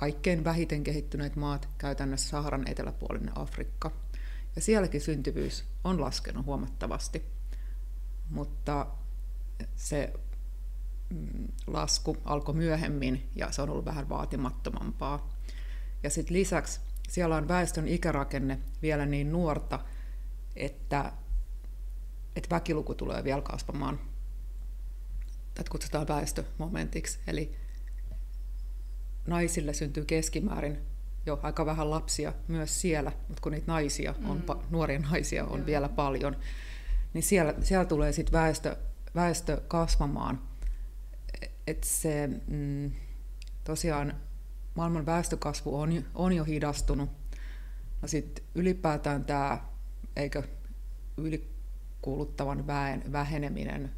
kaikkein 0.00 0.44
vähiten 0.44 0.84
kehittyneet 0.84 1.36
maat, 1.36 1.68
käytännössä 1.78 2.28
Saharan 2.28 2.68
eteläpuolinen 2.68 3.38
Afrikka. 3.38 3.90
Ja 4.56 4.62
sielläkin 4.62 5.00
syntyvyys 5.00 5.64
on 5.84 6.00
laskenut 6.00 6.46
huomattavasti, 6.46 7.24
mutta 8.30 8.86
se 9.76 10.12
mm, 11.10 11.48
lasku 11.66 12.16
alkoi 12.24 12.54
myöhemmin 12.54 13.30
ja 13.34 13.52
se 13.52 13.62
on 13.62 13.70
ollut 13.70 13.84
vähän 13.84 14.08
vaatimattomampaa. 14.08 15.36
Ja 16.02 16.10
sitten 16.10 16.36
lisäksi 16.36 16.80
siellä 17.08 17.36
on 17.36 17.48
väestön 17.48 17.88
ikärakenne 17.88 18.58
vielä 18.82 19.06
niin 19.06 19.32
nuorta, 19.32 19.78
että, 20.56 21.12
että 22.36 22.54
väkiluku 22.54 22.94
tulee 22.94 23.24
vielä 23.24 23.42
kasvamaan. 23.42 24.00
Tätä 25.54 25.70
kutsutaan 25.70 26.08
väestömomentiksi. 26.08 27.18
Eli 27.26 27.59
naisille 29.26 29.72
syntyy 29.72 30.04
keskimäärin 30.04 30.78
jo 31.26 31.40
aika 31.42 31.66
vähän 31.66 31.90
lapsia 31.90 32.32
myös 32.48 32.80
siellä, 32.80 33.12
mutta 33.28 33.42
kun 33.42 33.52
niitä 33.52 33.72
naisia 33.72 34.14
on, 34.24 34.36
mm. 34.36 34.60
nuoria 34.70 34.98
naisia 34.98 35.44
on 35.44 35.58
Joo. 35.58 35.66
vielä 35.66 35.88
paljon, 35.88 36.36
niin 37.14 37.22
siellä, 37.22 37.54
siellä 37.62 37.84
tulee 37.84 38.12
sitten 38.12 38.32
väestö, 38.32 38.76
väestö 39.14 39.60
kasvamaan. 39.68 40.42
Et 41.66 41.84
se 41.84 42.28
mm, 42.46 42.90
tosiaan 43.64 44.14
maailman 44.74 45.06
väestökasvu 45.06 45.80
on, 45.80 46.04
on 46.14 46.32
jo 46.32 46.44
hidastunut. 46.44 47.10
No 48.02 48.08
sitten 48.08 48.44
ylipäätään 48.54 49.24
tämä, 49.24 49.58
eikö 50.16 50.42
ylikuluttavan 51.16 52.66
väen 52.66 53.12
väheneminen 53.12 53.90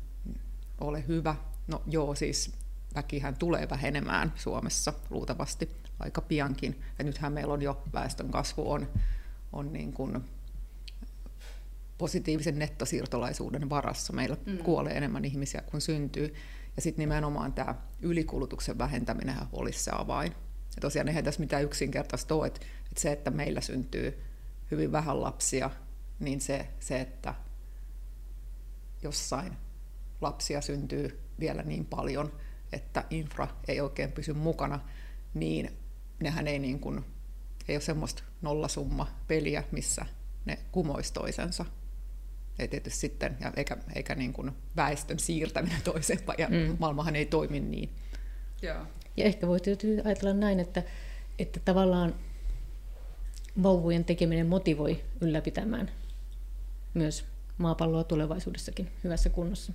ole 0.80 1.04
hyvä? 1.08 1.34
No 1.66 1.82
joo, 1.86 2.14
siis 2.14 2.52
väkihän 2.94 3.36
tulee 3.36 3.70
vähenemään 3.70 4.32
Suomessa 4.36 4.92
luultavasti 5.10 5.68
aika 5.98 6.20
piankin. 6.20 6.82
Ja 6.98 7.04
nythän 7.04 7.32
meillä 7.32 7.54
on 7.54 7.62
jo 7.62 7.82
väestön 7.92 8.30
kasvu 8.30 8.70
on, 8.70 8.88
on 9.52 9.72
niin 9.72 9.92
kuin 9.92 10.24
positiivisen 11.98 12.58
nettosiirtolaisuuden 12.58 13.70
varassa. 13.70 14.12
Meillä 14.12 14.36
mm. 14.46 14.58
kuolee 14.58 14.96
enemmän 14.96 15.24
ihmisiä 15.24 15.62
kuin 15.62 15.80
syntyy. 15.80 16.34
Ja 16.76 16.82
sitten 16.82 17.02
nimenomaan 17.02 17.52
tämä 17.52 17.74
ylikulutuksen 18.00 18.78
vähentäminen 18.78 19.36
olisi 19.52 19.84
se 19.84 19.90
avain. 19.94 20.32
Ja 20.76 20.80
tosiaan 20.80 21.08
eihän 21.08 21.24
tässä 21.24 21.40
mitään 21.40 21.62
yksinkertaista 21.62 22.34
ole, 22.34 22.46
että, 22.46 22.60
että 22.88 23.00
se, 23.00 23.12
että 23.12 23.30
meillä 23.30 23.60
syntyy 23.60 24.22
hyvin 24.70 24.92
vähän 24.92 25.20
lapsia, 25.20 25.70
niin 26.20 26.40
se, 26.40 26.68
se, 26.80 27.00
että 27.00 27.34
jossain 29.02 29.52
lapsia 30.20 30.60
syntyy 30.60 31.20
vielä 31.40 31.62
niin 31.62 31.86
paljon, 31.86 32.32
että 32.72 33.04
infra 33.10 33.48
ei 33.68 33.80
oikein 33.80 34.12
pysy 34.12 34.32
mukana, 34.32 34.80
niin 35.34 35.78
nehän 36.20 36.48
ei, 36.48 36.58
niin 36.58 36.80
kuin, 36.80 37.04
ei 37.68 37.76
ole 37.76 37.82
semmoista 37.82 38.22
nollasumma 38.42 39.06
peliä, 39.28 39.64
missä 39.70 40.06
ne 40.44 40.58
kumois 40.72 41.12
toisensa. 41.12 41.64
Ei 42.58 42.68
tietysti 42.68 43.00
sitten, 43.00 43.36
ja 43.40 43.52
eikä, 43.56 43.76
eikä 43.94 44.14
niin 44.14 44.32
kuin 44.32 44.52
väestön 44.76 45.18
siirtäminen 45.18 45.82
toiseen, 45.82 46.18
ja 46.38 46.48
mm. 46.48 46.76
maailmahan 46.78 47.16
ei 47.16 47.26
toimi 47.26 47.60
niin. 47.60 47.90
Joo. 48.62 48.86
Ja 49.16 49.24
ehkä 49.24 49.46
voi 49.46 49.58
ajatella 50.04 50.34
näin, 50.34 50.60
että, 50.60 50.82
että 51.38 51.60
tavallaan 51.60 52.14
vauvojen 53.62 54.04
tekeminen 54.04 54.46
motivoi 54.46 55.04
ylläpitämään 55.20 55.90
myös 56.94 57.24
maapalloa 57.58 58.04
tulevaisuudessakin 58.04 58.88
hyvässä 59.04 59.30
kunnossa. 59.30 59.72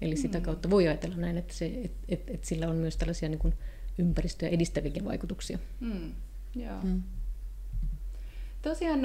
Eli 0.00 0.16
sitä 0.16 0.38
mm. 0.38 0.44
kautta 0.44 0.70
voi 0.70 0.88
ajatella 0.88 1.16
näin, 1.16 1.36
että, 1.36 1.54
se, 1.54 1.66
et, 1.84 1.92
et, 2.08 2.30
et 2.30 2.44
sillä 2.44 2.68
on 2.68 2.76
myös 2.76 2.96
tällaisia 2.96 3.28
niin 3.28 3.38
kuin 3.38 3.54
ympäristöä 3.98 4.48
edistäviäkin 4.48 5.04
vaikutuksia. 5.04 5.58
Mm. 5.80 6.12
Joo. 6.56 6.80
Mm. 6.82 7.02
Tosiaan 8.62 9.00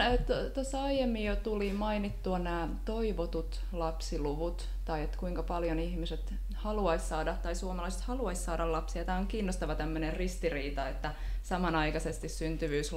tuossa 0.53 0.83
aiemmin 0.83 1.25
jo 1.25 1.35
tuli 1.35 1.73
mainittua 1.73 2.39
nämä 2.39 2.69
toivotut 2.85 3.61
lapsiluvut, 3.71 4.69
tai 4.85 5.03
että 5.03 5.17
kuinka 5.17 5.43
paljon 5.43 5.79
ihmiset 5.79 6.33
haluaisi 6.53 7.07
saada, 7.07 7.37
tai 7.43 7.55
suomalaiset 7.55 8.01
haluaisi 8.01 8.43
saada 8.43 8.71
lapsia. 8.71 9.05
Tämä 9.05 9.17
on 9.17 9.27
kiinnostava 9.27 9.75
tämmöinen 9.75 10.13
ristiriita, 10.13 10.89
että 10.89 11.13
samanaikaisesti 11.43 12.29
syntyvyys 12.29 12.91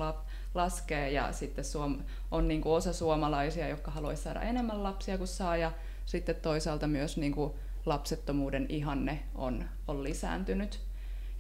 laskee 0.55 1.11
ja 1.11 1.33
sitten 1.33 1.65
suom- 1.65 2.03
on 2.31 2.49
niin 2.49 2.61
kuin 2.61 2.73
osa 2.73 2.93
suomalaisia, 2.93 3.69
jotka 3.69 3.91
haluaisi 3.91 4.23
saada 4.23 4.43
enemmän 4.43 4.83
lapsia 4.83 5.19
kuin 5.19 5.29
saa, 5.29 5.57
ja 5.57 5.73
sitten 6.07 6.37
toisaalta 6.37 6.87
myös 6.87 7.17
niin 7.17 7.33
kuin 7.33 7.53
lapsettomuuden 7.87 8.67
ihanne 8.69 9.23
on, 9.35 9.65
on 9.89 10.03
lisääntynyt. 10.03 10.81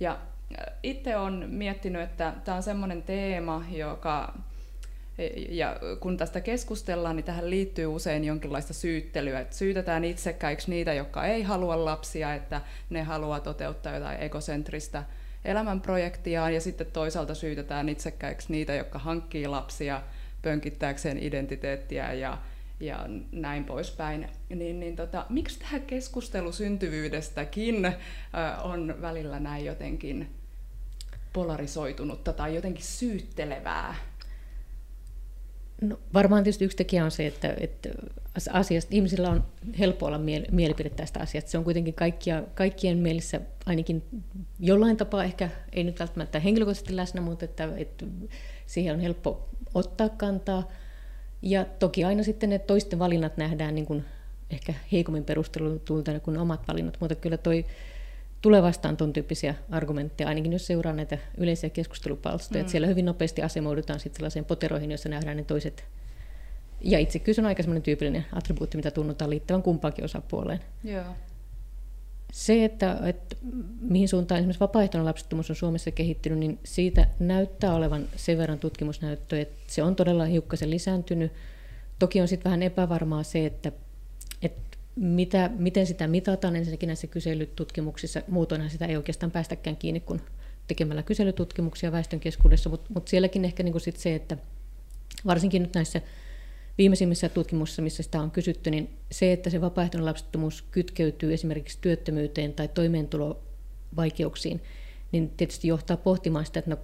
Ja 0.01 0.18
itse 0.83 1.16
olen 1.16 1.51
miettinyt, 1.51 2.03
että 2.03 2.35
tämä 2.44 2.57
on 2.57 2.62
semmoinen 2.62 3.03
teema, 3.03 3.64
joka 3.70 4.35
ja 5.48 5.77
kun 6.01 6.16
tästä 6.16 6.40
keskustellaan, 6.40 7.16
niin 7.16 7.24
tähän 7.24 7.51
liittyy 7.51 7.87
usein 7.87 8.24
jonkinlaista 8.24 8.74
syyttelyä. 8.74 9.40
Että 9.40 9.57
syytetään 9.57 10.05
itsekäiksi 10.05 10.70
niitä, 10.70 10.92
jotka 10.92 11.24
ei 11.24 11.42
halua 11.42 11.85
lapsia, 11.85 12.35
että 12.35 12.61
ne 12.90 13.03
haluaa 13.03 13.40
toteuttaa 13.40 13.94
jotain 13.94 14.22
ekosentristä 14.22 15.05
elämänprojektiaan, 15.44 16.55
ja 16.55 16.61
sitten 16.61 16.87
toisaalta 16.92 17.35
syytetään 17.35 17.88
itsekäiksi 17.88 18.53
niitä, 18.53 18.74
jotka 18.74 18.98
hankkii 18.98 19.46
lapsia 19.46 20.03
pönkittääkseen 20.42 21.22
identiteettiä 21.22 22.12
ja, 22.12 22.38
ja 22.81 23.07
näin 23.33 23.64
poispäin. 23.64 24.29
Niin, 24.49 24.81
niin 24.81 24.97
tota, 24.97 25.27
miksi 25.29 25.59
tämä 25.59 25.79
keskustelu 25.79 26.53
syntyvyydestäkin 26.53 27.85
äh, 27.85 27.95
on 28.62 28.95
välillä 29.01 29.41
näin 29.41 29.64
jotenkin 29.64 30.31
polarisoitunutta 31.33 32.33
tai 32.33 32.55
jotenkin 32.55 32.85
syyttelevää? 32.85 33.95
No, 35.81 35.99
varmaan 36.14 36.45
tietysti 36.45 36.64
yksi 36.64 36.77
tekijä 36.77 37.05
on 37.05 37.11
se, 37.11 37.27
että, 37.27 37.55
että 37.61 37.88
asiasta, 38.53 38.95
ihmisillä 38.95 39.31
on 39.31 39.45
helppo 39.79 40.07
olla 40.07 40.19
miel, 40.19 40.45
mielipide 40.51 40.91
tästä 40.91 41.21
asiasta. 41.21 41.51
Se 41.51 41.59
on 41.59 41.64
kuitenkin 41.64 41.95
kaikkia, 41.95 42.43
kaikkien 42.55 42.99
mielissä 42.99 43.41
ainakin 43.67 44.03
jollain 44.61 44.97
tapaa, 44.97 45.25
ehkä 45.25 45.51
ei 45.73 45.85
nyt 45.85 46.01
välttämättä 46.01 46.41
henkilökohtaisesti 46.41 46.97
läsnä, 46.97 47.21
mutta 47.21 47.45
että, 47.45 47.69
että 47.77 48.07
siihen 48.67 48.95
on 48.95 49.01
helppo 49.01 49.49
ottaa 49.75 50.09
kantaa. 50.09 50.71
Ja 51.42 51.64
toki 51.79 52.05
aina 52.05 52.22
sitten 52.22 52.51
ne 52.51 52.59
toisten 52.59 52.98
valinnat 52.98 53.37
nähdään 53.37 53.74
niin 53.74 53.87
kuin 53.87 54.05
ehkä 54.51 54.74
heikommin 54.92 55.24
perusteltuilta 55.24 56.20
kuin 56.20 56.38
omat 56.38 56.68
valinnat, 56.68 56.96
mutta 57.01 57.14
kyllä 57.14 57.37
toi 57.37 57.64
tulee 58.42 58.62
vastaan 58.62 58.96
tuon 58.96 59.12
tyyppisiä 59.12 59.55
argumentteja, 59.70 60.29
ainakin 60.29 60.53
jos 60.53 60.66
seuraa 60.66 60.92
näitä 60.92 61.18
yleisiä 61.37 61.70
keskustelupalstoja. 61.70 62.64
Mm. 62.64 62.68
siellä 62.68 62.87
hyvin 62.87 63.05
nopeasti 63.05 63.42
asemoidutaan 63.42 64.01
sitten 64.01 64.16
sellaiseen 64.16 64.44
poteroihin, 64.44 64.90
jossa 64.90 65.09
nähdään 65.09 65.37
ne 65.37 65.44
toiset. 65.44 65.85
Ja 66.81 66.98
itsekyys 66.98 67.38
on 67.38 67.46
aika 67.46 67.62
sellainen 67.62 67.83
tyypillinen 67.83 68.27
attribuutti, 68.33 68.77
mitä 68.77 68.90
tunnutaan 68.90 69.31
liittävän 69.31 69.62
kumpaankin 69.62 70.05
osapuoleen. 70.05 70.61
Joo. 70.85 71.05
Se, 72.33 72.64
että, 72.64 72.99
että 73.05 73.37
mihin 73.81 74.09
suuntaan 74.09 74.38
esimerkiksi 74.38 74.61
vapaaehtoinen 74.61 75.05
lapsettomuus 75.05 75.51
on 75.51 75.57
Suomessa 75.57 75.91
kehittynyt, 75.91 76.38
niin 76.38 76.59
siitä 76.64 77.09
näyttää 77.19 77.75
olevan 77.75 78.09
sen 78.17 78.38
verran 78.38 78.59
tutkimusnäyttöä, 78.59 79.41
että 79.41 79.57
se 79.67 79.83
on 79.83 79.97
todella 79.97 80.25
hiukkasen 80.25 80.71
lisääntynyt. 80.71 81.33
Toki 81.99 82.21
on 82.21 82.29
sitten 82.29 82.45
vähän 82.45 82.62
epävarmaa 82.62 83.23
se, 83.23 83.47
että, 83.47 83.73
että 84.43 84.79
mitä, 84.97 85.51
miten 85.59 85.87
sitä 85.87 86.07
mitataan 86.07 86.57
ensinnäkin 86.57 86.87
näissä 86.87 87.07
kyselytutkimuksissa. 87.07 88.23
Muutoinhan 88.29 88.71
sitä 88.71 88.87
ei 88.87 88.97
oikeastaan 88.97 89.33
päästäkään 89.33 89.77
kiinni 89.77 90.01
kuin 90.01 90.21
tekemällä 90.69 91.03
kyselytutkimuksia 91.03 91.93
väestön 91.93 92.21
keskuudessa, 92.21 92.71
mutta 92.71 92.91
mut 92.95 93.09
sielläkin 93.09 93.45
ehkä 93.45 93.62
niinku 93.62 93.79
sit 93.79 93.97
se, 93.97 94.14
että 94.14 94.37
varsinkin 95.27 95.62
nyt 95.62 95.75
näissä 95.75 96.01
viimeisimmissä 96.79 97.29
tutkimuksissa, 97.29 97.83
missä 97.83 98.03
sitä 98.03 98.21
on 98.21 98.31
kysytty, 98.31 98.71
niin 98.71 98.91
se, 99.11 99.33
että 99.33 99.51
se 99.51 99.61
vapaaehtoinen 99.61 100.07
lapsettomuus 100.07 100.62
kytkeytyy 100.62 101.33
esimerkiksi 101.33 101.79
työttömyyteen 101.81 102.53
tai 102.53 102.69
toimeentulovaikeuksiin, 102.69 104.62
niin 105.12 105.31
tietysti 105.31 105.69
johtaa 105.69 105.97
pohtimaan 105.97 106.47
sitä, 106.47 106.59
että 106.59 106.71
no, 106.71 106.79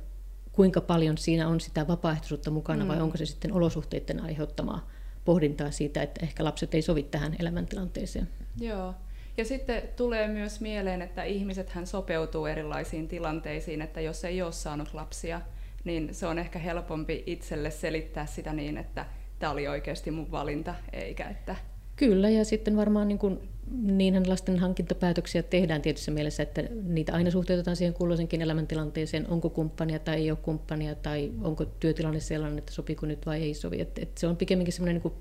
kuinka 0.52 0.80
paljon 0.80 1.18
siinä 1.18 1.48
on 1.48 1.60
sitä 1.60 1.88
vapaaehtoisuutta 1.88 2.50
mukana 2.50 2.84
mm. 2.84 2.88
vai 2.88 3.00
onko 3.00 3.16
se 3.16 3.26
sitten 3.26 3.52
olosuhteiden 3.52 4.20
aiheuttamaa 4.20 4.90
pohdintaa 5.24 5.70
siitä, 5.70 6.02
että 6.02 6.20
ehkä 6.22 6.44
lapset 6.44 6.74
ei 6.74 6.82
sovi 6.82 7.02
tähän 7.02 7.36
elämäntilanteeseen. 7.38 8.28
Joo. 8.60 8.94
Ja 9.36 9.44
sitten 9.44 9.82
tulee 9.96 10.28
myös 10.28 10.60
mieleen, 10.60 11.02
että 11.02 11.24
ihmiset 11.24 11.70
hän 11.70 11.86
sopeutuu 11.86 12.46
erilaisiin 12.46 13.08
tilanteisiin, 13.08 13.82
että 13.82 14.00
jos 14.00 14.24
ei 14.24 14.42
ole 14.42 14.52
saanut 14.52 14.94
lapsia, 14.94 15.40
niin 15.84 16.14
se 16.14 16.26
on 16.26 16.38
ehkä 16.38 16.58
helpompi 16.58 17.22
itselle 17.26 17.70
selittää 17.70 18.26
sitä 18.26 18.52
niin, 18.52 18.78
että 18.78 19.06
tämä 19.38 19.52
oli 19.52 19.68
oikeasti 19.68 20.10
mun 20.10 20.30
valinta, 20.30 20.74
eikä 20.92 21.28
että... 21.28 21.56
Kyllä, 21.96 22.30
ja 22.30 22.44
sitten 22.44 22.76
varmaan 22.76 23.08
niin 23.08 23.18
kuin, 23.18 23.48
niinhän 23.82 24.28
lasten 24.28 24.58
hankintapäätöksiä 24.58 25.42
tehdään 25.42 25.82
tietyssä 25.82 26.10
mielessä, 26.10 26.42
että 26.42 26.62
niitä 26.82 27.12
aina 27.12 27.30
suhteutetaan 27.30 27.76
siihen 27.76 27.94
kulloisenkin 27.94 28.42
elämäntilanteeseen, 28.42 29.30
onko 29.30 29.50
kumppania 29.50 29.98
tai 29.98 30.16
ei 30.16 30.30
ole 30.30 30.38
kumppania, 30.42 30.94
tai 30.94 31.32
onko 31.42 31.64
työtilanne 31.64 32.20
sellainen, 32.20 32.58
että 32.58 32.72
sopiiko 32.72 33.06
nyt 33.06 33.26
vai 33.26 33.42
ei 33.42 33.54
sovi. 33.54 33.80
Että, 33.80 34.02
että 34.02 34.20
se 34.20 34.26
on 34.26 34.36
pikemminkin 34.36 34.72
semmoinen, 34.72 35.02
niin 35.04 35.14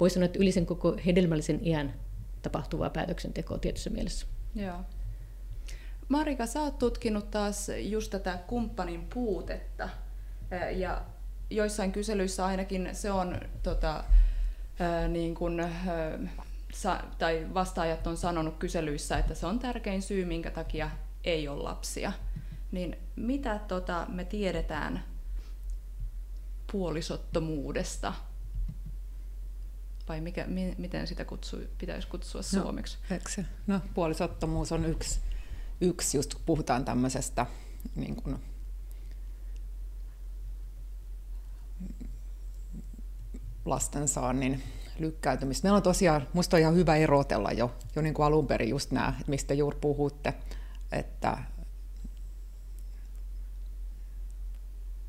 voisi 0.00 0.14
sanoa, 0.14 0.24
että 0.24 0.38
yli 0.38 0.52
sen 0.52 0.66
koko 0.66 0.96
hedelmällisen 1.06 1.66
iän 1.66 1.94
tapahtuvaa 2.42 2.90
päätöksentekoa 2.90 3.58
tietyssä 3.58 3.90
mielessä. 3.90 4.26
Joo. 4.54 4.76
Marika, 6.08 6.46
sä 6.46 6.62
oot 6.62 6.78
tutkinut 6.78 7.30
taas 7.30 7.70
just 7.78 8.10
tätä 8.10 8.38
kumppanin 8.46 9.06
puutetta, 9.14 9.88
ja 10.76 11.02
joissain 11.50 11.92
kyselyissä 11.92 12.46
ainakin 12.46 12.88
se 12.92 13.10
on 13.10 13.40
tota, 13.62 14.04
niin 15.08 15.34
kun, 15.34 15.66
sa, 16.72 17.00
tai 17.18 17.46
vastaajat 17.54 18.06
on 18.06 18.16
sanonut 18.16 18.56
kyselyissä, 18.58 19.18
että 19.18 19.34
se 19.34 19.46
on 19.46 19.58
tärkein 19.58 20.02
syy, 20.02 20.24
minkä 20.24 20.50
takia 20.50 20.90
ei 21.24 21.48
ole 21.48 21.62
lapsia. 21.62 22.12
Niin 22.72 22.96
mitä 23.16 23.58
tota, 23.58 24.06
me 24.08 24.24
tiedetään 24.24 25.04
puolisottomuudesta? 26.72 28.14
Vai 30.08 30.20
mikä, 30.20 30.44
mi, 30.46 30.74
miten 30.78 31.06
sitä 31.06 31.24
kutsu, 31.24 31.56
pitäisi 31.78 32.08
kutsua 32.08 32.40
no, 32.40 32.62
suomeksi? 32.62 32.98
Se? 33.28 33.44
No, 33.66 33.80
puolisottomuus 33.94 34.72
on 34.72 34.84
yksi, 34.84 35.20
yksi 35.80 36.18
just 36.18 36.34
kun 36.34 36.42
puhutaan 36.46 36.84
tämmöisestä 36.84 37.46
niin 37.94 38.16
kuin 38.16 38.38
lastensaannin 43.68 44.62
lykkäytymistä. 44.98 45.66
Meillä 45.66 45.76
on 45.76 45.82
tosiaan, 45.82 46.28
minusta 46.32 46.56
on 46.56 46.60
ihan 46.60 46.74
hyvä 46.74 46.96
erotella 46.96 47.52
jo, 47.52 47.74
jo 47.96 48.02
niin 48.02 48.14
kuin 48.14 48.26
alun 48.26 48.46
perin 48.46 48.68
just 48.68 48.90
nämä, 48.90 49.08
että 49.08 49.30
mistä 49.30 49.54
juuri 49.54 49.78
puhutte, 49.80 50.34
että 50.92 51.38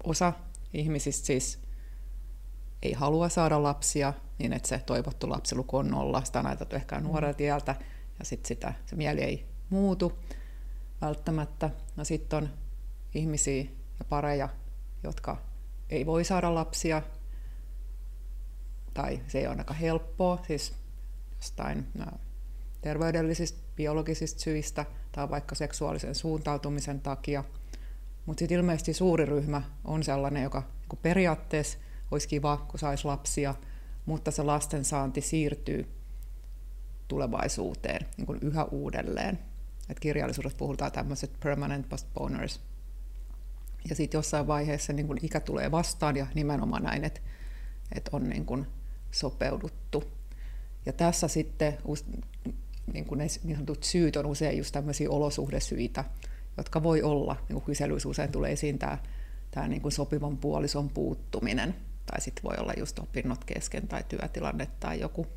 osa 0.04 0.34
ihmisistä 0.74 1.26
siis 1.26 1.60
ei 2.82 2.94
halua 2.94 3.30
saada 3.30 3.64
lapsia, 3.64 4.14
niin 4.38 4.54
että 4.54 4.70
se 4.70 4.80
toivottu 4.86 5.30
lapsiluku 5.30 5.78
on 5.78 5.88
nolla, 5.88 6.24
sitä 6.24 6.40
on 6.40 6.46
ajateltu 6.46 6.76
ehkä 6.76 7.00
nuorelta 7.00 7.38
tieltä, 7.38 7.76
ja 8.20 8.26
sitten 8.26 8.48
sitä, 8.48 8.74
se 8.86 8.96
mieli 8.96 9.22
ei 9.22 9.46
muutu 9.70 10.20
välttämättä. 11.02 11.70
No 11.96 12.04
sitten 12.04 12.38
on 12.38 12.50
ihmisiä 13.14 13.64
ja 14.00 14.06
pareja, 14.10 14.50
jotka 15.04 15.38
ei 15.90 16.06
voi 16.06 16.24
saada 16.24 16.56
lapsia, 16.56 17.02
tai 18.94 19.22
se 19.28 19.40
ei 19.40 19.48
ole 19.48 19.56
aika 19.58 19.74
helppoa, 19.74 20.44
siis 20.48 20.74
jostain 21.36 21.88
terveydellisistä, 22.82 23.60
biologisista 23.76 24.40
syistä 24.40 24.86
tai 25.12 25.30
vaikka 25.30 25.56
seksuaalisen 25.56 26.16
suuntautumisen 26.16 27.02
takia. 27.02 27.44
Mutta 28.26 28.40
sitten 28.40 28.58
ilmeisesti 28.58 28.94
suuri 28.94 29.26
ryhmä 29.26 29.62
on 29.86 30.04
sellainen, 30.04 30.44
joka 30.44 30.60
niin 30.62 31.00
periaatteessa 31.02 31.78
olisi 32.12 32.28
kiva, 32.28 32.58
kun 32.58 32.80
saisi 32.80 33.06
lapsia, 33.06 33.56
mutta 34.06 34.32
se 34.32 34.44
lastensaanti 34.44 35.22
siirtyy 35.22 35.88
tulevaisuuteen 37.08 38.06
niin 38.18 38.26
kuin 38.26 38.40
yhä 38.42 38.64
uudelleen. 38.64 39.40
Et 39.90 40.00
kirjallisuudessa 40.00 40.58
puhutaan 40.58 40.92
tämmöiset 40.92 41.40
permanent 41.40 41.90
postponers. 41.90 42.62
Ja 43.90 43.96
sitten 43.96 44.18
jossain 44.18 44.48
vaiheessa 44.48 44.94
niin 44.94 45.26
ikä 45.26 45.40
tulee 45.40 45.72
vastaan 45.72 46.18
ja 46.18 46.28
nimenomaan 46.36 46.84
näin, 46.84 47.04
että, 47.04 47.22
että 47.96 48.10
on 48.14 48.30
niin 48.30 48.46
kun 48.46 48.68
sopeuduttu. 49.12 50.04
Ja 50.86 50.94
tässä 50.94 51.28
sitten 51.28 51.78
niin 52.94 53.06
kuin 53.06 53.18
ne 53.18 53.28
niin 53.44 53.56
sanotut 53.56 53.84
syyt 53.84 54.16
on 54.16 54.26
usein 54.26 54.58
just 54.58 54.72
tämmöisiä 54.72 55.10
olosuhdesyitä, 55.10 56.06
jotka 56.58 56.84
voi 56.84 57.02
olla, 57.02 57.36
niin 57.36 57.54
kuin 57.54 57.64
kyselyissä 57.64 58.10
usein 58.10 58.32
tulee 58.32 58.52
esiin 58.52 58.80
tämä, 58.80 58.98
tämä 59.52 59.68
niin 59.68 59.82
kuin 59.82 59.92
sopivan 59.92 60.38
puolison 60.38 60.90
puuttuminen, 60.90 61.76
tai 62.06 62.22
sitten 62.22 62.44
voi 62.44 62.56
olla 62.58 62.74
just 62.78 63.00
opinnot 63.00 63.44
kesken 63.44 63.88
tai 63.88 64.04
työtilanne 64.10 64.68
tai 64.80 65.00
joku, 65.00 65.28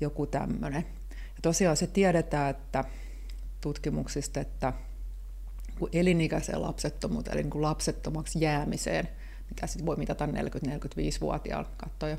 joku 0.00 0.26
tämmöinen. 0.26 0.86
Ja 1.10 1.38
tosiaan 1.42 1.76
se 1.76 1.86
tiedetään, 1.86 2.50
että 2.50 2.84
tutkimuksista, 3.60 4.40
että 4.40 4.72
elinikäiseen 5.92 6.62
lapsettomuuteen, 6.62 7.34
eli 7.34 7.42
niin 7.42 7.50
kuin 7.50 7.62
lapsettomaksi 7.62 8.40
jäämiseen– 8.40 9.08
mitä 9.52 9.66
sitten 9.66 9.86
voi 9.86 9.96
mitata 9.96 10.26
40-45-vuotiaalla 10.26 11.70
katsoja, 11.76 12.16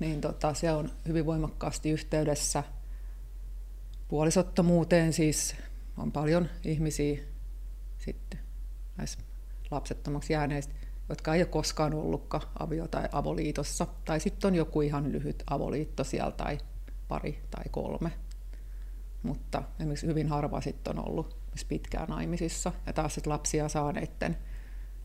niin 0.00 0.20
tota, 0.20 0.54
se 0.54 0.72
on 0.72 0.90
hyvin 1.08 1.26
voimakkaasti 1.26 1.90
yhteydessä 1.90 2.62
puolisottomuuteen, 4.08 5.12
siis. 5.12 5.56
On 5.98 6.12
paljon 6.12 6.48
ihmisiä 6.64 7.18
sitten 7.98 8.40
näissä 8.96 9.18
lapsettomaksi 9.70 10.32
jääneistä, 10.32 10.74
jotka 11.08 11.34
ei 11.34 11.40
ole 11.40 11.46
koskaan 11.46 11.94
ollutkaan 11.94 12.42
avio- 12.58 12.88
tai 12.88 13.08
avoliitossa, 13.12 13.86
tai 14.04 14.20
sitten 14.20 14.48
on 14.48 14.54
joku 14.54 14.80
ihan 14.80 15.12
lyhyt 15.12 15.42
avoliitto 15.50 16.04
siellä 16.04 16.30
tai 16.30 16.58
pari 17.08 17.42
tai 17.50 17.64
kolme. 17.70 18.12
Mutta 19.22 19.62
esimerkiksi 19.78 20.06
hyvin 20.06 20.28
harva 20.28 20.60
sitten 20.60 20.98
on 20.98 21.08
ollut 21.08 21.36
pitkään 21.68 22.08
naimisissa, 22.08 22.72
ja 22.86 22.92
taas 22.92 23.14
sitten 23.14 23.32
lapsia 23.32 23.68
saaneiden 23.68 24.36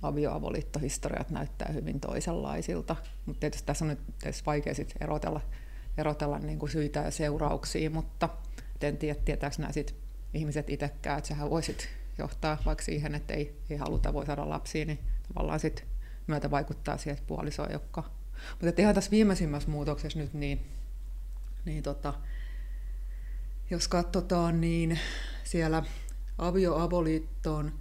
avioavoliittohistoriat 0.02 1.30
näyttää 1.30 1.72
hyvin 1.74 2.00
toisenlaisilta. 2.00 2.96
Mutta 3.26 3.40
tietysti 3.40 3.66
tässä 3.66 3.86
on 3.86 3.90
nyt 3.90 4.00
tietysti 4.22 4.46
vaikea 4.46 4.74
sit 4.74 4.94
erotella, 5.02 5.42
erotella 5.98 6.40
niin 6.40 6.60
kuin 6.60 6.72
syitä 6.72 7.00
ja 7.00 7.12
seurauksia, 7.12 7.90
mutta 7.90 8.30
en 8.82 8.98
tiedä, 8.98 9.20
tietääkö 9.26 9.56
nämä 9.60 9.72
sit 9.72 9.96
ihmiset 10.34 10.70
itsekään, 10.70 11.18
että 11.18 11.28
sehän 11.28 11.50
voisi 11.50 11.78
johtaa 12.18 12.58
vaikka 12.66 12.84
siihen, 12.84 13.16
että 13.16 13.34
ei, 13.34 13.60
ei 13.70 13.78
haluta 13.78 14.14
voi 14.14 14.26
saada 14.26 14.50
lapsia, 14.50 14.86
niin 14.86 15.00
tavallaan 15.28 15.60
sit 15.60 15.86
myötä 16.28 16.52
vaikuttaa 16.52 16.98
siihen, 16.98 17.18
että 17.18 17.28
puoliso 17.28 17.68
ei 17.68 17.76
olekaan. 17.76 18.12
Mutta 18.62 18.82
ihan 18.82 18.96
tässä 18.96 19.12
viimeisimmässä 19.12 19.70
muutoksessa 19.70 20.20
nyt, 20.20 20.34
niin, 20.34 20.66
niin 21.66 21.84
tota, 21.84 22.14
jos 23.70 23.88
katsotaan, 23.88 24.62
niin 24.62 25.00
siellä 25.44 25.84
avioavoliittoon 26.38 27.74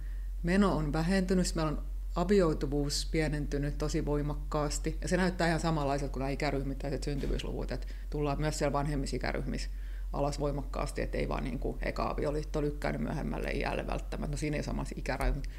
meno 0.43 0.75
on 0.75 0.93
vähentynyt. 0.93 1.55
Meillä 1.55 1.71
on 1.71 1.88
avioituvuus 2.21 3.07
pienentynyt 3.11 3.77
tosi 3.77 4.05
voimakkaasti. 4.05 4.97
Ja 5.01 5.07
se 5.07 5.17
näyttää 5.17 5.47
ihan 5.47 5.59
samanlaiselta 5.59 6.13
kuin 6.13 6.19
nämä 6.19 6.29
ikäryhmittäiset 6.29 7.03
syntyvyysluvut, 7.03 7.71
että 7.71 7.87
tullaan 8.09 8.39
myös 8.39 8.57
siellä 8.57 8.73
vanhemmissa 8.73 9.15
ikäryhmissä 9.15 9.69
alas 10.13 10.39
voimakkaasti, 10.39 11.01
että 11.01 11.17
ei 11.17 11.29
vaan 11.29 11.43
niin 11.43 11.59
kuin 11.59 11.77
eka 11.81 12.09
avioliitto 12.09 12.61
lykkäänyt 12.61 13.01
myöhemmälle 13.01 13.51
iälle 13.51 13.87
välttämättä. 13.87 14.31
No 14.31 14.37
siinä 14.37 14.57
ei 14.57 14.63
samassa 14.63 14.95
ikäraja, 14.97 15.33
mutta, 15.33 15.49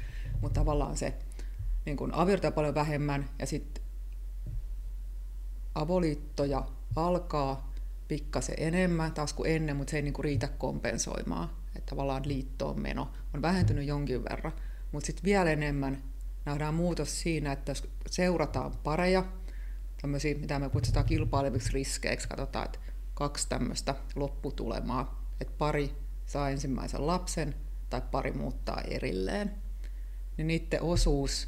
mutta 0.41 0.59
tavallaan 0.59 0.97
se 0.97 1.13
niin 1.85 1.97
kuin 1.97 2.13
avioliittoja 2.13 2.51
paljon 2.51 2.75
vähemmän 2.75 3.29
ja 3.39 3.45
sitten 3.45 3.83
avoliittoja 5.75 6.65
alkaa 6.95 7.71
pikkasen 8.07 8.55
enemmän 8.57 9.11
taas 9.11 9.33
kuin 9.33 9.51
ennen, 9.51 9.75
mutta 9.75 9.91
se 9.91 9.97
ei 9.97 10.03
niin 10.03 10.13
kuin 10.13 10.23
riitä 10.23 10.47
kompensoimaan. 10.47 11.49
Että 11.75 11.89
tavallaan 11.89 12.27
liittoon 12.27 12.81
meno 12.81 13.11
on 13.33 13.41
vähentynyt 13.41 13.87
jonkin 13.87 14.23
verran, 14.23 14.53
mutta 14.91 15.05
sitten 15.07 15.23
vielä 15.23 15.51
enemmän 15.51 16.10
nähdään 16.45 16.73
muutos 16.73 17.21
siinä, 17.21 17.51
että 17.51 17.71
jos 17.71 17.87
seurataan 18.07 18.71
pareja, 18.83 19.25
tämmöisiä, 20.01 20.35
mitä 20.35 20.59
me 20.59 20.69
kutsutaan 20.69 21.05
kilpaileviksi 21.05 21.73
riskeiksi, 21.73 22.27
katsotaan, 22.27 22.65
että 22.65 22.79
kaksi 23.13 23.49
tämmöistä 23.49 23.95
lopputulemaa, 24.15 25.25
että 25.41 25.53
pari 25.57 25.95
saa 26.25 26.49
ensimmäisen 26.49 27.07
lapsen 27.07 27.55
tai 27.89 28.01
pari 28.11 28.31
muuttaa 28.31 28.81
erilleen, 28.81 29.55
niin 30.37 30.47
niiden 30.47 30.81
osuus, 30.81 31.47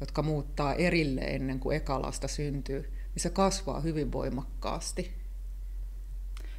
jotka 0.00 0.22
muuttaa 0.22 0.74
erilleen 0.74 1.34
ennen 1.34 1.60
kuin 1.60 1.76
eka 1.76 2.02
lasta 2.02 2.28
syntyy, 2.28 2.80
niin 2.82 3.22
se 3.22 3.30
kasvaa 3.30 3.80
hyvin 3.80 4.12
voimakkaasti. 4.12 5.22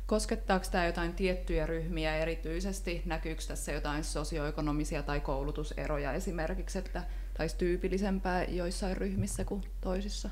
Koskettaako 0.05 0.65
tämä 0.71 0.85
jotain 0.85 1.13
tiettyjä 1.13 1.65
ryhmiä 1.65 2.17
erityisesti? 2.17 3.01
Näkyykö 3.05 3.43
tässä 3.47 3.71
jotain 3.71 4.03
sosioekonomisia 4.03 5.03
tai 5.03 5.19
koulutuseroja 5.19 6.13
esimerkiksi, 6.13 6.77
että 6.77 7.03
taisi 7.33 7.57
tyypillisempää 7.57 8.43
joissain 8.43 8.97
ryhmissä 8.97 9.45
kuin 9.45 9.63
toisissa? 9.81 10.29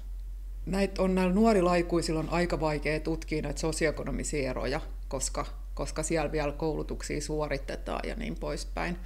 Näitä 0.65 1.01
on 1.01 1.15
näillä 1.15 1.33
nuorilla 1.33 1.71
aikuisilla 1.71 2.19
on 2.19 2.29
aika 2.29 2.59
vaikea 2.59 2.99
tutkia 2.99 3.41
näitä 3.41 3.59
sosioekonomisia 3.59 4.49
eroja, 4.49 4.81
koska, 5.07 5.45
koska 5.73 6.03
siellä 6.03 6.31
vielä 6.31 6.51
koulutuksia 6.51 7.21
suoritetaan 7.21 8.09
ja 8.09 8.15
niin 8.15 8.35
poispäin. 8.35 8.97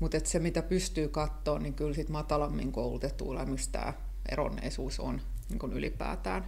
Mutta 0.00 0.20
se, 0.24 0.38
mitä 0.38 0.62
pystyy 0.62 1.08
katsoa, 1.08 1.58
niin 1.58 1.74
kyllä 1.74 1.94
sit 1.94 2.08
matalammin 2.08 2.72
koulutetuilla 2.72 3.46
myös 3.46 3.68
tämä 3.68 3.92
eronneisuus 4.28 5.00
on 5.00 5.20
niin 5.48 5.72
ylipäätään 5.72 6.44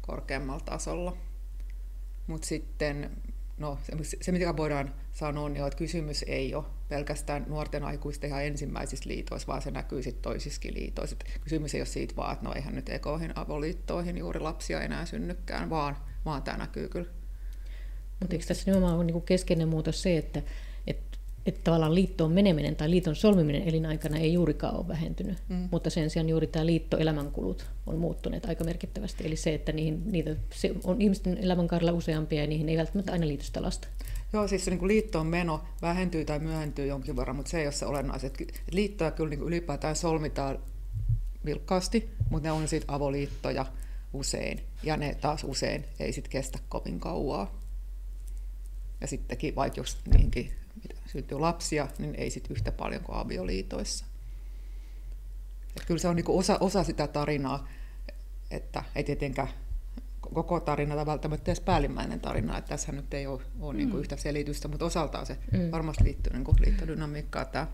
korkeammalla 0.00 0.64
tasolla. 0.64 1.16
Mutta 2.26 2.46
sitten 2.46 3.10
no, 3.58 3.78
se, 4.20 4.32
mitä 4.32 4.56
voidaan 4.56 4.94
sanoa, 5.12 5.48
niin 5.48 5.62
on, 5.62 5.68
että 5.68 5.78
kysymys 5.78 6.24
ei 6.28 6.54
ole 6.54 6.64
pelkästään 6.88 7.44
nuorten 7.48 7.84
aikuisten 7.84 8.30
ihan 8.30 8.44
ensimmäisissä 8.44 9.08
liitoissa, 9.08 9.46
vaan 9.48 9.62
se 9.62 9.70
näkyy 9.70 10.02
sitten 10.02 10.22
toisissakin 10.22 10.74
liitoissa. 10.74 11.16
Et 11.20 11.40
kysymys 11.40 11.74
ei 11.74 11.80
ole 11.80 11.86
siitä 11.86 12.16
vaan, 12.16 12.32
että 12.32 12.44
no 12.44 12.54
eihän 12.54 12.74
nyt 12.74 12.88
ekoihin 12.88 13.38
avoliittoihin 13.38 14.18
juuri 14.18 14.40
lapsia 14.40 14.80
enää 14.80 15.06
synnykään, 15.06 15.70
vaan, 15.70 15.96
vaan 16.24 16.42
tämä 16.42 16.56
näkyy 16.56 16.88
kyllä. 16.88 17.10
Mutta 18.20 18.34
eikö 18.34 18.46
tässä 18.46 18.70
nimenomaan 18.70 18.96
ole 18.96 19.04
niin 19.04 19.22
keskeinen 19.22 19.68
muutos 19.68 20.02
se, 20.02 20.16
että 20.16 20.42
että 20.86 21.17
tavallaan 21.64 21.94
liittoon 21.94 22.32
meneminen 22.32 22.76
tai 22.76 22.90
liiton 22.90 23.16
solmiminen 23.16 23.62
elinaikana 23.62 24.16
ei 24.18 24.32
juurikaan 24.32 24.76
ole 24.76 24.88
vähentynyt, 24.88 25.38
mm. 25.48 25.68
mutta 25.70 25.90
sen 25.90 26.10
sijaan 26.10 26.28
juuri 26.28 26.46
tämä 26.46 26.66
liittoelämänkulut 26.66 27.66
on 27.86 27.98
muuttuneet 27.98 28.46
aika 28.46 28.64
merkittävästi. 28.64 29.26
Eli 29.26 29.36
se, 29.36 29.54
että 29.54 29.72
niihin, 29.72 30.02
niitä, 30.04 30.36
se 30.50 30.74
on 30.84 31.00
ihmisten 31.00 31.38
elämänkaarella 31.38 31.92
useampia 31.92 32.40
ja 32.40 32.46
niihin 32.46 32.68
ei 32.68 32.76
välttämättä 32.76 33.12
aina 33.12 33.28
liity 33.28 33.44
sitä 33.44 33.62
lasta. 33.62 33.88
Joo, 34.32 34.48
siis 34.48 34.64
se 34.64 34.70
niin 34.70 34.88
liittoon 34.88 35.26
meno 35.26 35.60
vähentyy 35.82 36.24
tai 36.24 36.38
myöntyy 36.38 36.86
jonkin 36.86 37.16
verran, 37.16 37.36
mutta 37.36 37.50
se 37.50 37.60
ei 37.60 37.66
ole 37.66 37.72
se 37.72 37.86
olennaiset. 37.86 38.38
Liittoja 38.70 39.10
kyllä 39.10 39.30
niin 39.30 39.42
ylipäätään 39.42 39.96
solmitaan 39.96 40.58
vilkkaasti, 41.44 42.10
mutta 42.30 42.48
ne 42.48 42.52
on 42.52 42.68
sitten 42.68 42.94
avoliittoja 42.94 43.66
usein, 44.12 44.60
ja 44.82 44.96
ne 44.96 45.14
taas 45.20 45.44
usein 45.44 45.84
ei 46.00 46.12
sitten 46.12 46.30
kestä 46.30 46.58
kovin 46.68 47.00
kauaa. 47.00 47.60
Ja 49.00 49.06
sittenkin, 49.06 49.54
vaikka 49.54 49.80
jos 49.80 49.98
niinkin 50.12 50.52
syntyy 51.12 51.38
lapsia, 51.38 51.88
niin 51.98 52.14
ei 52.14 52.30
sit 52.30 52.50
yhtä 52.50 52.72
paljon 52.72 53.02
kuin 53.02 53.18
avioliitoissa. 53.18 54.06
Et 55.76 55.84
kyllä 55.86 56.00
se 56.00 56.08
on 56.08 56.16
niinku 56.16 56.38
osa, 56.38 56.58
osa 56.60 56.84
sitä 56.84 57.06
tarinaa, 57.06 57.68
että 58.50 58.84
ei 58.94 59.04
tietenkään 59.04 59.48
koko 60.34 60.60
tarina 60.60 60.94
tai 60.94 61.06
välttämättä 61.06 61.50
edes 61.50 61.60
päällimmäinen 61.60 62.20
tarina, 62.20 62.58
että 62.58 62.68
tässä 62.68 62.92
nyt 62.92 63.14
ei 63.14 63.26
ole, 63.26 63.42
ole 63.60 63.74
niinku 63.74 63.96
mm. 63.96 64.00
yhtä 64.00 64.16
selitystä, 64.16 64.68
mutta 64.68 64.84
osaltaan 64.84 65.26
se 65.26 65.38
mm. 65.52 65.70
varmasti 65.70 66.04
liittyy 66.04 66.32
niinku 66.32 66.54
liittodynamiikkaan 66.60 67.46
tämä. 67.46 67.66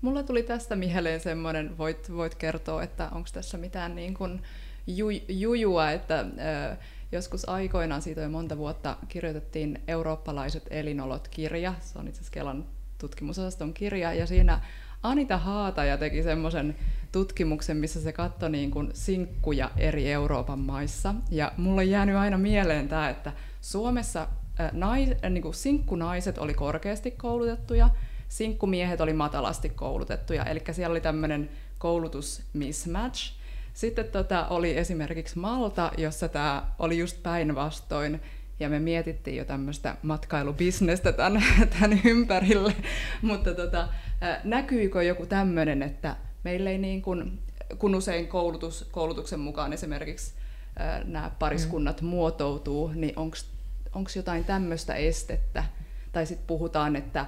Mulla 0.00 0.22
tuli 0.22 0.42
tästä 0.42 0.76
mieleen 0.76 1.20
semmoinen, 1.20 1.78
voit, 1.78 2.16
voit 2.16 2.34
kertoa, 2.34 2.82
että 2.82 3.08
onko 3.12 3.28
tässä 3.32 3.58
mitään 3.58 3.94
niin 3.94 4.14
kuin 4.14 4.42
ju, 4.86 5.08
jujua, 5.28 5.90
että 5.90 6.20
äh, 6.20 6.78
Joskus 7.14 7.48
aikoinaan, 7.48 8.02
siitä 8.02 8.20
jo 8.20 8.28
monta 8.28 8.58
vuotta, 8.58 8.96
kirjoitettiin 9.08 9.82
Eurooppalaiset 9.88 10.66
elinolot-kirja. 10.70 11.74
Se 11.80 11.98
on 11.98 12.08
itse 12.08 12.18
asiassa 12.18 12.32
Kelan 12.32 12.64
tutkimusosaston 12.98 13.74
kirja. 13.74 14.12
Ja 14.12 14.26
siinä 14.26 14.60
Anita 15.02 15.38
Haataja 15.38 15.98
teki 15.98 16.22
semmoisen 16.22 16.76
tutkimuksen, 17.12 17.76
missä 17.76 18.00
se 18.00 18.12
katsoi 18.12 18.50
niin 18.50 18.70
kuin 18.70 18.90
sinkkuja 18.94 19.70
eri 19.76 20.12
Euroopan 20.12 20.58
maissa. 20.58 21.14
Ja 21.30 21.52
mulle 21.56 21.80
on 21.80 21.90
jäänyt 21.90 22.16
aina 22.16 22.38
mieleen 22.38 22.88
tämä, 22.88 23.10
että 23.10 23.32
Suomessa 23.60 24.28
nais, 24.72 25.10
niin 25.30 25.42
kuin 25.42 25.54
sinkkunaiset 25.54 26.38
oli 26.38 26.54
korkeasti 26.54 27.10
koulutettuja, 27.10 27.90
sinkkumiehet 28.28 29.00
oli 29.00 29.12
matalasti 29.12 29.68
koulutettuja. 29.68 30.44
Eli 30.44 30.62
siellä 30.72 30.92
oli 30.92 31.00
tämmöinen 31.00 31.50
koulutus 31.78 32.42
mismatch. 32.52 33.43
Sitten 33.74 34.04
tota, 34.04 34.46
oli 34.46 34.76
esimerkiksi 34.76 35.38
Malta, 35.38 35.92
jossa 35.98 36.28
tämä 36.28 36.66
oli 36.78 36.98
just 36.98 37.22
päinvastoin, 37.22 38.20
ja 38.60 38.68
me 38.68 38.78
mietittiin 38.78 39.36
jo 39.36 39.44
tämmöistä 39.44 39.96
matkailubisnestä 40.02 41.12
tämän, 41.12 41.42
tämän 41.80 42.00
ympärille, 42.04 42.74
mutta 43.22 43.54
tota, 43.54 43.88
näkyykö 44.44 45.02
joku 45.02 45.26
tämmöinen, 45.26 45.82
että 45.82 46.16
meillä 46.44 46.70
ei 46.70 46.78
niin 46.78 47.02
kuin, 47.02 47.38
kun 47.78 47.94
usein 47.94 48.28
koulutus, 48.28 48.88
koulutuksen 48.92 49.40
mukaan 49.40 49.72
esimerkiksi 49.72 50.34
nämä 51.04 51.30
pariskunnat 51.38 52.00
mm. 52.00 52.06
muotoutuu, 52.06 52.92
niin 52.94 53.18
onko 53.92 54.08
jotain 54.16 54.44
tämmöistä 54.44 54.94
estettä? 54.94 55.64
Tai 56.12 56.26
sitten 56.26 56.46
puhutaan, 56.46 56.96
että 56.96 57.26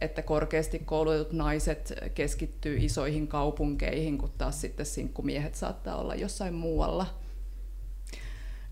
että 0.00 0.22
korkeasti 0.22 0.78
koulutetut 0.78 1.32
naiset 1.32 1.92
keskittyy 2.14 2.76
isoihin 2.80 3.28
kaupunkeihin, 3.28 4.18
kun 4.18 4.32
taas 4.38 4.60
sitten 4.60 4.86
sinkkumiehet 4.86 5.54
saattaa 5.54 5.96
olla 5.96 6.14
jossain 6.14 6.54
muualla. 6.54 7.06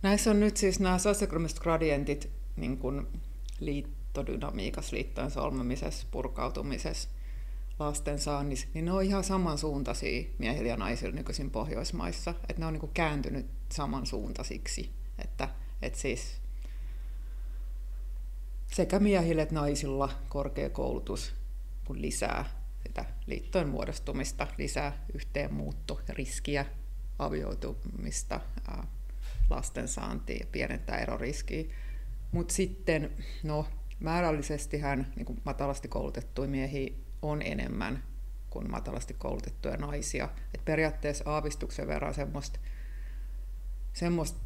Näissä 0.03 0.31
on 0.31 0.41
nyt 0.41 0.57
siis 0.57 0.81
nämä 0.81 0.99
sosioekonomiset 0.99 1.61
gradientit 1.61 2.31
niin 2.57 2.79
kuin 2.79 3.07
liittodynamiikassa, 3.61 4.97
liittojen 4.97 5.31
solmimisessa, 5.31 6.07
purkautumisessa, 6.11 7.09
lasten 7.79 8.19
saannissa, 8.19 8.67
niin 8.75 8.85
ne 8.85 8.93
on 8.93 9.03
ihan 9.03 9.25
samansuuntaisia 9.25 10.25
miehillä 10.39 10.69
ja 10.69 10.77
naisilla 10.77 11.15
nykyisin 11.15 11.51
Pohjoismaissa. 11.51 12.31
Että 12.31 12.61
ne 12.61 12.67
on 12.67 12.73
niin 12.73 12.81
kuin 12.81 12.93
kääntynyt 12.95 13.47
samansuuntaisiksi. 13.73 14.91
Että, 15.19 15.49
että 15.83 15.99
siis 15.99 16.44
sekä 18.75 18.99
miehillä 18.99 19.43
että 19.43 19.55
naisilla 19.55 20.11
korkeakoulutus 20.29 21.35
kun 21.85 22.03
lisää 22.03 22.45
sitä 22.87 23.05
liittojen 23.27 23.69
muodostumista, 23.69 24.47
lisää 24.59 25.07
yhteenmuuttoriskiä, 25.15 26.67
avioitumista, 27.19 28.41
lastensaantia 29.51 30.37
ja 30.41 30.47
pienentää 30.53 30.99
eroriskiä. 30.99 31.65
Mutta 32.33 32.55
sitten 32.55 33.11
no, 33.43 33.67
hän 34.83 35.13
niin 35.17 35.41
matalasti 35.45 35.89
koulutettuja 35.89 36.49
miehiä 36.49 36.95
on 37.23 37.43
enemmän 37.43 38.03
kuin 38.51 38.71
matalasti 38.71 39.15
koulutettuja 39.15 39.77
naisia. 39.77 40.29
Et 40.55 40.65
periaatteessa 40.65 41.25
aavistuksen 41.27 41.87
verran 41.87 42.15
semmoista 42.15 42.59
semmoist 43.93 44.37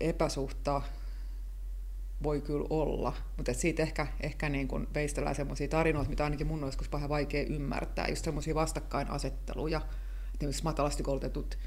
epäsuhtaa 0.00 0.84
voi 2.22 2.40
kyllä 2.40 2.66
olla, 2.70 3.12
mutta 3.36 3.54
siitä 3.54 3.82
ehkä, 3.82 4.06
ehkä 4.20 4.48
niin 4.48 4.68
kuin 4.68 4.86
veistellään 4.94 5.34
sellaisia 5.34 5.68
tarinoita, 5.68 6.10
mitä 6.10 6.24
ainakin 6.24 6.46
mun 6.46 6.60
joskus 6.60 6.92
vähän 6.92 7.08
vaikea 7.08 7.44
ymmärtää, 7.48 8.08
just 8.08 8.24
semmoisia 8.24 8.54
vastakkainasetteluja, 8.54 9.80
että 10.34 10.46
matalasti 10.62 11.02
koulutetut 11.02 11.58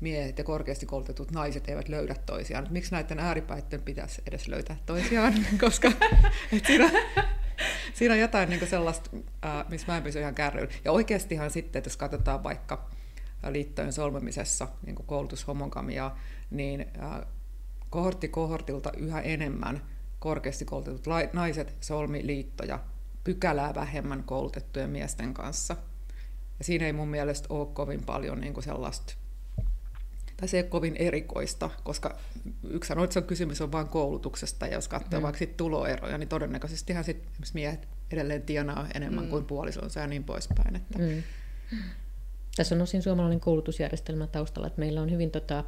miehet 0.00 0.38
ja 0.38 0.44
korkeasti 0.44 0.86
koulutetut 0.86 1.30
naiset 1.30 1.68
eivät 1.68 1.88
löydä 1.88 2.14
toisiaan. 2.26 2.66
Miksi 2.70 2.92
näiden 2.92 3.18
ääripäitten 3.18 3.82
pitäisi 3.82 4.22
edes 4.26 4.48
löytää 4.48 4.76
toisiaan? 4.86 5.34
Koska 5.64 5.92
et 6.52 6.66
siinä, 6.66 6.90
siinä 7.94 8.14
on 8.14 8.20
jotain 8.20 8.48
niin 8.48 8.66
sellaista, 8.66 9.10
missä 9.68 9.86
mä 9.86 9.96
en 9.96 10.02
pysy 10.02 10.20
ihan 10.20 10.34
kärryillä. 10.34 10.74
Ja 10.84 10.92
oikeastihan 10.92 11.50
sitten, 11.50 11.80
että 11.80 11.88
jos 11.88 11.96
katsotaan 11.96 12.42
vaikka 12.42 12.90
liittojen 13.48 13.92
solmimisessa 13.92 14.68
niin 14.86 14.96
koulutushomokamiaa, 14.96 16.18
niin 16.50 16.86
kohortti 17.90 18.28
kohortilta 18.28 18.92
yhä 18.96 19.20
enemmän 19.20 19.82
korkeasti 20.18 20.64
koulutetut 20.64 21.06
naiset 21.32 21.76
solmi 21.80 22.26
liittoja 22.26 22.78
pykälää 23.24 23.74
vähemmän 23.74 24.22
koulutettujen 24.22 24.90
miesten 24.90 25.34
kanssa. 25.34 25.76
Ja 26.58 26.64
siinä 26.64 26.86
ei 26.86 26.92
mun 26.92 27.08
mielestä 27.08 27.46
ole 27.50 27.66
kovin 27.66 28.02
paljon 28.04 28.40
niin 28.40 28.54
kuin 28.54 28.64
sellaista, 28.64 29.14
tai 30.36 30.48
se 30.48 30.56
ei 30.56 30.62
ole 30.62 30.70
kovin 30.70 30.96
erikoista, 30.96 31.70
koska 31.84 32.18
yksi 32.70 32.88
sanoo, 32.88 33.04
että 33.04 33.14
se 33.14 33.18
on 33.18 33.24
kysymys 33.24 33.60
on 33.60 33.72
vain 33.72 33.88
koulutuksesta, 33.88 34.66
ja 34.66 34.72
jos 34.74 34.88
katsoo 34.88 35.20
mm. 35.20 35.22
vaikka 35.22 35.38
sit 35.38 35.56
tuloeroja, 35.56 36.18
niin 36.18 36.28
todennäköisesti 36.28 36.94
sit 37.02 37.22
miehet 37.54 37.88
edelleen 38.10 38.42
tienaa 38.42 38.86
enemmän 38.94 39.24
mm. 39.24 39.30
kuin 39.30 39.44
puolisonsa 39.44 40.00
ja 40.00 40.06
niin 40.06 40.24
poispäin. 40.24 40.76
Että. 40.76 40.98
Mm. 40.98 41.22
Tässä 42.56 42.74
on 42.74 42.82
osin 42.82 43.02
suomalainen 43.02 43.40
koulutusjärjestelmä 43.40 44.26
taustalla, 44.26 44.66
että 44.66 44.80
meillä 44.80 45.00
on 45.00 45.10
hyvin, 45.10 45.30
tota, 45.30 45.64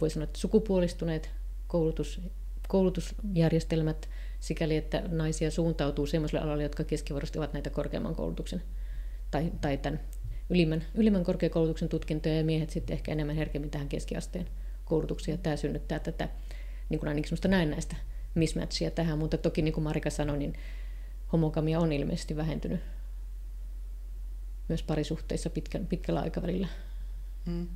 voi 0.00 0.10
sanoa, 0.10 0.24
että 0.24 0.38
sukupuolistuneet 0.38 1.30
koulutus, 1.72 2.20
koulutusjärjestelmät 2.68 4.08
sikäli, 4.40 4.76
että 4.76 5.02
naisia 5.08 5.50
suuntautuu 5.50 6.06
sellaisille 6.06 6.40
aloille, 6.40 6.62
jotka 6.62 6.84
keskivaroisesti 6.84 7.38
ovat 7.38 7.52
näitä 7.52 7.70
korkeamman 7.70 8.14
koulutuksen 8.14 8.62
tai, 9.30 9.52
tai 9.60 9.76
tämän 9.76 10.00
ylimmän, 10.50 10.84
ylimmän 10.94 11.24
korkeakoulutuksen 11.24 11.88
tutkintoja 11.88 12.36
ja 12.36 12.44
miehet 12.44 12.70
sitten 12.70 12.94
ehkä 12.94 13.12
enemmän 13.12 13.36
herkemmin 13.36 13.70
tähän 13.70 13.88
keskiasteen 13.88 14.48
koulutukseen. 14.84 15.38
Tämä 15.38 15.56
synnyttää 15.56 15.98
tätä 15.98 16.28
niin 16.88 17.00
kuin 17.00 17.08
ainakin 17.08 17.28
sellaista 17.28 17.48
näennäistä 17.48 17.96
mismatchia 18.34 18.90
tähän, 18.90 19.18
mutta 19.18 19.38
toki 19.38 19.62
niin 19.62 19.74
kuin 19.74 19.84
Marika 19.84 20.10
sanoi, 20.10 20.38
niin 20.38 20.54
homogamia 21.32 21.80
on 21.80 21.92
ilmeisesti 21.92 22.36
vähentynyt 22.36 22.80
myös 24.68 24.82
parisuhteissa 24.82 25.50
pitkän, 25.50 25.86
pitkällä 25.86 26.20
aikavälillä. 26.20 26.68
Hmm. 27.46 27.68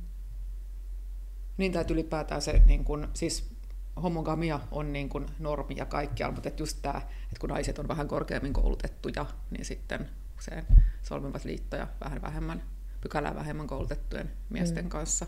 Niin, 1.57 1.71
tai 1.71 1.85
ylipäätään 1.89 2.41
se, 2.41 2.61
niin 2.65 2.83
kun, 2.83 3.07
siis 3.13 3.56
homogamia 4.03 4.59
on 4.71 4.93
niin 4.93 5.09
kuin 5.09 5.25
normi 5.39 5.75
ja 5.77 5.85
kaikkialla, 5.85 6.33
mutta 6.33 6.49
että 6.49 6.61
just 6.61 6.77
tämä, 6.81 6.97
että 6.97 7.39
kun 7.39 7.49
naiset 7.49 7.79
on 7.79 7.87
vähän 7.87 8.07
korkeammin 8.07 8.53
koulutettuja, 8.53 9.25
niin 9.51 9.65
sitten 9.65 10.09
usein 10.37 10.65
solmivat 11.03 11.45
liittoja 11.45 11.87
vähän 12.03 12.21
vähemmän, 12.21 12.63
pykälää 13.01 13.35
vähemmän 13.35 13.67
koulutettujen 13.67 14.31
miesten 14.49 14.85
mm. 14.85 14.89
kanssa. 14.89 15.25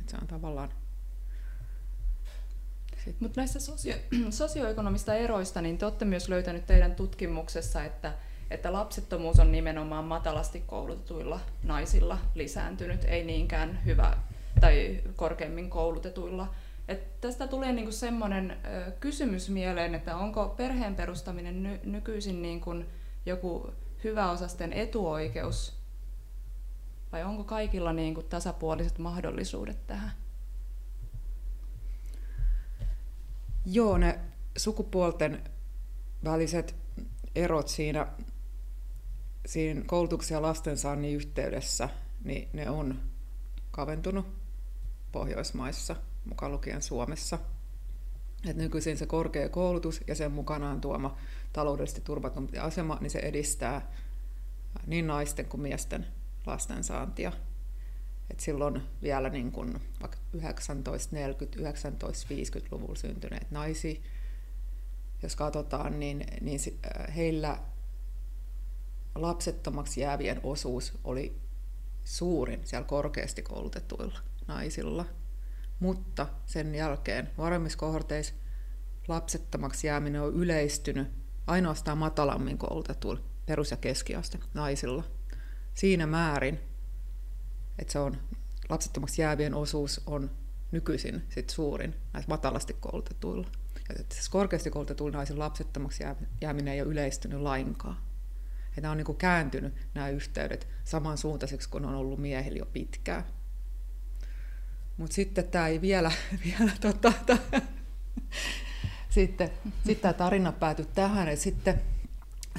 Että 0.00 0.10
se 0.10 0.16
on 0.20 0.26
tavallaan 0.26 0.70
mutta 3.20 3.40
näistä 3.40 3.58
sosio- 3.58 3.96
sosioekonomista 4.30 5.14
eroista, 5.14 5.62
niin 5.62 5.78
te 5.78 5.84
olette 5.84 6.04
myös 6.04 6.28
löytänyt 6.28 6.66
teidän 6.66 6.94
tutkimuksessa, 6.94 7.84
että, 7.84 8.12
että 8.50 8.72
lapsettomuus 8.72 9.38
on 9.38 9.52
nimenomaan 9.52 10.04
matalasti 10.04 10.60
koulutetuilla 10.66 11.40
naisilla 11.62 12.18
lisääntynyt, 12.34 13.04
ei 13.04 13.24
niinkään 13.24 13.84
hyvä 13.84 14.16
tai 14.60 15.00
korkeammin 15.16 15.70
koulutetuilla. 15.70 16.54
Et 16.88 17.20
tästä 17.20 17.46
tulee 17.46 17.72
niinku 17.72 17.92
semmoinen 17.92 18.56
kysymys 19.00 19.50
mieleen, 19.50 19.94
että 19.94 20.16
onko 20.16 20.48
perheen 20.48 20.94
perustaminen 20.94 21.62
ny- 21.62 21.80
nykyisin 21.84 22.42
niinku 22.42 22.74
joku 23.26 23.72
hyväosasten 24.04 24.72
etuoikeus 24.72 25.76
vai 27.12 27.24
onko 27.24 27.44
kaikilla 27.44 27.92
niinku 27.92 28.22
tasapuoliset 28.22 28.98
mahdollisuudet 28.98 29.86
tähän? 29.86 30.12
Joo, 33.64 33.98
ne 33.98 34.20
sukupuolten 34.56 35.50
väliset 36.24 36.74
erot 37.34 37.68
siinä, 37.68 38.06
siinä 39.46 39.82
koulutuksen 39.86 40.34
ja 40.34 40.42
lastensaannin 40.42 41.14
yhteydessä, 41.14 41.88
niin 42.24 42.48
ne 42.52 42.70
on 42.70 43.00
kaventunut 43.70 44.26
Pohjoismaissa, 45.12 45.96
mukaan 46.26 46.52
lukien 46.52 46.82
Suomessa. 46.82 47.38
Et 48.48 48.56
nykyisin 48.56 48.96
se 48.96 49.06
korkea 49.06 49.48
koulutus 49.48 50.00
ja 50.06 50.14
sen 50.14 50.32
mukanaan 50.32 50.80
tuoma 50.80 51.16
taloudellisesti 51.52 52.00
turvatumpi 52.00 52.58
asema, 52.58 52.98
niin 53.00 53.10
se 53.10 53.18
edistää 53.18 53.92
niin 54.86 55.06
naisten 55.06 55.46
kuin 55.46 55.60
miesten 55.60 56.06
lastensaantia. 56.46 57.32
Et 58.30 58.40
silloin 58.40 58.82
vielä 59.02 59.28
niin 59.28 59.52
kun, 59.52 59.80
1940-1950-luvulla 60.02 62.94
syntyneet 62.94 63.50
naisia, 63.50 64.00
jos 65.22 65.36
katsotaan, 65.36 66.00
niin, 66.00 66.24
niin 66.40 66.60
äh, 66.60 66.70
heillä 67.16 67.58
lapsettomaksi 69.14 70.00
jäävien 70.00 70.40
osuus 70.42 70.98
oli 71.04 71.40
suurin 72.04 72.60
siellä 72.64 72.86
korkeasti 72.86 73.42
koulutetuilla 73.42 74.18
naisilla. 74.46 75.04
Mutta 75.80 76.26
sen 76.46 76.74
jälkeen 76.74 77.30
varemmissa 77.38 77.78
kohorteissa 77.78 78.34
lapsettomaksi 79.08 79.86
jääminen 79.86 80.22
on 80.22 80.34
yleistynyt 80.34 81.08
ainoastaan 81.46 81.98
matalammin 81.98 82.58
koulutetuilla 82.58 83.22
perus- 83.46 83.70
ja 83.70 83.76
keskiaste 83.76 84.38
naisilla. 84.54 85.04
Siinä 85.74 86.06
määrin, 86.06 86.60
että 87.78 87.92
se 87.92 87.98
on 87.98 88.16
lapsettomaksi 88.68 89.22
jäävien 89.22 89.54
osuus 89.54 90.02
on 90.06 90.30
nykyisin 90.72 91.22
sit 91.28 91.50
suurin 91.50 91.94
näissä 92.12 92.28
matalasti 92.28 92.76
koulutetuilla. 92.80 93.48
Ja 93.88 94.04
siis 94.12 94.28
korkeasti 94.28 94.70
koulutetuilla 94.70 95.16
naisilla 95.16 95.44
lapsettomaksi 95.44 96.04
jääminen 96.40 96.74
ei 96.74 96.80
ole 96.80 96.88
yleistynyt 96.88 97.40
lainkaan. 97.40 97.96
Ja 98.76 98.82
nämä 98.82 98.92
on 98.92 98.96
niin 98.96 99.06
kuin 99.06 99.18
kääntynyt 99.18 99.74
nämä 99.94 100.08
yhteydet 100.08 100.68
samansuuntaiseksi 100.84 101.68
kuin 101.68 101.84
on 101.84 101.94
ollut 101.94 102.18
miehillä 102.18 102.58
jo 102.58 102.66
pitkään. 102.66 103.24
Mutta 104.96 105.14
sitten 105.14 105.48
tämä 105.48 105.68
ei 105.68 105.80
vielä, 105.80 106.12
vielä 106.44 106.72
tota, 106.80 107.12
sitten, 109.08 109.50
sitten 109.74 110.02
tämä 110.02 110.12
tarina 110.12 110.52
päätyi 110.52 110.86
tähän, 110.94 111.28
että 111.28 111.42
sitten 111.42 111.80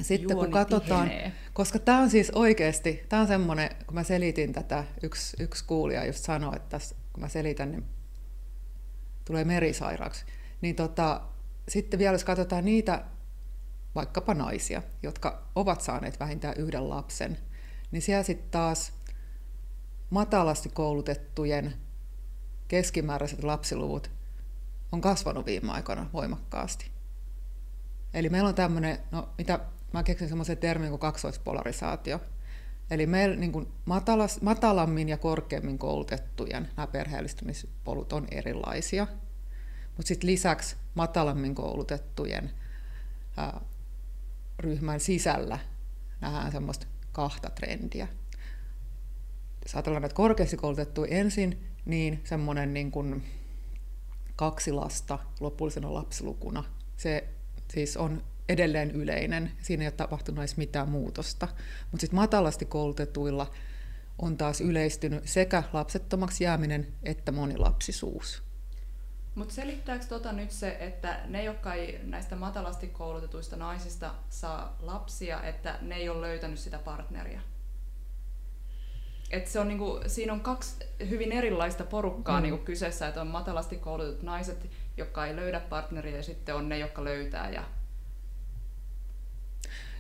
sitten 0.01 0.37
kun 0.37 0.51
katsotaan, 0.51 1.09
tihenee. 1.09 1.31
koska 1.53 1.79
tämä 1.79 1.99
on 1.99 2.09
siis 2.09 2.31
oikeasti, 2.35 3.05
tämä 3.09 3.21
on 3.21 3.27
semmoinen, 3.27 3.69
kun 3.87 3.95
mä 3.95 4.03
selitin 4.03 4.53
tätä, 4.53 4.83
yksi, 5.03 5.37
yksi 5.39 5.65
kuulija 5.65 6.05
just 6.05 6.23
sanoi, 6.23 6.55
että 6.55 6.69
tässä, 6.69 6.95
kun 7.13 7.21
mä 7.21 7.29
selitän, 7.29 7.71
niin 7.71 7.85
tulee 9.25 9.43
merisairaaksi. 9.43 10.25
Niin 10.61 10.75
tota, 10.75 11.21
sitten 11.69 11.99
vielä 11.99 12.13
jos 12.13 12.23
katsotaan 12.23 12.65
niitä 12.65 13.03
vaikkapa 13.95 14.33
naisia, 14.33 14.81
jotka 15.03 15.43
ovat 15.55 15.81
saaneet 15.81 16.19
vähintään 16.19 16.57
yhden 16.57 16.89
lapsen, 16.89 17.37
niin 17.91 18.01
siellä 18.01 18.23
sitten 18.23 18.49
taas 18.51 18.93
matalasti 20.09 20.69
koulutettujen 20.69 21.73
keskimääräiset 22.67 23.43
lapsiluvut 23.43 24.11
on 24.91 25.01
kasvanut 25.01 25.45
viime 25.45 25.71
aikoina 25.71 26.09
voimakkaasti. 26.13 26.91
Eli 28.13 28.29
meillä 28.29 28.49
on 28.49 28.55
tämmöinen, 28.55 28.97
no 29.11 29.29
mitä 29.37 29.59
mä 29.93 30.03
keksin 30.03 30.27
semmoisen 30.27 30.57
termin 30.57 30.89
kuin 30.89 30.99
kaksoispolarisaatio. 30.99 32.21
Eli 32.91 33.05
meillä 33.05 33.35
niin 33.35 33.51
kuin 33.51 33.67
matalas, 33.85 34.41
matalammin 34.41 35.09
ja 35.09 35.17
korkeammin 35.17 35.77
koulutettujen 35.77 36.69
nämä 36.77 36.87
perheellistymispolut 36.87 38.13
on 38.13 38.27
erilaisia. 38.31 39.07
Mutta 39.97 40.07
sitten 40.07 40.29
lisäksi 40.29 40.75
matalammin 40.95 41.55
koulutettujen 41.55 42.51
ää, 43.37 43.61
ryhmän 44.59 44.99
sisällä 44.99 45.59
nähdään 46.21 46.51
semmoista 46.51 46.87
kahta 47.11 47.49
trendiä. 47.49 48.07
Jos 49.63 49.75
ajatellaan 49.75 50.01
näitä 50.01 50.15
korkeasti 50.15 50.57
koulutettuja 50.57 51.17
ensin, 51.17 51.67
niin 51.87 52.21
semmoinen 52.23 52.73
niin 52.73 52.91
kuin 52.91 53.23
kaksi 54.35 54.71
lasta 54.71 55.19
lopullisena 55.39 55.93
lapsilukuna, 55.93 56.63
se 56.97 57.27
siis 57.69 57.97
on 57.97 58.23
edelleen 58.49 58.91
yleinen. 58.91 59.51
Siinä 59.61 59.83
ei 59.83 59.87
ole 59.87 59.91
tapahtunut 59.91 60.39
edes 60.39 60.57
mitään 60.57 60.89
muutosta. 60.89 61.47
Mutta 61.91 62.01
sitten 62.01 62.19
matalasti 62.19 62.65
koulutetuilla 62.65 63.51
on 64.21 64.37
taas 64.37 64.61
yleistynyt 64.61 65.27
sekä 65.27 65.63
lapsettomaksi 65.73 66.43
jääminen 66.43 66.87
että 67.03 67.31
monilapsisuus. 67.31 68.43
Mutta 69.35 69.53
selittääkö 69.53 70.05
tota 70.05 70.31
nyt 70.31 70.51
se, 70.51 70.77
että 70.79 71.19
ne, 71.27 71.43
jotka 71.43 71.73
ei 71.73 71.99
näistä 72.03 72.35
matalasti 72.35 72.87
koulutetuista 72.87 73.55
naisista 73.55 74.13
saa 74.29 74.77
lapsia, 74.79 75.43
että 75.43 75.77
ne 75.81 75.95
ei 75.95 76.09
ole 76.09 76.21
löytänyt 76.21 76.59
sitä 76.59 76.79
partneria? 76.79 77.41
Et 79.29 79.47
se 79.47 79.59
on 79.59 79.67
niinku, 79.67 79.99
siinä 80.07 80.33
on 80.33 80.41
kaksi 80.41 80.75
hyvin 81.09 81.31
erilaista 81.31 81.83
porukkaa 81.83 82.39
mm. 82.39 82.43
niinku 82.43 82.65
kyseessä, 82.65 83.07
että 83.07 83.21
on 83.21 83.27
matalasti 83.27 83.77
koulutetut 83.77 84.23
naiset, 84.23 84.69
jotka 84.97 85.25
ei 85.25 85.35
löydä 85.35 85.59
partneria, 85.59 86.17
ja 86.17 86.23
sitten 86.23 86.55
on 86.55 86.69
ne, 86.69 86.77
jotka 86.77 87.03
löytää 87.03 87.49
ja 87.49 87.63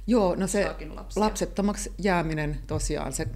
Joo, 0.09 0.35
no 0.35 0.47
se 0.47 0.75
lapsettomaksi 1.15 1.93
jääminen 1.97 2.59
tosiaan 2.67 3.13
se 3.13 3.27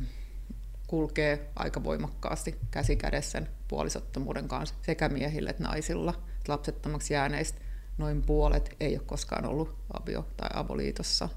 kulkee 0.87 1.49
aika 1.55 1.83
voimakkaasti 1.83 2.59
käsi 2.71 2.95
kädessä 2.95 3.41
puolisottomuuden 3.67 4.47
kanssa 4.47 4.75
sekä 4.81 5.09
miehillä 5.09 5.49
että 5.49 5.63
naisilla. 5.63 6.13
Lapsettomaksi 6.47 7.13
jääneistä 7.13 7.61
noin 7.97 8.21
puolet 8.21 8.75
ei 8.79 8.95
ole 8.95 9.03
koskaan 9.05 9.45
ollut 9.45 9.75
avio- 9.93 10.27
tai 10.37 10.49
avoliitossa. 10.53 11.29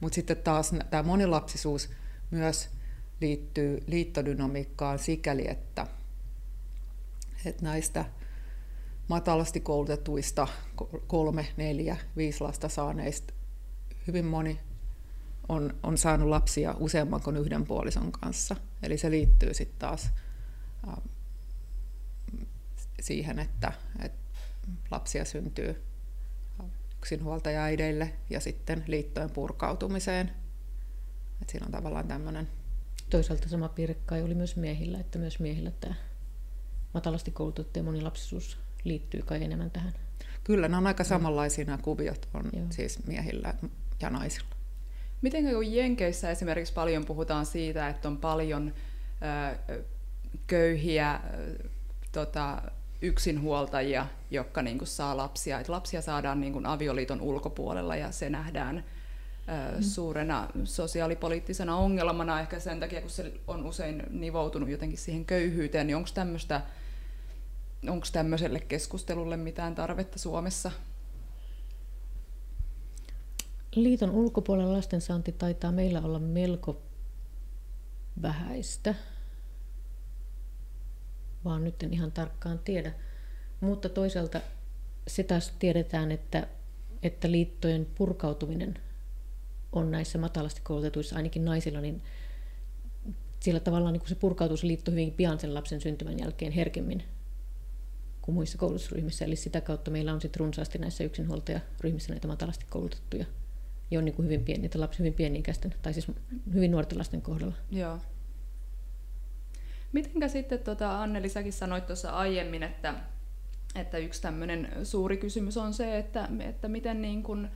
Mutta 0.00 0.14
sitten 0.14 0.36
taas 0.36 0.74
tämä 0.90 1.02
monilapsisuus 1.02 1.90
myös 2.30 2.68
liittyy 3.20 3.84
liittodynamiikkaan 3.86 4.98
sikäli, 4.98 5.48
että, 5.48 5.86
että 7.44 7.62
näistä 7.62 8.04
matalasti 9.08 9.60
koulutetuista 9.60 10.48
kolme, 11.06 11.46
neljä, 11.56 11.96
viisi 12.16 12.40
lasta 12.40 12.68
saaneista 12.68 13.34
hyvin 14.06 14.24
moni 14.24 14.60
on, 15.48 15.74
on 15.82 15.98
saanut 15.98 16.28
lapsia 16.28 16.74
useamman 16.78 17.22
kuin 17.22 17.36
yhden 17.36 17.66
puolison 17.66 18.12
kanssa. 18.12 18.56
Eli 18.82 18.98
se 18.98 19.10
liittyy 19.10 19.54
sitten 19.54 19.78
taas 19.78 20.10
äh, 20.88 20.94
siihen, 23.00 23.38
että, 23.38 23.72
että 24.02 24.38
lapsia 24.90 25.24
syntyy 25.24 25.82
yksinhuoltajaäideille 26.98 28.12
ja 28.30 28.40
sitten 28.40 28.84
liittojen 28.86 29.30
purkautumiseen. 29.30 30.30
Et 31.42 31.50
siinä 31.50 31.66
on 31.66 31.72
tavallaan 31.72 32.08
tämmöinen... 32.08 32.48
Toisaalta 33.10 33.48
sama 33.48 33.68
piirre 33.68 33.96
kai 34.06 34.22
oli 34.22 34.34
myös 34.34 34.56
miehillä, 34.56 35.00
että 35.00 35.18
myös 35.18 35.40
miehillä 35.40 35.70
tämä 35.70 35.94
matalasti 36.94 37.30
koulutettu 37.30 37.78
ja 37.78 37.82
monilapsisuus 37.82 38.58
liittyy 38.84 39.22
kai 39.22 39.44
enemmän 39.44 39.70
tähän. 39.70 39.92
Kyllä, 40.44 40.68
nämä 40.68 40.78
on 40.78 40.86
aika 40.86 41.04
samanlaisia 41.04 41.64
nämä 41.64 41.78
kuviot 41.78 42.28
on 42.34 42.44
Joo. 42.52 42.66
siis 42.70 43.06
miehillä 43.06 43.54
ja 44.00 44.10
naisilla. 44.10 44.56
Miten 45.22 45.44
kun 45.44 45.72
Jenkeissä 45.72 46.30
esimerkiksi 46.30 46.72
paljon 46.72 47.04
puhutaan 47.04 47.46
siitä, 47.46 47.88
että 47.88 48.08
on 48.08 48.18
paljon 48.18 48.72
ö, 49.68 49.82
köyhiä 50.46 51.20
ö, 51.34 51.68
tota, 52.12 52.62
yksinhuoltajia, 53.02 54.06
jotka 54.30 54.62
niin 54.62 54.78
kuin 54.78 54.88
saa 54.88 55.16
lapsia. 55.16 55.60
Et 55.60 55.68
lapsia 55.68 56.02
saadaan 56.02 56.40
niin 56.40 56.52
kuin 56.52 56.66
avioliiton 56.66 57.20
ulkopuolella 57.20 57.96
ja 57.96 58.12
se 58.12 58.30
nähdään 58.30 58.84
suurena 59.80 60.48
sosiaalipoliittisena 60.64 61.76
ongelmana 61.76 62.40
ehkä 62.40 62.60
sen 62.60 62.80
takia, 62.80 63.00
kun 63.00 63.10
se 63.10 63.32
on 63.46 63.66
usein 63.66 64.02
nivoutunut 64.10 64.68
jotenkin 64.68 64.98
siihen 64.98 65.24
köyhyyteen, 65.24 65.86
niin 65.86 65.96
onko 65.96 66.08
tämmöiselle 68.12 68.60
keskustelulle 68.60 69.36
mitään 69.36 69.74
tarvetta 69.74 70.18
Suomessa? 70.18 70.70
Liiton 73.74 74.10
ulkopuolella 74.10 74.76
lastensaanti 74.76 75.32
taitaa 75.32 75.72
meillä 75.72 76.00
olla 76.00 76.18
melko 76.18 76.82
vähäistä, 78.22 78.94
vaan 81.44 81.64
nyt 81.64 81.82
en 81.82 81.92
ihan 81.92 82.12
tarkkaan 82.12 82.58
tiedä. 82.58 82.92
Mutta 83.60 83.88
toisaalta 83.88 84.40
se 85.08 85.22
taas 85.22 85.52
tiedetään, 85.58 86.12
että, 86.12 86.46
että 87.02 87.30
liittojen 87.30 87.86
purkautuminen 87.94 88.78
on 89.76 89.90
näissä 89.90 90.18
matalasti 90.18 90.60
koulutetuissa, 90.64 91.16
ainakin 91.16 91.44
naisilla, 91.44 91.80
niin 91.80 92.02
sillä 93.40 93.60
tavalla 93.60 93.90
niin 93.90 94.00
kuin 94.00 94.08
se 94.08 94.14
purkautuu 94.14 94.56
se 94.56 94.66
liitto 94.66 94.90
hyvin 94.90 95.12
pian 95.12 95.40
sen 95.40 95.54
lapsen 95.54 95.80
syntymän 95.80 96.18
jälkeen 96.18 96.52
herkemmin 96.52 97.02
kuin 98.22 98.34
muissa 98.34 98.58
koulutusryhmissä. 98.58 99.24
Eli 99.24 99.36
sitä 99.36 99.60
kautta 99.60 99.90
meillä 99.90 100.12
on 100.12 100.20
sitten 100.20 100.40
runsaasti 100.40 100.78
näissä 100.78 101.04
yksinhuoltajaryhmissä 101.04 102.12
näitä 102.12 102.28
matalasti 102.28 102.66
koulutettuja, 102.70 103.24
jo 103.90 104.00
niin 104.00 104.14
kuin 104.14 104.26
hyvin 104.26 104.44
pieni, 104.44 104.70
lapsia 104.74 104.98
hyvin 104.98 105.14
pieni-ikäisten, 105.14 105.74
tai 105.82 105.92
siis 105.92 106.06
hyvin 106.54 106.70
nuorten 106.70 106.98
lasten 106.98 107.22
kohdalla. 107.22 107.54
Joo. 107.70 107.98
Mitenkä 109.92 110.28
sitten, 110.28 110.58
tota, 110.58 111.02
Anneli, 111.02 111.28
säkin 111.28 111.52
sanoit 111.52 111.86
tuossa 111.86 112.10
aiemmin, 112.10 112.62
että, 112.62 112.94
että 113.74 113.98
yksi 113.98 114.22
tämmöinen 114.22 114.72
suuri 114.82 115.16
kysymys 115.16 115.56
on 115.56 115.74
se, 115.74 115.98
että, 115.98 116.28
että 116.40 116.68
miten 116.68 117.02
niin 117.02 117.22
kun, 117.22 117.44
ä, 117.44 117.48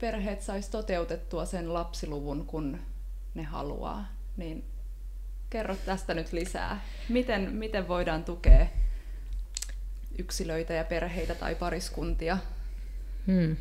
perheet 0.00 0.42
sais 0.42 0.68
toteutettua 0.68 1.44
sen 1.44 1.74
lapsiluvun, 1.74 2.46
kun 2.46 2.78
ne 3.34 3.42
haluaa. 3.42 4.08
Niin 4.36 4.64
kerro 5.50 5.76
tästä 5.76 6.14
nyt 6.14 6.32
lisää. 6.32 6.80
Miten, 7.08 7.52
miten 7.52 7.88
voidaan 7.88 8.24
tukea 8.24 8.66
yksilöitä 10.18 10.72
ja 10.72 10.84
perheitä 10.84 11.34
tai 11.34 11.54
pariskuntia? 11.54 12.38
Hmm. 13.26 13.56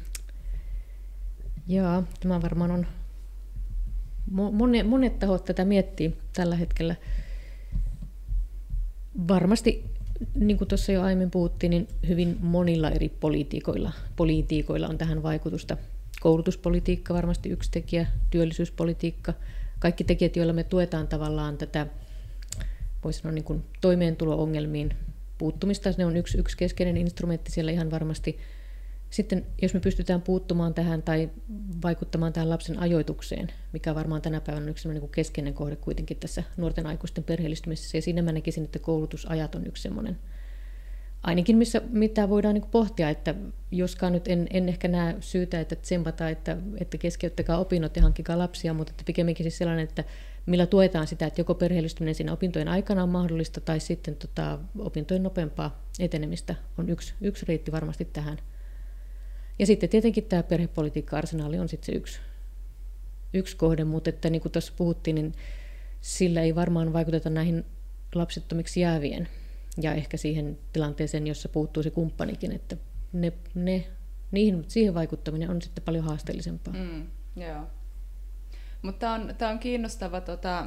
Joo, 1.68 2.04
tämä 2.20 2.42
varmaan 2.42 2.72
on... 2.72 2.88
Monet, 4.32 4.88
monet 4.88 5.20
tahot 5.20 5.46
tätä 5.46 5.66
miettii 5.66 6.18
tällä 6.34 6.56
hetkellä. 6.56 6.96
Varmasti, 9.28 9.94
niin 10.36 10.57
kuin 10.57 10.67
tuossa 10.67 10.91
jo 10.91 11.01
aiemmin 11.01 11.32
puhuttiin, 11.32 11.69
niin 11.69 11.88
hyvin 12.07 12.38
monilla 12.39 12.89
eri 12.89 13.09
politiikoilla, 13.09 13.91
politiikoilla 14.15 14.88
on 14.88 14.97
tähän 14.97 15.24
vaikutusta. 15.24 15.78
Koulutuspolitiikka 16.22 17.13
varmasti 17.13 17.49
yksi 17.49 17.72
tekijä, 17.72 18.07
työllisyyspolitiikka, 18.30 19.34
kaikki 19.80 20.03
tekijät, 20.03 20.36
joilla 20.36 20.53
me 20.53 20.63
tuetaan 20.63 21.07
tavallaan 21.07 21.57
tätä, 21.57 21.88
voisi 23.03 23.19
sanoa 23.19 23.34
niin 23.34 23.43
kuin 23.43 23.63
toimeentulo-ongelmiin 23.82 24.93
puuttumista. 25.38 25.93
Ne 25.97 26.05
on 26.05 26.17
yksi, 26.17 26.38
yksi 26.38 26.57
keskeinen 26.57 26.97
instrumentti 26.97 27.51
siellä 27.51 27.72
ihan 27.72 27.91
varmasti. 27.91 28.38
Sitten 29.12 29.45
jos 29.62 29.74
me 29.74 29.80
pystytään 29.80 30.22
puuttumaan 30.22 30.74
tähän 30.74 31.01
tai 31.01 31.30
vaikuttamaan 31.84 32.34
tähän 32.34 32.49
lapsen 32.49 32.80
ajoitukseen, 32.80 33.47
mikä 33.74 33.95
varmaan 33.95 34.22
tänä 34.22 34.41
päivänä 34.41 34.64
on 34.64 34.70
yksi 34.70 34.89
niin 34.89 35.09
keskeinen 35.09 35.53
kohde 35.53 35.76
kuitenkin 35.76 36.18
tässä 36.18 36.43
nuorten 36.57 36.86
aikuisten 36.86 37.24
perheellistymisessä, 37.24 37.97
ja 37.97 38.01
siinä 38.01 38.22
mä 38.22 38.32
näkisin, 38.32 38.64
että 38.64 38.80
koulutusajat 38.80 39.55
on 39.55 39.68
yksi 39.68 39.84
semmoinen, 39.84 40.20
ainakin 41.24 41.57
missä, 41.57 41.82
mitä 41.89 42.30
voidaan 42.30 42.53
niin 42.53 42.72
pohtia, 42.72 43.09
että 43.09 43.36
joskaan 43.72 44.14
nyt 44.14 44.28
en, 44.28 44.47
en 44.49 44.70
ehkä 44.70 44.88
näe 44.88 45.16
syytä, 45.20 45.59
että 45.59 45.76
tsempata, 45.76 46.30
että, 46.30 46.57
että 46.78 46.97
keskeyttäkää 46.97 47.57
opinnot 47.57 47.95
ja 47.95 48.01
hankkikaa 48.01 48.38
lapsia, 48.38 48.74
mutta 48.74 48.91
että 48.91 49.03
pikemminkin 49.05 49.43
siis 49.43 49.57
sellainen, 49.57 49.84
että 49.84 50.03
millä 50.45 50.66
tuetaan 50.66 51.07
sitä, 51.07 51.26
että 51.26 51.41
joko 51.41 51.55
perheellistyminen 51.55 52.16
siinä 52.16 52.34
opintojen 52.34 52.68
aikana 52.68 53.03
on 53.03 53.09
mahdollista 53.09 53.62
tai 53.62 53.80
sitten 53.80 54.16
tota, 54.16 54.59
opintojen 54.80 55.24
nopeampaa 55.24 55.86
etenemistä 55.99 56.55
on 56.78 56.89
yksi, 56.89 57.14
yksi 57.22 57.45
reitti 57.45 57.72
varmasti 57.72 58.05
tähän. 58.05 58.38
Ja 59.62 59.68
sitten 59.68 59.89
tietenkin 59.89 60.24
tämä 60.24 60.43
perhepolitiikka-arsenaali 60.43 61.59
on 61.59 61.70
sitten 61.70 61.86
se 61.86 61.91
yksi, 61.91 62.20
yksi 63.34 63.57
kohde, 63.57 63.84
mutta 63.84 64.09
että 64.09 64.30
niin 64.30 64.41
kuin 64.41 64.51
tuossa 64.51 64.74
puhuttiin, 64.78 65.16
niin 65.16 65.34
sillä 66.01 66.41
ei 66.41 66.55
varmaan 66.55 66.93
vaikuteta 66.93 67.30
näihin 67.30 67.66
lapsettomiksi 68.16 68.82
jäävien 68.82 69.28
ja 69.82 69.93
ehkä 69.93 70.18
siihen 70.18 70.57
tilanteeseen, 70.74 71.28
jossa 71.28 71.49
puuttuu 71.49 71.84
se 71.84 71.89
kumppanikin, 71.89 72.51
että 72.51 72.78
ne, 73.14 73.34
ne, 73.55 73.88
niihin, 74.32 74.66
siihen 74.68 74.93
vaikuttaminen 74.93 75.49
on 75.49 75.62
sitten 75.62 75.84
paljon 75.84 76.03
haasteellisempaa. 76.03 76.74
Mm, 76.74 77.07
joo. 77.36 77.64
Mutta 78.82 78.99
tämä 78.99 79.14
on, 79.14 79.36
tää 79.38 79.49
on 79.49 79.59
kiinnostava 79.59 80.22
tota, 80.22 80.66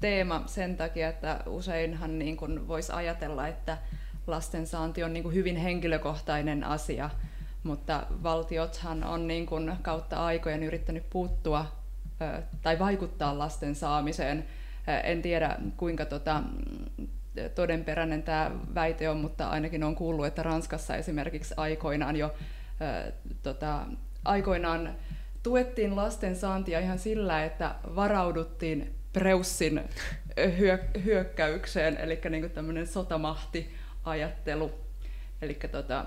teema 0.00 0.42
sen 0.46 0.76
takia, 0.76 1.08
että 1.08 1.42
useinhan 1.46 2.18
niin 2.18 2.68
voisi 2.68 2.92
ajatella, 2.92 3.48
että 3.48 3.78
lastensaanti 4.26 5.02
on 5.02 5.12
niin 5.12 5.34
hyvin 5.34 5.56
henkilökohtainen 5.56 6.64
asia, 6.64 7.10
mutta 7.62 8.06
valtiothan 8.22 9.04
on 9.04 9.28
niin 9.28 9.46
kun 9.46 9.76
kautta 9.82 10.24
aikojen 10.24 10.62
yrittänyt 10.62 11.10
puuttua 11.10 11.66
tai 12.62 12.78
vaikuttaa 12.78 13.38
lasten 13.38 13.74
saamiseen. 13.74 14.44
En 15.04 15.22
tiedä, 15.22 15.56
kuinka 15.76 16.04
tota, 16.04 16.42
todenperäinen 17.54 18.22
tämä 18.22 18.50
väite 18.74 19.10
on, 19.10 19.16
mutta 19.16 19.48
ainakin 19.48 19.84
on 19.84 19.94
kuullut, 19.94 20.26
että 20.26 20.42
Ranskassa 20.42 20.96
esimerkiksi 20.96 21.54
aikoinaan 21.56 22.16
jo 22.16 22.34
tota, 23.42 23.86
aikoinaan 24.24 24.94
tuettiin 25.42 25.96
lasten 25.96 26.36
saantia 26.36 26.80
ihan 26.80 26.98
sillä, 26.98 27.44
että 27.44 27.74
varauduttiin 27.94 28.94
Preussin 29.12 29.80
hyö- 30.58 31.02
hyökkäykseen, 31.04 31.96
eli 31.96 32.20
niin 32.30 32.50
tämmöinen 32.50 32.86
sotamahti-ajattelu. 32.86 34.87
Eli 35.42 35.54
tota, 35.54 36.06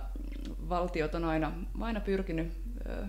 valtiot 0.69 1.15
on 1.15 1.25
aina, 1.25 1.51
aina 1.79 1.99
pyrkinyt 1.99 2.53
ö, 2.89 3.05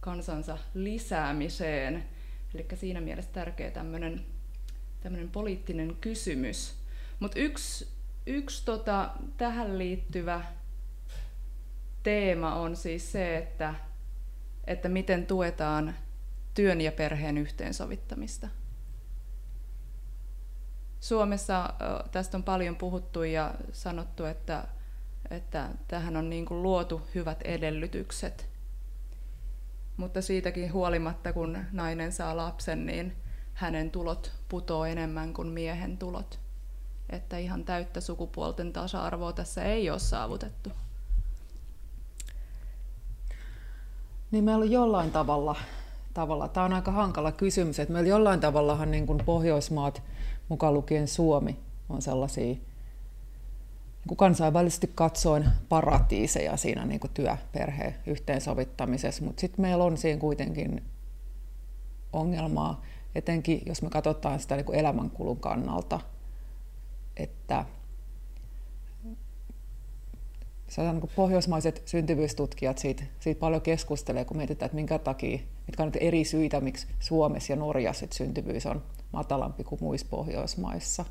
kansansa 0.00 0.58
lisäämiseen. 0.74 2.04
Eli 2.54 2.66
siinä 2.74 3.00
mielessä 3.00 3.32
tärkeä 3.32 3.70
tämmöinen, 3.70 4.24
poliittinen 5.32 5.96
kysymys. 6.00 6.74
Mutta 7.20 7.38
yksi, 7.38 7.88
yksi 8.26 8.64
tota, 8.64 9.10
tähän 9.36 9.78
liittyvä 9.78 10.44
teema 12.02 12.54
on 12.54 12.76
siis 12.76 13.12
se, 13.12 13.38
että 13.38 13.74
että 14.66 14.88
miten 14.88 15.26
tuetaan 15.26 15.94
työn 16.54 16.80
ja 16.80 16.92
perheen 16.92 17.38
yhteensovittamista. 17.38 18.48
Suomessa 21.00 21.74
tästä 22.10 22.36
on 22.36 22.42
paljon 22.42 22.76
puhuttu 22.76 23.22
ja 23.22 23.54
sanottu, 23.72 24.24
että, 24.24 24.68
että 25.30 25.68
tähän 25.88 26.16
on 26.16 26.30
niin 26.30 26.46
kuin 26.46 26.62
luotu 26.62 27.02
hyvät 27.14 27.42
edellytykset. 27.42 28.48
Mutta 29.96 30.22
siitäkin 30.22 30.72
huolimatta, 30.72 31.32
kun 31.32 31.58
nainen 31.72 32.12
saa 32.12 32.36
lapsen, 32.36 32.86
niin 32.86 33.16
hänen 33.54 33.90
tulot 33.90 34.32
putoo 34.48 34.84
enemmän 34.84 35.34
kuin 35.34 35.48
miehen 35.48 35.98
tulot. 35.98 36.38
Että 37.10 37.38
ihan 37.38 37.64
täyttä 37.64 38.00
sukupuolten 38.00 38.72
tasa-arvoa 38.72 39.32
tässä 39.32 39.62
ei 39.62 39.90
ole 39.90 39.98
saavutettu. 39.98 40.72
Niin 44.30 44.44
meillä 44.44 44.62
on 44.62 44.70
jollain 44.70 45.10
tavalla, 45.10 45.56
tavalla, 46.14 46.48
tämä 46.48 46.66
on 46.66 46.72
aika 46.72 46.92
hankala 46.92 47.32
kysymys, 47.32 47.78
että 47.78 47.92
meillä 47.92 48.08
jollain 48.08 48.40
tavallahan 48.40 48.90
niin 48.90 49.06
kuin 49.06 49.24
Pohjoismaat, 49.24 50.02
mukaan 50.48 50.74
lukien 50.74 51.08
Suomi, 51.08 51.58
on 51.88 52.02
sellaisia 52.02 52.56
kansainvälisesti 54.16 54.90
katsoen 54.94 55.44
paratiiseja 55.68 56.56
siinä 56.56 56.86
niin 56.86 57.00
kuin 57.00 57.10
työperheen 57.14 57.94
yhteensovittamisessa, 58.06 59.24
mutta 59.24 59.40
sitten 59.40 59.60
meillä 59.60 59.84
on 59.84 59.96
siinä 59.96 60.20
kuitenkin 60.20 60.82
ongelmaa, 62.12 62.82
etenkin 63.14 63.62
jos 63.66 63.82
me 63.82 63.90
katsotaan 63.90 64.40
sitä 64.40 64.56
niin 64.56 64.74
elämänkulun 64.74 65.40
kannalta, 65.40 66.00
että 67.16 67.64
sanotaan, 70.68 71.00
niin 71.00 71.10
pohjoismaiset 71.16 71.82
syntyvyystutkijat 71.84 72.78
siitä, 72.78 73.02
siitä 73.20 73.40
paljon 73.40 73.62
keskustelee, 73.62 74.24
kun 74.24 74.36
mietitään, 74.36 74.66
että 74.66 74.74
minkä 74.74 74.98
takia, 74.98 75.38
mitkä 75.66 75.82
on 75.82 75.92
eri 76.00 76.24
syitä, 76.24 76.60
miksi 76.60 76.86
Suomessa 77.00 77.52
ja 77.52 77.56
Norjassa 77.56 78.06
syntyvyys 78.10 78.66
on 78.66 78.82
matalampi 79.12 79.64
kuin 79.64 79.78
muissa 79.82 80.06
Pohjoismaissa. 80.10 81.04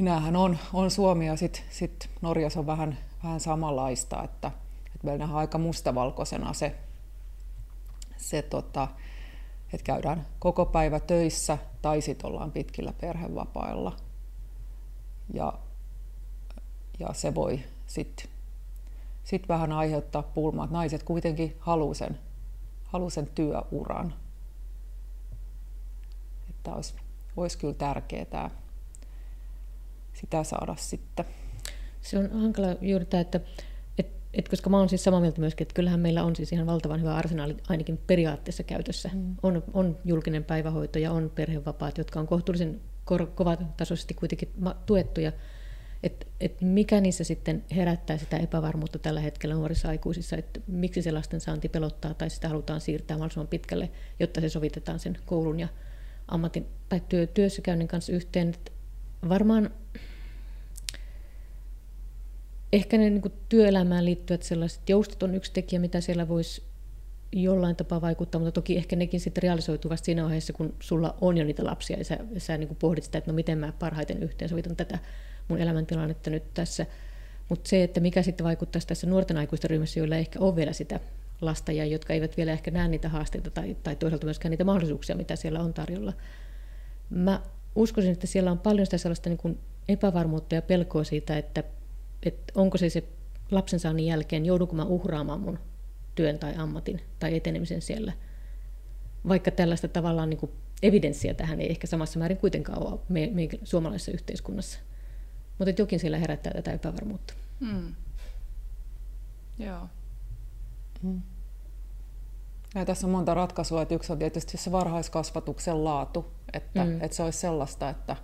Näähän 0.00 0.36
on, 0.36 0.58
on 0.72 0.90
Suomi 0.90 1.26
ja 1.26 1.36
sitten 1.36 1.62
sit 1.70 2.10
Norjassa 2.20 2.60
on 2.60 2.66
vähän, 2.66 2.98
vähän 3.24 3.40
samanlaista, 3.40 4.24
että, 4.24 4.50
että 4.86 5.04
meillä 5.06 5.18
nähdään 5.18 5.38
aika 5.38 5.58
mustavalkoisena 5.58 6.52
se, 6.52 6.76
se 8.16 8.42
tota, 8.42 8.88
että 9.72 9.84
käydään 9.84 10.26
koko 10.38 10.66
päivä 10.66 11.00
töissä 11.00 11.58
tai 11.82 12.00
sitten 12.00 12.30
ollaan 12.30 12.52
pitkillä 12.52 12.92
perhevapailla. 13.00 13.96
Ja 15.34 15.52
ja 17.00 17.08
se 17.12 17.34
voi 17.34 17.60
sitten 17.86 18.26
sit 19.24 19.48
vähän 19.48 19.72
aiheuttaa 19.72 20.22
pulmaa, 20.22 20.68
naiset 20.70 21.02
kuitenkin 21.02 21.56
haluaa 21.60 21.94
sen, 21.94 22.18
haluaa 22.84 23.10
sen 23.10 23.26
työuran. 23.34 24.14
Että 26.50 26.74
olisi, 26.74 26.94
olisi 27.36 27.58
kyllä 27.58 27.74
tärkeää 27.74 28.50
sitä 30.20 30.44
saada 30.44 30.76
sitten. 30.78 31.24
Se 32.00 32.18
on 32.18 32.30
hankala 32.30 32.76
juuri 32.80 33.04
tämä, 33.04 33.20
että 33.20 33.40
et 34.34 34.48
koska 34.48 34.70
mä 34.70 34.78
oon 34.78 34.88
siis 34.88 35.04
samaa 35.04 35.20
mieltä 35.20 35.40
myöskin, 35.40 35.64
että 35.64 35.74
kyllähän 35.74 36.00
meillä 36.00 36.24
on 36.24 36.36
siis 36.36 36.52
ihan 36.52 36.66
valtavan 36.66 37.00
hyvä 37.00 37.14
arsenaali 37.14 37.56
ainakin 37.68 37.98
periaatteessa 38.06 38.62
käytössä. 38.62 39.10
Mm. 39.14 39.36
On, 39.42 39.62
on 39.72 39.98
julkinen 40.04 40.44
päivähoito 40.44 40.98
ja 40.98 41.12
on 41.12 41.32
perhevapaat, 41.34 41.98
jotka 41.98 42.20
on 42.20 42.26
kohtuullisen 42.26 42.80
kovatasoisesti 43.34 44.14
kuitenkin 44.14 44.52
tuettuja. 44.86 45.32
Et, 46.02 46.28
et 46.40 46.60
mikä 46.60 47.00
niissä 47.00 47.24
sitten 47.24 47.64
herättää 47.76 48.16
sitä 48.16 48.36
epävarmuutta 48.36 48.98
tällä 48.98 49.20
hetkellä 49.20 49.54
nuorissa 49.54 49.88
aikuisissa, 49.88 50.36
että 50.36 50.60
miksi 50.66 51.02
se 51.02 51.12
lasten 51.12 51.40
saanti 51.40 51.68
pelottaa 51.68 52.14
tai 52.14 52.30
sitä 52.30 52.48
halutaan 52.48 52.80
siirtää 52.80 53.16
mahdollisimman 53.16 53.48
pitkälle, 53.48 53.90
jotta 54.20 54.40
se 54.40 54.48
sovitetaan 54.48 54.98
sen 54.98 55.18
koulun 55.26 55.60
ja 55.60 55.68
ammatin 56.28 56.66
tai 56.88 57.02
työ, 57.08 57.26
työssäkäynnin 57.26 57.88
kanssa 57.88 58.12
yhteen. 58.12 58.48
Et 58.48 58.72
varmaan 59.28 59.70
ehkä 62.72 62.98
ne 62.98 63.10
niin 63.10 63.22
työelämään 63.48 64.04
liittyvät 64.04 64.42
sellaiset 64.42 64.88
joustot 64.88 65.22
on 65.22 65.34
yksi 65.34 65.52
tekijä, 65.52 65.80
mitä 65.80 66.00
siellä 66.00 66.28
voisi 66.28 66.62
jollain 67.32 67.76
tapaa 67.76 68.00
vaikuttaa, 68.00 68.38
mutta 68.40 68.52
toki 68.52 68.76
ehkä 68.76 68.96
nekin 68.96 69.20
sitten 69.20 69.42
realisoituvat 69.42 70.04
siinä 70.04 70.24
vaiheessa, 70.24 70.52
kun 70.52 70.74
sulla 70.80 71.14
on 71.20 71.38
jo 71.38 71.44
niitä 71.44 71.64
lapsia 71.64 71.98
ja 71.98 72.04
sä, 72.04 72.18
sä 72.38 72.58
niin 72.58 72.76
pohdit 72.76 73.04
sitä, 73.04 73.18
että 73.18 73.30
no 73.30 73.34
miten 73.34 73.58
mä 73.58 73.72
parhaiten 73.78 74.22
yhteensovitan 74.22 74.76
tätä 74.76 74.98
mun 75.48 75.58
elämäntilannetta 75.58 76.30
nyt 76.30 76.54
tässä. 76.54 76.86
Mutta 77.48 77.68
se, 77.68 77.82
että 77.82 78.00
mikä 78.00 78.22
sitten 78.22 78.44
vaikuttaisi 78.44 78.86
tässä 78.86 79.06
nuorten 79.06 79.36
aikuisten 79.36 79.70
ryhmässä, 79.70 80.00
joilla 80.00 80.16
ei 80.16 80.20
ehkä 80.20 80.38
ole 80.38 80.56
vielä 80.56 80.72
sitä 80.72 81.00
lasta 81.40 81.72
ja 81.72 81.86
jotka 81.86 82.12
eivät 82.12 82.36
vielä 82.36 82.52
ehkä 82.52 82.70
näe 82.70 82.88
niitä 82.88 83.08
haasteita 83.08 83.50
tai, 83.50 83.76
tai 83.82 83.96
toisaalta 83.96 84.26
myöskään 84.26 84.50
niitä 84.50 84.64
mahdollisuuksia, 84.64 85.16
mitä 85.16 85.36
siellä 85.36 85.60
on 85.60 85.74
tarjolla. 85.74 86.12
Mä 87.10 87.42
uskoisin, 87.74 88.12
että 88.12 88.26
siellä 88.26 88.50
on 88.50 88.58
paljon 88.58 88.86
sitä 88.86 88.98
sellaista 88.98 89.28
niin 89.28 89.38
kuin 89.38 89.58
epävarmuutta 89.88 90.54
ja 90.54 90.62
pelkoa 90.62 91.04
siitä, 91.04 91.38
että 91.38 91.64
että 92.22 92.52
onko 92.54 92.78
se 92.78 92.90
se 92.90 93.04
lapsen 93.50 93.80
saannin 93.80 94.06
jälkeen, 94.06 94.46
joudunko 94.46 94.76
mä 94.76 94.84
uhraamaan 94.84 95.40
mun 95.40 95.58
työn 96.14 96.38
tai 96.38 96.54
ammatin 96.56 97.00
tai 97.18 97.36
etenemisen 97.36 97.82
siellä. 97.82 98.12
Vaikka 99.28 99.50
tällaista 99.50 99.88
tavallaan 99.88 100.30
niin 100.30 100.38
kuin 100.38 100.52
evidenssiä 100.82 101.34
tähän 101.34 101.60
ei 101.60 101.70
ehkä 101.70 101.86
samassa 101.86 102.18
määrin 102.18 102.38
kuitenkaan 102.38 102.86
ole 102.86 103.00
me, 103.08 103.30
me 103.32 103.48
suomalaisessa 103.64 104.12
yhteiskunnassa. 104.12 104.78
Mutta 105.58 105.82
jokin 105.82 106.00
siellä 106.00 106.18
herättää 106.18 106.52
tätä 106.52 106.72
epävarmuutta. 106.72 107.34
Mm. 107.60 107.94
Joo. 109.58 109.88
Mm. 111.02 111.22
Ja 112.74 112.84
tässä 112.84 113.06
on 113.06 113.10
monta 113.10 113.34
ratkaisua. 113.34 113.82
Että 113.82 113.94
yksi 113.94 114.12
on 114.12 114.18
tietysti 114.18 114.56
se 114.56 114.72
varhaiskasvatuksen 114.72 115.84
laatu, 115.84 116.32
että, 116.52 116.84
mm. 116.84 117.00
että 117.00 117.16
se 117.16 117.22
olisi 117.22 117.38
sellaista, 117.38 117.88
että, 117.88 118.16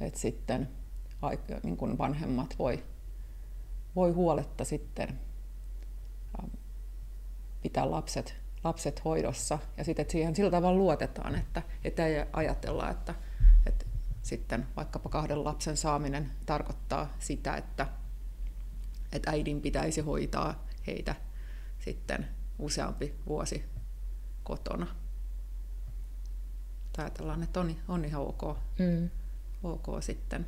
että 0.00 0.20
sitten 0.20 0.68
niin 1.62 1.76
kuin 1.76 1.98
vanhemmat 1.98 2.54
voi 2.58 2.84
voi 3.96 4.12
huoletta 4.12 4.64
sitten 4.64 5.20
ähm, 6.38 6.50
pitää 7.62 7.90
lapset, 7.90 8.36
lapset 8.64 9.04
hoidossa. 9.04 9.58
Ja 9.76 9.84
sitten, 9.84 10.06
siihen 10.10 10.36
sillä 10.36 10.50
tavalla 10.50 10.78
luotetaan, 10.78 11.34
että, 11.34 11.62
että 11.84 12.06
ei 12.06 12.26
ajatella, 12.32 12.90
että, 12.90 13.14
että 13.66 13.84
sitten 14.22 14.66
vaikkapa 14.76 15.08
kahden 15.08 15.44
lapsen 15.44 15.76
saaminen 15.76 16.30
tarkoittaa 16.46 17.12
sitä, 17.18 17.56
että, 17.56 17.86
että 19.12 19.30
äidin 19.30 19.60
pitäisi 19.60 20.00
hoitaa 20.00 20.66
heitä 20.86 21.14
sitten 21.78 22.28
useampi 22.58 23.14
vuosi 23.26 23.64
kotona. 24.42 24.86
Ajatellaan, 26.98 27.42
että 27.42 27.60
on, 27.60 27.76
on 27.88 28.04
ihan 28.04 28.22
ok, 28.22 28.42
mm. 28.78 29.10
ok 29.62 29.86
sitten. 30.00 30.46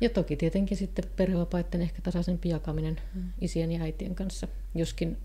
Ja 0.00 0.10
toki 0.10 0.36
tietenkin 0.36 0.76
sitten 0.76 1.04
perhevapaiden 1.16 1.80
ehkä 1.80 2.02
tasaisempi 2.02 2.48
jakaminen 2.48 3.00
isien 3.40 3.72
ja 3.72 3.82
äitien 3.82 4.14
kanssa, 4.14 4.48
joskin 4.74 5.18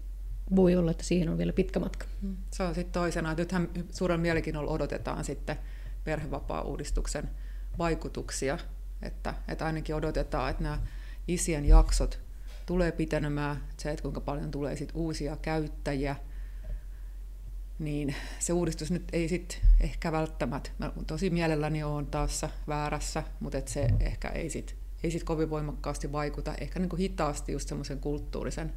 voi 0.56 0.76
olla, 0.76 0.92
että 0.92 1.04
siihen 1.04 1.30
on 1.30 1.38
vielä 1.38 1.54
pitkä 1.54 1.80
matka. 1.80 2.06
Mm. 2.22 2.38
Se 2.52 2.64
on 2.64 2.76
sitten 2.76 2.94
toisena. 2.94 3.34
Nythän 3.34 3.70
suuren 3.92 4.20
mielenkiinnolla 4.20 4.72
odotetaan 4.72 5.26
sitten 5.26 5.56
perhevapaa-uudistuksen 6.04 7.30
vaikutuksia, 7.78 8.58
että, 9.02 9.34
että 9.48 9.66
ainakin 9.66 9.96
odotetaan, 9.96 10.50
että 10.52 10.64
nämä 10.64 10.80
isien 11.28 11.66
jaksot 11.66 12.20
tulee 12.66 12.92
pitenemään, 12.92 13.64
se, 13.78 13.92
että 13.92 14.02
kuinka 14.02 14.22
paljon 14.22 14.52
tulee 14.52 14.76
sit 14.76 14.92
uusia 14.94 15.38
käyttäjiä, 15.42 16.16
niin 17.80 18.16
se 18.40 18.54
uudistus 18.54 18.92
nyt 18.92 19.04
ei 19.14 19.30
sitten 19.30 19.58
ehkä 19.80 20.12
välttämättä, 20.12 20.70
mä 20.80 20.92
tosi 21.08 21.30
mielelläni 21.30 21.84
olen 21.84 22.06
taas 22.06 22.46
väärässä, 22.68 23.24
mutta 23.40 23.58
et 23.58 23.68
se 23.68 23.88
ehkä 24.00 24.30
ei 24.30 24.50
sitten 24.50 24.80
ei 25.04 25.12
sit 25.12 25.24
kovin 25.24 25.50
voimakkaasti 25.50 26.12
vaikuta, 26.12 26.56
ehkä 26.56 26.80
niin 26.80 26.90
kuin 26.90 27.00
hitaasti 27.00 27.52
just 27.52 27.70
semmoisen 27.70 28.00
kulttuurisen 28.00 28.74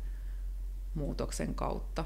muutoksen 0.94 1.54
kautta. 1.54 2.04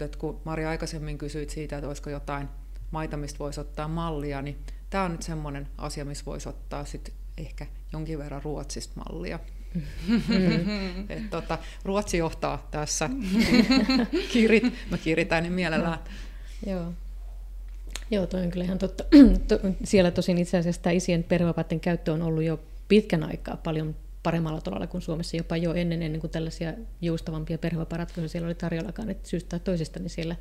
Mutta 0.00 0.18
kun 0.18 0.40
Maria 0.44 0.70
aikaisemmin 0.70 1.18
kysyit 1.18 1.50
siitä, 1.50 1.76
että 1.76 1.88
olisiko 1.88 2.10
jotain 2.10 2.48
maita, 2.90 3.16
mistä 3.16 3.38
voisi 3.38 3.60
ottaa 3.60 3.88
mallia, 3.88 4.42
niin 4.42 4.58
tämä 4.90 5.04
on 5.04 5.12
nyt 5.12 5.22
semmoinen 5.22 5.68
asia, 5.78 6.04
missä 6.04 6.24
voisi 6.24 6.48
ottaa 6.48 6.84
sit 6.84 7.12
ehkä 7.38 7.66
jonkin 7.92 8.18
verran 8.18 8.42
Ruotsista 8.42 8.94
mallia. 8.96 9.38
Mm. 9.74 9.82
Et 11.08 11.30
tota, 11.30 11.58
Ruotsi 11.84 12.16
johtaa 12.16 12.68
tässä. 12.70 13.10
Kirit, 14.32 14.74
mä 14.90 14.98
kiritän 14.98 15.42
niin 15.42 15.52
mielellään. 15.52 15.98
Joo. 16.66 16.92
Joo, 18.10 18.26
toi 18.26 18.42
on 18.42 18.50
kyllä 18.50 18.64
ihan 18.64 18.78
totta. 18.78 19.04
Siellä 19.84 20.10
tosin 20.10 20.38
itse 20.38 20.58
asiassa 20.58 20.82
tämä 20.82 20.92
isien 20.92 21.24
perhevapaiden 21.24 21.80
käyttö 21.80 22.12
on 22.12 22.22
ollut 22.22 22.42
jo 22.44 22.60
pitkän 22.88 23.22
aikaa 23.22 23.56
paljon 23.56 23.96
paremmalla 24.22 24.60
tolalla 24.60 24.86
kuin 24.86 25.02
Suomessa, 25.02 25.36
jopa 25.36 25.56
jo 25.56 25.74
ennen, 25.74 26.02
ennen 26.02 26.20
kuin 26.20 26.30
tällaisia 26.30 26.72
joustavampia 27.00 27.58
perhevapaaratkaisuja 27.58 28.28
siellä 28.28 28.46
oli 28.46 28.54
tarjollakaan, 28.54 29.10
että 29.10 29.28
syystä 29.28 29.48
tai 29.48 29.60
toisesta, 29.60 30.00
niin 30.00 30.10
siellä 30.10 30.36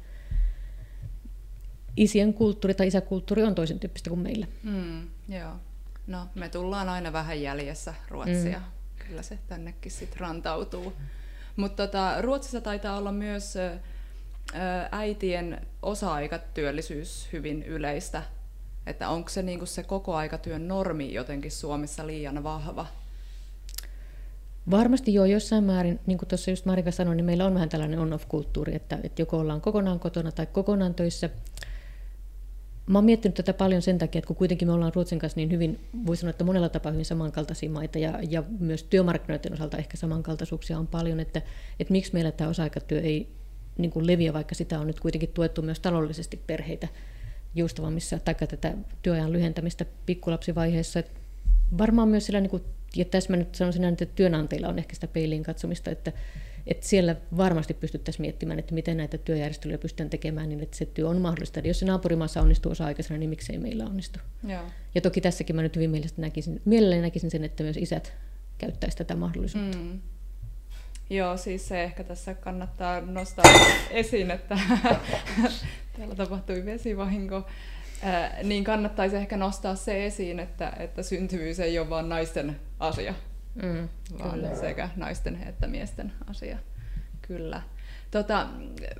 isien 1.97 2.33
kulttuuri 2.33 2.73
tai 2.73 2.87
isäkulttuuri 2.87 3.43
on 3.43 3.55
toisen 3.55 3.79
tyyppistä 3.79 4.09
kuin 4.09 4.19
meillä. 4.19 4.47
Mm, 4.63 5.07
joo. 5.29 5.53
No, 6.07 6.27
me 6.35 6.49
tullaan 6.49 6.89
aina 6.89 7.13
vähän 7.13 7.41
jäljessä 7.41 7.93
Ruotsia. 8.09 8.59
Mm. 8.59 9.05
Kyllä 9.07 9.21
se 9.21 9.39
tännekin 9.47 9.91
sitten 9.91 10.19
rantautuu. 10.19 10.93
Mutta 11.55 11.87
tota, 11.87 12.21
Ruotsissa 12.21 12.61
taitaa 12.61 12.97
olla 12.97 13.11
myös 13.11 13.53
äitien 14.91 15.67
osa-aikatyöllisyys 15.81 17.27
hyvin 17.33 17.63
yleistä? 17.63 18.23
Että 18.87 19.09
onko 19.09 19.29
se, 19.29 19.41
niin 19.41 19.67
se 19.67 19.83
koko 19.83 20.15
aikatyön 20.15 20.67
normi 20.67 21.13
jotenkin 21.13 21.51
Suomessa 21.51 22.07
liian 22.07 22.43
vahva? 22.43 22.85
Varmasti 24.71 25.13
joo, 25.13 25.25
jossain 25.25 25.63
määrin, 25.63 25.99
niin 26.05 26.17
kuin 26.17 26.29
tuossa 26.29 26.51
just 26.51 26.65
Marika 26.65 26.91
sanoi, 26.91 27.15
niin 27.15 27.25
meillä 27.25 27.45
on 27.45 27.53
vähän 27.53 27.69
tällainen 27.69 27.99
on-off-kulttuuri, 27.99 28.75
että, 28.75 28.99
että 29.03 29.21
joko 29.21 29.37
ollaan 29.37 29.61
kokonaan 29.61 29.99
kotona 29.99 30.31
tai 30.31 30.45
kokonaan 30.45 30.93
töissä. 30.93 31.29
Mä 32.85 32.97
oon 32.97 33.05
miettinyt 33.05 33.35
tätä 33.35 33.53
paljon 33.53 33.81
sen 33.81 33.97
takia, 33.97 34.19
että 34.19 34.27
kun 34.27 34.35
kuitenkin 34.35 34.67
me 34.67 34.71
ollaan 34.71 34.91
Ruotsin 34.95 35.19
kanssa 35.19 35.39
niin 35.39 35.51
hyvin, 35.51 35.79
voi 36.05 36.17
sanoa, 36.17 36.29
että 36.29 36.43
monella 36.43 36.69
tapaa 36.69 36.91
hyvin 36.91 37.05
samankaltaisia 37.05 37.69
maita 37.69 37.99
ja, 37.99 38.19
ja 38.29 38.43
myös 38.59 38.83
työmarkkinoiden 38.83 39.53
osalta 39.53 39.77
ehkä 39.77 39.97
samankaltaisuuksia 39.97 40.79
on 40.79 40.87
paljon, 40.87 41.19
että, 41.19 41.41
että 41.79 41.91
miksi 41.91 42.13
meillä 42.13 42.31
tämä 42.31 42.49
osa-aikatyö 42.49 43.01
ei 43.01 43.42
niin 43.77 43.91
kuin 43.91 44.07
leviä, 44.07 44.33
vaikka 44.33 44.55
sitä 44.55 44.79
on 44.79 44.87
nyt 44.87 44.99
kuitenkin 44.99 45.29
tuettu 45.29 45.61
myös 45.61 45.79
taloudellisesti 45.79 46.37
perheitä 46.47 46.87
joustavammissa, 47.55 48.19
tai 48.19 48.35
tätä 48.35 48.73
työajan 49.01 49.33
lyhentämistä 49.33 49.85
pikkulapsivaiheessa. 50.05 50.99
Et 50.99 51.11
varmaan 51.77 52.07
myös 52.07 52.25
sillä, 52.25 52.41
niin 52.41 52.49
kuin, 52.49 52.63
ja 52.95 53.05
tässä 53.05 53.33
mä 53.33 53.37
nyt 53.37 53.55
sanoisin 53.55 53.83
että 53.83 54.05
työnantajilla 54.05 54.67
on 54.67 54.79
ehkä 54.79 54.95
sitä 54.95 55.07
peiliin 55.07 55.43
katsomista, 55.43 55.91
että, 55.91 56.11
että 56.67 56.87
siellä 56.87 57.15
varmasti 57.37 57.73
pystyttäisiin 57.73 58.21
miettimään, 58.21 58.59
että 58.59 58.73
miten 58.73 58.97
näitä 58.97 59.17
työjärjestelyjä 59.17 59.77
pystytään 59.77 60.09
tekemään 60.09 60.49
niin, 60.49 60.63
että 60.63 60.77
se 60.77 60.85
työ 60.85 61.09
on 61.09 61.21
mahdollista. 61.21 61.59
Eli 61.59 61.67
jos 61.67 61.79
se 61.79 61.85
naapurimaassa 61.85 62.41
onnistuu 62.41 62.71
osa-aikaisena, 62.71 63.17
niin 63.17 63.29
miksei 63.29 63.57
meillä 63.57 63.85
onnistu. 63.85 64.19
Joo. 64.47 64.63
Ja 64.95 65.01
toki 65.01 65.21
tässäkin 65.21 65.55
mä 65.55 65.61
nyt 65.61 65.75
hyvin 65.75 65.89
mielestäni 65.89 66.27
näkisin, 66.27 66.61
mielelläni 66.65 67.01
näkisin 67.01 67.31
sen, 67.31 67.43
että 67.43 67.63
myös 67.63 67.77
isät 67.77 68.13
käyttäisivät 68.57 69.07
tätä 69.07 69.15
mahdollisuutta. 69.15 69.77
Mm. 69.77 69.99
Joo, 71.13 71.37
siis 71.37 71.67
se 71.67 71.83
ehkä 71.83 72.03
tässä 72.03 72.33
kannattaa 72.33 73.01
nostaa 73.01 73.45
esiin, 73.91 74.31
että 74.31 74.59
täällä 75.97 76.15
tapahtui 76.15 76.65
vesivahinko. 76.65 77.47
Ää, 78.03 78.37
niin 78.43 78.63
kannattaisi 78.63 79.15
ehkä 79.15 79.37
nostaa 79.37 79.75
se 79.75 80.05
esiin, 80.05 80.39
että, 80.39 80.73
että 80.79 81.03
syntyvyys 81.03 81.59
ei 81.59 81.79
ole 81.79 81.89
vain 81.89 82.09
naisten 82.09 82.59
asia, 82.79 83.13
mm, 83.55 83.89
vaan 84.19 84.31
kyllä. 84.31 84.55
sekä 84.55 84.89
naisten 84.95 85.43
että 85.47 85.67
miesten 85.67 86.11
asia. 86.29 86.57
Kyllä. 87.21 87.61
Tota, 88.11 88.47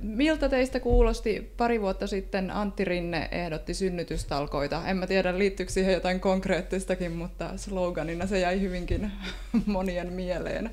miltä 0.00 0.48
teistä 0.48 0.80
kuulosti 0.80 1.54
pari 1.56 1.80
vuotta 1.80 2.06
sitten 2.06 2.50
Antti 2.50 2.84
Rinne 2.84 3.28
ehdotti 3.32 3.74
synnytystalkoita? 3.74 4.82
En 4.86 4.96
mä 4.96 5.06
tiedä, 5.06 5.38
liittyykö 5.38 5.72
siihen 5.72 5.94
jotain 5.94 6.20
konkreettistakin, 6.20 7.12
mutta 7.12 7.56
sloganina 7.56 8.26
se 8.26 8.40
jäi 8.40 8.60
hyvinkin 8.60 9.12
monien 9.66 10.12
mieleen. 10.12 10.70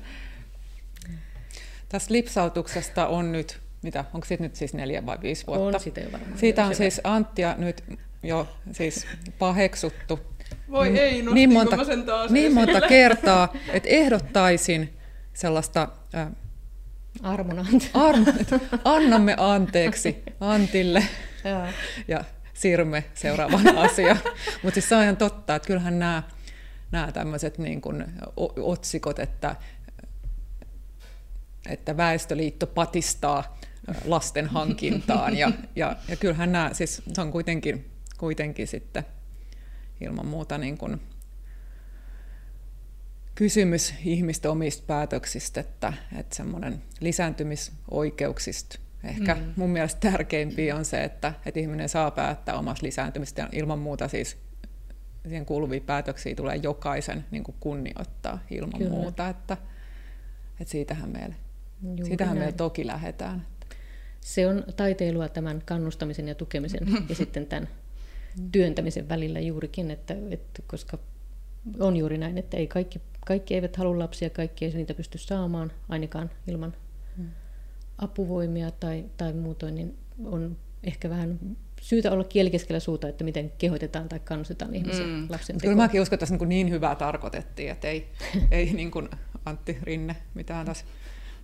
Tästä 1.92 2.12
lipsautuksesta 2.14 3.06
on 3.06 3.32
nyt, 3.32 3.60
mitä, 3.82 4.04
onko 4.14 4.26
siitä 4.26 4.42
nyt 4.42 4.56
siis 4.56 4.74
neljä 4.74 5.06
vai 5.06 5.18
viisi 5.22 5.46
vuotta? 5.46 5.64
On 5.64 5.80
sitä 5.80 6.00
jo 6.00 6.12
varmaan. 6.12 6.38
Siitä 6.38 6.66
on 6.66 6.74
siis 6.74 7.00
Anttia 7.04 7.54
nyt 7.58 7.84
jo 8.22 8.48
siis 8.72 9.06
paheksuttu. 9.38 10.20
Voi 10.70 10.90
niin, 10.90 11.02
ei, 11.02 11.22
niin 11.22 11.52
monta, 11.52 11.76
mä 11.76 11.84
sen 11.84 12.02
taas 12.04 12.30
niin 12.30 12.54
monta 12.54 12.72
esille. 12.72 12.88
kertaa, 12.88 13.52
että 13.72 13.88
ehdottaisin 13.88 14.96
sellaista 15.32 15.88
äh, 16.14 16.28
Armon 17.22 17.58
anteeksi. 17.58 17.90
arm, 17.94 18.24
annamme 18.84 19.34
anteeksi 19.38 20.22
Antille 20.40 21.02
Joo. 21.44 21.66
ja 22.08 22.24
siirrymme 22.54 23.04
seuraavaan 23.14 23.78
asiaan. 23.90 24.18
Mutta 24.62 24.74
siis 24.74 24.88
se 24.88 24.96
on 24.96 25.02
ihan 25.02 25.16
totta, 25.16 25.54
että 25.54 25.66
kyllähän 25.66 25.98
nämä, 25.98 26.22
nämä 26.92 27.12
tämmöiset 27.12 27.58
niin 27.58 27.80
kuin 27.80 28.04
otsikot, 28.56 29.18
että, 29.18 29.56
että 31.68 31.96
Väestöliitto 31.96 32.66
patistaa 32.66 33.58
lasten 34.04 34.46
hankintaan 34.46 35.38
ja, 35.38 35.52
ja, 35.76 35.96
ja 36.08 36.16
kyllähän 36.16 36.52
nämä, 36.52 36.70
siis 36.72 37.02
se 37.12 37.20
on 37.20 37.32
kuitenkin, 37.32 37.90
kuitenkin 38.18 38.66
sitten 38.66 39.04
ilman 40.00 40.26
muuta 40.26 40.58
niin 40.58 40.78
kuin 40.78 41.00
kysymys 43.34 43.94
ihmisten 44.04 44.50
omista 44.50 44.84
päätöksistä, 44.86 45.60
että, 45.60 45.92
että 46.18 46.36
semmoinen 46.36 46.82
lisääntymisoikeuksista 47.00 48.78
ehkä 49.04 49.34
mm. 49.34 49.52
mun 49.56 49.70
mielestä 49.70 50.10
tärkeimpiä 50.10 50.76
on 50.76 50.84
se, 50.84 51.04
että, 51.04 51.34
että 51.46 51.60
ihminen 51.60 51.88
saa 51.88 52.10
päättää 52.10 52.58
omasta 52.58 52.86
lisääntymistä 52.86 53.42
ja 53.42 53.48
ilman 53.52 53.78
muuta 53.78 54.08
siis 54.08 54.38
siihen 55.22 55.46
kuuluvia 55.46 55.80
päätöksiä 55.80 56.34
tulee 56.34 56.56
jokaisen 56.56 57.24
niin 57.30 57.44
kuin 57.44 57.56
kunnioittaa 57.60 58.38
ilman 58.50 58.78
Kyllä. 58.78 58.90
muuta, 58.90 59.28
että, 59.28 59.56
että 60.60 60.70
siitähän 60.72 61.10
meille, 61.10 61.34
Juuri 61.82 62.04
siitähän 62.04 62.36
meille 62.36 62.52
toki 62.52 62.86
lähdetään. 62.86 63.46
Se 64.20 64.48
on 64.48 64.64
taiteilua 64.76 65.28
tämän 65.28 65.62
kannustamisen 65.64 66.28
ja 66.28 66.34
tukemisen 66.34 66.80
ja 67.08 67.14
sitten 67.14 67.46
tämän 67.46 67.68
työntämisen 68.52 69.08
välillä 69.08 69.40
juurikin, 69.40 69.90
että, 69.90 70.16
että 70.30 70.62
koska 70.66 70.98
on 71.80 71.96
juuri 71.96 72.18
näin, 72.18 72.38
että 72.38 72.56
ei 72.56 72.66
kaikki, 72.66 73.00
kaikki 73.26 73.54
eivät 73.54 73.76
halua 73.76 73.98
lapsia, 73.98 74.30
kaikki 74.30 74.64
ei 74.64 74.72
niitä 74.72 74.94
pysty 74.94 75.18
saamaan, 75.18 75.72
ainakaan 75.88 76.30
ilman 76.46 76.76
hmm. 77.16 77.28
apuvoimia 77.98 78.70
tai, 78.70 79.04
tai 79.16 79.32
muutoin, 79.32 79.74
niin 79.74 79.98
on 80.24 80.56
ehkä 80.84 81.10
vähän 81.10 81.38
syytä 81.80 82.12
olla 82.12 82.24
kielikeskellä 82.24 82.80
suuta, 82.80 83.08
että 83.08 83.24
miten 83.24 83.52
kehotetaan 83.58 84.08
tai 84.08 84.20
kannustetaan 84.20 84.74
ihmisiä 84.74 85.06
mm. 85.06 85.26
lapsen 85.30 85.56
tekoon. 85.56 85.60
Kyllä 85.60 85.84
mäkin 85.84 86.00
uskon, 86.00 86.16
että 86.16 86.26
tässä 86.26 86.46
niin 86.46 86.70
hyvää 86.70 86.94
tarkoitettiin, 86.94 87.70
että 87.70 87.88
ei, 87.88 88.06
ei 88.50 88.72
niin 88.72 88.90
kuin 88.90 89.08
Antti 89.44 89.78
Rinne 89.82 90.16
mitään 90.34 90.66
tässä 90.66 90.84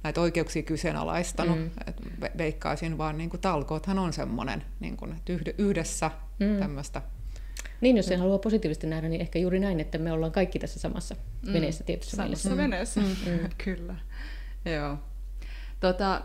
näitä 0.03 0.21
oikeuksia 0.21 0.63
kyseenalaistanut. 0.63 1.59
Mm. 1.59 1.71
Et 1.87 1.97
veikkaisin 2.39 2.99
vaan 2.99 3.19
niin 3.19 3.31
kuin 3.31 3.41
talkoothan 3.41 3.99
on 3.99 4.13
semmoinen, 4.13 4.65
niin 4.81 4.97
kuin, 4.97 5.13
että 5.13 5.53
yhdessä 5.59 6.11
mm. 6.41 6.59
tämmöistä 6.59 7.03
niin, 7.81 7.97
jos 7.97 8.07
sen 8.07 8.19
haluaa 8.19 8.39
positiivisesti 8.39 8.87
nähdä, 8.87 9.09
niin 9.09 9.21
ehkä 9.21 9.39
juuri 9.39 9.61
näin, 9.61 9.81
että 9.81 9.99
me 9.99 10.13
ollaan 10.13 10.33
kaikki 10.33 10.59
tässä 10.59 10.81
samassa 10.81 11.17
mm. 11.47 11.53
veneessä 11.53 11.85
tietysti. 11.85 12.17
Samassa 12.17 12.57
veneessä, 12.57 13.01
mm. 13.01 13.49
kyllä. 13.65 13.97
Joo. 14.65 14.99
Tota, 15.81 16.23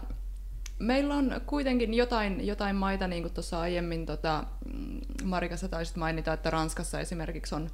meillä 0.79 1.15
on 1.15 1.41
kuitenkin 1.45 1.93
jotain, 1.93 2.47
jotain 2.47 2.75
maita, 2.75 3.07
niin 3.07 3.23
kuin 3.23 3.33
tuossa 3.33 3.59
aiemmin 3.59 4.05
tota, 4.05 4.43
Marikassa 5.23 5.67
taisit 5.67 5.95
mainita, 5.95 6.33
että 6.33 6.49
Ranskassa 6.49 6.99
esimerkiksi 6.99 7.55
on 7.55 7.69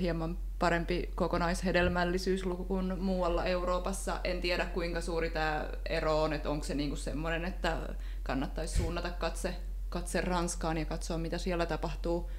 hieman 0.00 0.38
parempi 0.58 1.10
kokonaishedelmällisyysluku 1.14 2.64
kuin 2.64 2.98
muualla 2.98 3.44
Euroopassa. 3.44 4.20
En 4.24 4.40
tiedä, 4.40 4.64
kuinka 4.64 5.00
suuri 5.00 5.30
tämä 5.30 5.68
ero 5.86 6.22
on, 6.22 6.32
että 6.32 6.50
onko 6.50 6.64
se 6.64 6.74
niinku 6.74 6.96
semmoinen, 6.96 7.44
että 7.44 7.78
kannattaisi 8.22 8.76
suunnata 8.76 9.10
katse, 9.10 9.56
katse 9.88 10.20
Ranskaan 10.20 10.78
ja 10.78 10.84
katsoa, 10.84 11.18
mitä 11.18 11.38
siellä 11.38 11.66
tapahtuu. 11.66 12.30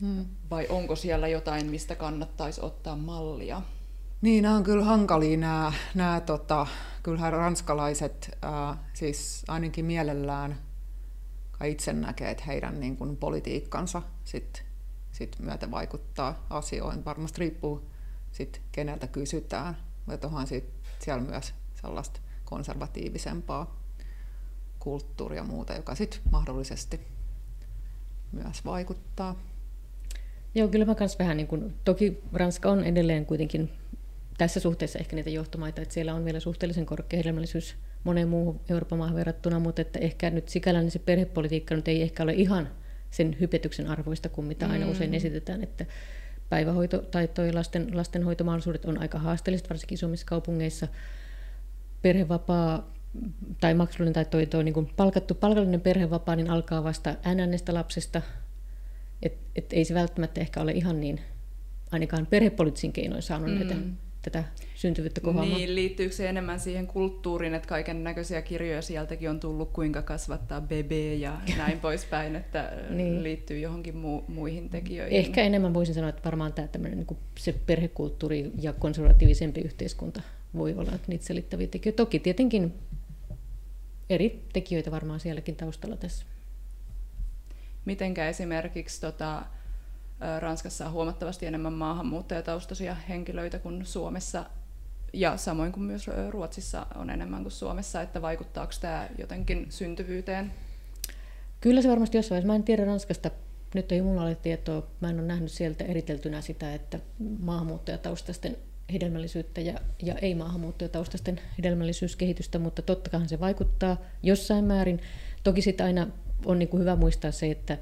Hmm. 0.00 0.26
Vai 0.50 0.66
onko 0.68 0.96
siellä 0.96 1.28
jotain, 1.28 1.66
mistä 1.66 1.94
kannattaisi 1.94 2.60
ottaa 2.60 2.96
mallia? 2.96 3.62
Niin, 4.20 4.42
nämä 4.42 4.56
on 4.56 4.62
kyllä 4.62 4.84
hankalia 4.84 5.36
nämä, 5.36 5.72
nämä 5.94 6.20
tota, 6.20 6.66
kyllähän 7.02 7.32
ranskalaiset 7.32 8.38
äh, 8.44 8.78
siis 8.92 9.44
ainakin 9.48 9.84
mielellään 9.84 10.58
itse 11.64 11.92
näkee, 11.92 12.30
että 12.30 12.44
heidän 12.46 12.80
niin 12.80 12.96
kuin, 12.96 13.16
politiikkansa 13.16 14.02
sit, 14.24 14.65
sit 15.16 15.36
myötä 15.38 15.70
vaikuttaa 15.70 16.46
asioihin. 16.50 17.04
Varmasti 17.04 17.40
riippuu 17.40 17.90
sit, 18.32 18.60
keneltä 18.72 19.06
kysytään. 19.06 19.76
Mutta 20.06 20.26
onhan 20.26 20.46
sit 20.46 20.64
siellä 20.98 21.22
myös 21.22 21.54
sellaista 21.82 22.20
konservatiivisempaa 22.44 23.80
kulttuuria 24.78 25.40
ja 25.40 25.44
muuta, 25.44 25.74
joka 25.74 25.94
sitten 25.94 26.20
mahdollisesti 26.30 27.00
myös 28.32 28.64
vaikuttaa. 28.64 29.36
Joo, 30.54 30.68
kyllä 30.68 30.84
mä 30.84 30.94
kans 30.94 31.18
vähän 31.18 31.36
niin 31.36 31.46
kuin, 31.46 31.74
toki 31.84 32.22
Ranska 32.32 32.70
on 32.70 32.84
edelleen 32.84 33.26
kuitenkin 33.26 33.72
tässä 34.38 34.60
suhteessa 34.60 34.98
ehkä 34.98 35.16
niitä 35.16 35.30
johtomaita, 35.30 35.82
että 35.82 35.94
siellä 35.94 36.14
on 36.14 36.24
vielä 36.24 36.40
suhteellisen 36.40 36.86
korkea 36.86 37.16
hedelmällisyys 37.16 37.76
moneen 38.04 38.28
muuhun 38.28 38.60
Euroopan 38.68 38.98
maahan 38.98 39.16
verrattuna, 39.16 39.58
mutta 39.58 39.82
että 39.82 39.98
ehkä 39.98 40.30
nyt 40.30 40.48
sikäläinen 40.48 40.84
niin 40.84 40.92
se 40.92 40.98
perhepolitiikka 40.98 41.74
nyt 41.74 41.88
ei 41.88 42.02
ehkä 42.02 42.22
ole 42.22 42.32
ihan 42.32 42.68
sen 43.10 43.36
hypetyksen 43.40 43.86
arvoista 43.86 44.28
kuin 44.28 44.46
mitä 44.46 44.66
aina 44.66 44.86
mm. 44.86 44.92
usein 44.92 45.14
esitetään, 45.14 45.62
että 45.62 45.86
päivähoito 46.48 46.98
tai 46.98 47.28
toi 47.28 47.52
lasten, 47.52 47.96
lastenhoitomahdollisuudet 47.96 48.84
on 48.84 48.98
aika 48.98 49.18
haasteelliset, 49.18 49.70
varsinkin 49.70 49.94
isommissa 49.94 50.26
kaupungeissa. 50.26 50.88
Perhevapaa 52.02 52.96
tai 53.60 53.74
maksullinen 53.74 54.12
tai 54.12 54.24
toi, 54.24 54.46
toi 54.46 54.64
niin 54.64 54.74
kuin 54.74 54.90
palkattu 54.96 55.34
palkallinen 55.34 55.80
perhevapaa 55.80 56.36
niin 56.36 56.50
alkaa 56.50 56.84
vasta 56.84 57.14
NNstä 57.34 57.74
lapsesta, 57.74 58.22
et, 59.22 59.38
et 59.56 59.72
ei 59.72 59.84
se 59.84 59.94
välttämättä 59.94 60.40
ehkä 60.40 60.60
ole 60.60 60.72
ihan 60.72 61.00
niin, 61.00 61.20
ainakaan 61.92 62.26
perhepoliittisin 62.26 62.92
keinoin 62.92 63.22
saanut 63.22 63.50
mm. 63.50 63.54
näitä, 63.54 63.74
tätä 64.30 64.44
syntyvyyttä 64.74 65.20
kohoamaan. 65.20 65.58
Niin, 65.58 65.74
liittyykö 65.74 66.14
se 66.14 66.28
enemmän 66.28 66.60
siihen 66.60 66.86
kulttuuriin, 66.86 67.54
että 67.54 67.68
kaiken 67.68 68.04
näköisiä 68.04 68.42
kirjoja 68.42 68.82
sieltäkin 68.82 69.30
on 69.30 69.40
tullut, 69.40 69.72
kuinka 69.72 70.02
kasvattaa 70.02 70.60
bebe 70.60 71.14
ja 71.14 71.40
näin 71.56 71.80
poispäin, 71.88 72.36
että 72.36 72.72
niin. 72.90 73.22
liittyy 73.22 73.58
johonkin 73.58 73.94
mu- 73.94 74.30
muihin 74.32 74.70
tekijöihin? 74.70 75.18
Ehkä 75.18 75.42
enemmän 75.42 75.74
voisin 75.74 75.94
sanoa, 75.94 76.10
että 76.10 76.24
varmaan 76.24 76.52
tämä 76.52 76.88
niin 76.88 77.06
kuin 77.06 77.18
se 77.38 77.54
perhekulttuuri 77.66 78.52
ja 78.60 78.72
konservatiivisempi 78.72 79.60
yhteiskunta 79.60 80.22
voi 80.56 80.74
olla 80.74 80.92
niitä 81.06 81.24
selittäviä 81.24 81.66
tekijöitä. 81.66 81.96
Toki 81.96 82.18
tietenkin 82.18 82.74
eri 84.10 84.42
tekijöitä 84.52 84.90
varmaan 84.90 85.20
sielläkin 85.20 85.56
taustalla 85.56 85.96
tässä 85.96 86.26
mitenkä 87.86 88.28
esimerkiksi 88.28 89.00
tota, 89.00 89.42
Ranskassa 90.38 90.86
on 90.86 90.92
huomattavasti 90.92 91.46
enemmän 91.46 91.72
maahanmuuttajataustaisia 91.72 92.94
henkilöitä 92.94 93.58
kuin 93.58 93.86
Suomessa, 93.86 94.44
ja 95.12 95.36
samoin 95.36 95.72
kuin 95.72 95.84
myös 95.84 96.06
Ruotsissa 96.30 96.86
on 96.94 97.10
enemmän 97.10 97.42
kuin 97.42 97.52
Suomessa, 97.52 98.02
että 98.02 98.22
vaikuttaako 98.22 98.72
tämä 98.80 99.08
jotenkin 99.18 99.66
syntyvyyteen? 99.70 100.52
Kyllä 101.60 101.82
se 101.82 101.88
varmasti 101.88 102.18
jossain 102.18 102.30
vaiheessa. 102.30 102.46
Mä 102.46 102.54
en 102.54 102.62
tiedä 102.62 102.84
Ranskasta, 102.84 103.30
nyt 103.74 103.92
ei 103.92 104.02
mulla 104.02 104.22
ole 104.22 104.34
tietoa, 104.34 104.86
mä 105.00 105.10
en 105.10 105.18
ole 105.18 105.26
nähnyt 105.26 105.52
sieltä 105.52 105.84
eriteltynä 105.84 106.40
sitä, 106.40 106.74
että 106.74 106.98
maahanmuuttajataustaisten 107.40 108.56
hedelmällisyyttä 108.92 109.60
ja, 109.60 109.78
ja 110.02 110.14
ei-maahanmuuttajataustaisten 110.14 111.40
hedelmällisyyskehitystä, 111.58 112.58
mutta 112.58 112.82
totta 112.82 113.10
kai 113.10 113.28
se 113.28 113.40
vaikuttaa 113.40 113.96
jossain 114.22 114.64
määrin. 114.64 115.00
Toki 115.44 115.62
sitten 115.62 115.86
aina 115.86 116.06
on 116.44 116.58
niin 116.58 116.68
kuin 116.68 116.80
hyvä 116.80 116.96
muistaa 116.96 117.30
se, 117.30 117.50
että, 117.50 117.78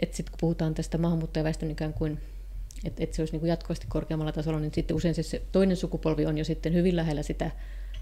että 0.00 0.16
sit 0.16 0.30
kun 0.30 0.38
puhutaan 0.40 0.74
tästä 0.74 0.98
maahanmuuttajaväestön 0.98 1.70
ikään 1.70 1.94
kuin 1.94 2.18
että, 2.84 3.04
että 3.04 3.16
se 3.16 3.22
olisi 3.22 3.32
niin 3.32 3.40
kuin 3.40 3.50
jatkuvasti 3.50 3.86
korkeammalla 3.88 4.32
tasolla, 4.32 4.60
niin 4.60 4.74
sitten 4.74 4.96
usein 4.96 5.14
se, 5.14 5.22
se 5.22 5.42
toinen 5.52 5.76
sukupolvi 5.76 6.26
on 6.26 6.38
jo 6.38 6.44
sitten 6.44 6.74
hyvin 6.74 6.96
lähellä 6.96 7.22
sitä 7.22 7.50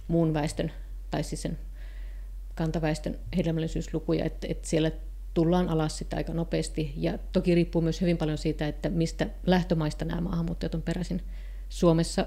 muun 0.09 0.35
väestön, 0.35 0.73
tai 1.11 1.25
siis 1.25 1.43
sen 1.43 1.59
kantaväestön 2.55 3.19
hedelmällisyyslukuja, 3.37 4.25
että, 4.25 4.47
että 4.51 4.69
siellä 4.69 4.91
tullaan 5.35 5.69
alas 5.69 5.99
sitä 5.99 6.17
aika 6.17 6.35
nopeasti. 6.35 6.93
Ja 6.97 7.19
toki 7.33 7.55
riippuu 7.55 7.83
myös 7.83 8.01
hyvin 8.01 8.17
paljon 8.17 8.39
siitä, 8.39 8.69
että 8.69 8.89
mistä 8.89 9.27
lähtömaista 9.47 10.05
nämä 10.05 10.21
maahanmuuttajat 10.21 10.75
on 10.75 10.83
peräisin. 10.83 11.23
Suomessa 11.69 12.27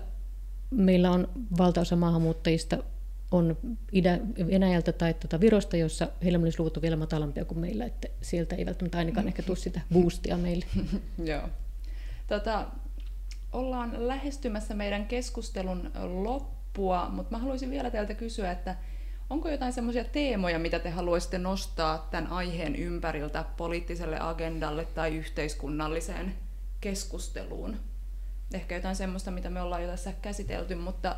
meillä 0.69 1.11
on 1.11 1.29
valtaosa 1.57 1.95
maahanmuuttajista 1.95 2.83
on 3.31 3.57
idä, 3.91 4.19
Venäjältä 4.47 4.91
tai 4.91 5.13
tuota 5.13 5.39
Virosta, 5.39 5.77
jossa 5.77 6.07
hedelmällisyysluvut 6.23 6.77
on 6.77 6.81
vielä 6.81 6.95
matalampia 6.95 7.45
kuin 7.45 7.59
meillä, 7.59 7.85
että 7.85 8.07
sieltä 8.21 8.55
ei 8.55 8.65
välttämättä 8.65 8.97
ainakaan 8.97 9.27
ehkä 9.27 9.43
tule 9.43 9.57
sitä 9.57 9.81
boostia 9.93 10.37
meille. 10.37 10.65
Joo. 11.23 11.49
Tota, 12.27 12.67
ollaan 13.51 14.07
lähestymässä 14.07 14.73
meidän 14.73 15.05
keskustelun 15.05 15.91
loppua, 16.23 17.09
mutta 17.09 17.31
mä 17.31 17.37
haluaisin 17.37 17.69
vielä 17.69 17.91
teiltä 17.91 18.13
kysyä, 18.13 18.51
että 18.51 18.75
onko 19.29 19.49
jotain 19.49 19.73
semmoisia 19.73 20.03
teemoja, 20.03 20.59
mitä 20.59 20.79
te 20.79 20.89
haluaisitte 20.89 21.37
nostaa 21.37 22.07
tämän 22.11 22.27
aiheen 22.27 22.75
ympäriltä 22.75 23.45
poliittiselle 23.57 24.19
agendalle 24.19 24.85
tai 24.85 25.15
yhteiskunnalliseen 25.15 26.35
keskusteluun? 26.81 27.77
Ehkä 28.53 28.75
jotain 28.75 28.95
semmoista, 28.95 29.31
mitä 29.31 29.49
me 29.49 29.61
ollaan 29.61 29.83
jo 29.83 29.87
tässä 29.87 30.13
käsitelty, 30.21 30.75
mutta, 30.75 31.15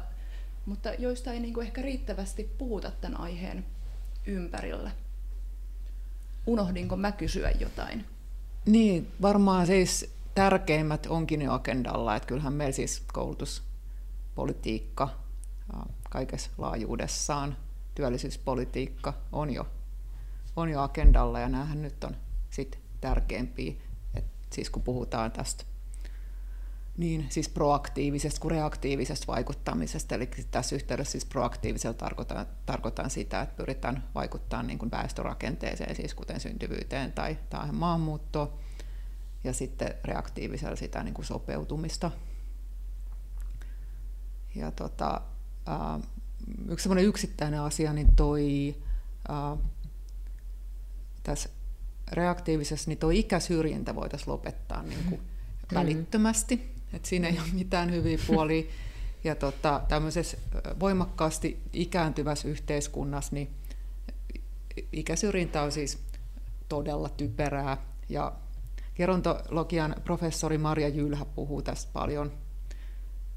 mutta 0.66 0.94
joista 0.94 1.32
ei 1.32 1.40
niin 1.40 1.54
kuin 1.54 1.68
ehkä 1.68 1.82
riittävästi 1.82 2.44
puhuta 2.58 2.92
tämän 2.92 3.20
aiheen 3.20 3.66
ympärillä. 4.26 4.92
Unohdinko 6.48 6.96
mä 6.96 7.12
kysyä 7.12 7.52
jotain? 7.52 8.06
Niin, 8.66 9.12
varmaan 9.22 9.68
siis 9.68 10.14
tärkeimmät 10.36 11.06
onkin 11.06 11.42
jo 11.42 11.54
agendalla, 11.54 12.16
että 12.16 12.28
kyllähän 12.28 12.54
meillä 12.54 12.72
siis 12.72 13.04
koulutuspolitiikka 13.14 15.10
kaikessa 16.10 16.52
laajuudessaan, 16.58 17.58
työllisyyspolitiikka 17.96 19.14
on 19.32 19.54
jo, 19.54 19.68
on 20.56 20.70
jo 20.70 20.82
agendalla 20.82 21.40
ja 21.40 21.50
näähän 21.50 21.82
nyt 21.82 22.04
on 22.04 22.16
sit 22.50 22.80
tärkeimpiä, 23.02 23.74
Et 24.16 24.26
siis 24.54 24.70
kun 24.70 24.84
puhutaan 24.84 25.32
tästä 25.32 25.64
niin 26.98 27.26
siis 27.30 27.50
proaktiivisesta 27.50 28.42
kuin 28.42 28.52
reaktiivisesta 28.52 29.28
vaikuttamisesta. 29.28 30.16
Eli 30.16 30.30
tässä 30.52 30.76
yhteydessä 30.76 31.12
siis 31.12 31.26
proaktiivisella 31.26 31.94
tarkoitan, 31.94 32.46
tarkoitan 32.66 33.10
sitä, 33.10 33.42
että 33.42 33.56
pyritään 33.56 34.10
vaikuttamaan 34.16 34.68
niin 34.68 34.80
kuin 34.80 34.92
väestörakenteeseen, 34.92 35.96
siis 35.96 36.14
kuten 36.14 36.40
syntyvyyteen 36.40 37.12
tai, 37.12 37.38
tai 37.50 37.72
maahanmuuttoon, 37.72 38.54
ja 39.44 39.54
sitten 39.54 39.96
reaktiivisella 40.04 40.76
sitä 40.76 41.04
niin 41.04 41.14
kuin 41.14 41.26
sopeutumista. 41.26 42.12
Ja 44.56 44.72
tota, 44.72 45.22
ää, 45.66 46.00
yksi 46.70 46.84
semmoinen 46.84 47.06
yksittäinen 47.06 47.62
asia, 47.62 47.94
niin 47.94 48.16
toi 48.16 48.76
ää, 49.28 49.58
tässä 51.24 51.50
reaktiivisessa, 52.12 52.90
niin 52.90 52.98
tuo 52.98 53.10
ikäsyrjintä 53.10 53.96
voitaisiin 53.96 54.30
lopettaa 54.30 54.84
niin 54.84 55.04
kuin 55.10 55.22
mm. 55.22 55.76
välittömästi 55.76 56.74
että 56.94 57.10
siinä 57.10 57.28
ei 57.28 57.40
ole 57.40 57.48
mitään 57.54 57.92
hyviä 57.92 58.18
puolia. 58.28 58.64
Ja 59.24 59.36
tota, 59.36 59.82
tämmöisessä 59.88 60.38
voimakkaasti 60.80 61.62
ikääntyvässä 61.74 62.48
yhteiskunnassa, 62.48 63.36
niin 63.36 63.50
ikäsyrjintä 64.92 65.62
on 65.62 65.72
siis 65.72 66.00
todella 66.70 67.10
typerää. 67.10 67.78
Ja 68.10 68.34
gerontologian 68.96 69.96
professori 70.04 70.58
Marja 70.58 70.88
Jylhä 70.88 71.26
puhuu 71.26 71.62
tästä 71.62 71.92
paljon. 71.94 72.32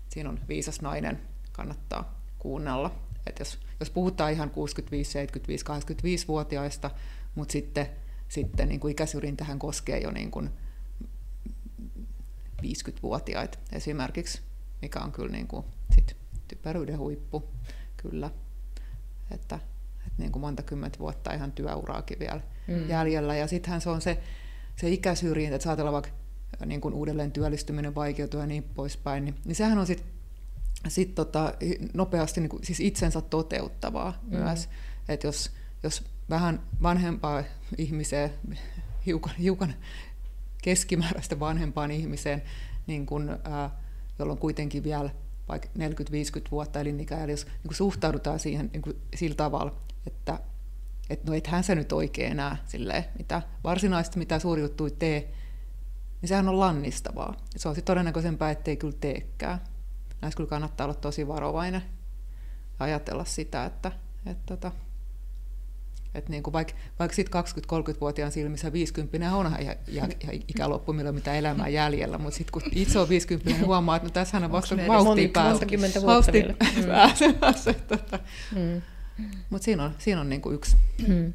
Siinä 0.08 0.28
on 0.28 0.40
viisas 0.48 0.80
nainen, 0.80 1.20
kannattaa 1.52 2.20
kuunnella. 2.38 2.94
Et 3.26 3.38
jos, 3.38 3.58
jos 3.80 3.90
puhutaan 3.90 4.32
ihan 4.32 4.50
65, 4.50 5.10
75, 5.10 5.64
85-vuotiaista, 5.64 6.90
mutta 7.34 7.52
sitten, 7.52 7.86
sitten 8.28 8.68
niin 8.68 8.80
kuin 8.80 8.92
ikäsyrjintähän 8.92 9.58
koskee 9.58 9.98
jo 9.98 10.10
niin 10.10 10.30
kuin 10.30 10.50
50-vuotiaita 12.74 13.58
esimerkiksi, 13.72 14.40
mikä 14.82 15.00
on 15.00 15.12
kyllä 15.12 15.32
niin 15.32 15.48
kuin 15.48 15.64
sit 15.94 16.16
typeryyden 16.48 16.98
huippu, 16.98 17.48
kyllä. 17.96 18.30
Että, 19.30 19.54
että 20.06 20.18
niin 20.18 20.32
kuin 20.32 20.40
monta 20.40 20.62
kymmentä 20.62 20.98
vuotta 20.98 21.32
ihan 21.32 21.52
työuraakin 21.52 22.18
vielä 22.18 22.40
mm. 22.66 22.88
jäljellä. 22.88 23.36
Ja 23.36 23.46
sittenhän 23.46 23.80
se 23.80 23.90
on 23.90 24.00
se, 24.00 24.22
se 24.76 24.90
ikäsyrjintä, 24.90 25.56
että 25.56 25.64
saatellaan 25.64 25.92
vaikka 25.92 26.10
niin 26.66 26.80
kuin 26.80 26.94
uudelleen 26.94 27.32
työllistyminen 27.32 27.94
vaikeutuu 27.94 28.40
ja 28.40 28.46
niin 28.46 28.62
poispäin, 28.62 29.24
niin, 29.24 29.34
niin 29.44 29.56
sehän 29.56 29.78
on 29.78 29.86
sitten 29.86 30.16
sit 30.88 31.14
tota, 31.14 31.54
nopeasti 31.94 32.40
niin 32.40 32.48
kuin, 32.48 32.64
siis 32.64 32.80
itsensä 32.80 33.20
toteuttavaa 33.20 34.20
mm. 34.22 34.36
myös. 34.36 34.68
Että 35.08 35.26
jos, 35.26 35.50
jos 35.82 36.04
vähän 36.30 36.62
vanhempaa 36.82 37.42
ihmiseen, 37.78 38.30
hiukan, 39.06 39.34
hiukan 39.36 39.74
keskimääräistä 40.66 41.40
vanhempaan 41.40 41.90
ihmiseen, 41.90 42.42
niin 42.86 43.06
kun, 43.06 43.38
ää, 43.44 43.70
jolloin 44.18 44.38
kuitenkin 44.38 44.84
vielä 44.84 45.10
vaikka 45.48 45.68
40-50 45.78 45.80
vuotta 46.50 46.80
elinikää, 46.80 47.24
eli 47.24 47.32
jos 47.32 47.44
niin 47.44 47.62
kun 47.66 47.74
suhtaudutaan 47.74 48.38
siihen 48.38 48.70
niin 48.72 48.82
kun 48.82 48.94
sillä 49.14 49.34
tavalla, 49.34 49.76
että 50.06 50.40
et 51.10 51.24
no 51.24 51.34
ethän 51.34 51.64
se 51.64 51.74
nyt 51.74 51.92
oikein 51.92 52.30
enää 52.30 52.56
silleen, 52.66 53.04
mitä 53.18 53.42
varsinaista, 53.64 54.18
mitä 54.18 54.38
suuri 54.38 54.62
juttu 54.62 54.90
tee, 54.90 55.32
niin 56.20 56.28
sehän 56.28 56.48
on 56.48 56.60
lannistavaa. 56.60 57.34
Et 57.54 57.60
se 57.60 57.68
on 57.68 57.74
sitten 57.74 57.92
todennäköisempää, 57.92 58.50
ettei 58.50 58.76
kyllä 58.76 58.96
teekään. 59.00 59.60
Näissä 60.22 60.36
kyllä 60.36 60.50
kannattaa 60.50 60.84
olla 60.84 60.94
tosi 60.94 61.28
varovainen 61.28 61.82
ja 62.80 62.84
ajatella 62.84 63.24
sitä, 63.24 63.64
että, 63.64 63.92
että, 64.26 64.54
että 64.54 64.72
että 66.16 66.30
niin 66.30 66.42
kuin 66.42 66.52
vaikka, 66.52 66.74
vaikka 66.98 67.14
sitten 67.14 67.44
20-30-vuotiaan 67.44 68.32
silmissä 68.32 68.72
50 68.72 69.36
onhan 69.36 69.64
ja, 69.64 69.76
ja, 69.88 70.08
ja 70.08 70.40
ikäloppu, 70.48 70.92
milloin 70.92 71.14
mitä 71.14 71.34
elämää 71.34 71.68
jäljellä, 71.68 72.18
mutta 72.18 72.36
sitten 72.36 72.52
kun 72.52 72.62
itse 72.72 72.98
on 72.98 73.08
50, 73.08 73.50
niin 73.50 73.66
huomaa, 73.66 73.96
että 73.96 74.08
no 74.08 74.12
tässähän 74.12 74.44
on 74.44 74.52
vasta 74.52 74.76
vauhtia 76.06 76.54
pääsemässä. 76.88 77.72
Tota. 77.72 78.18
Mm. 78.56 78.82
Mutta 79.50 79.64
siinä 79.64 79.84
on, 79.84 79.94
siinä 79.98 80.20
on 80.20 80.28
niin 80.28 80.40
kuin 80.40 80.54
yksi. 80.54 80.76
Mm. 81.08 81.34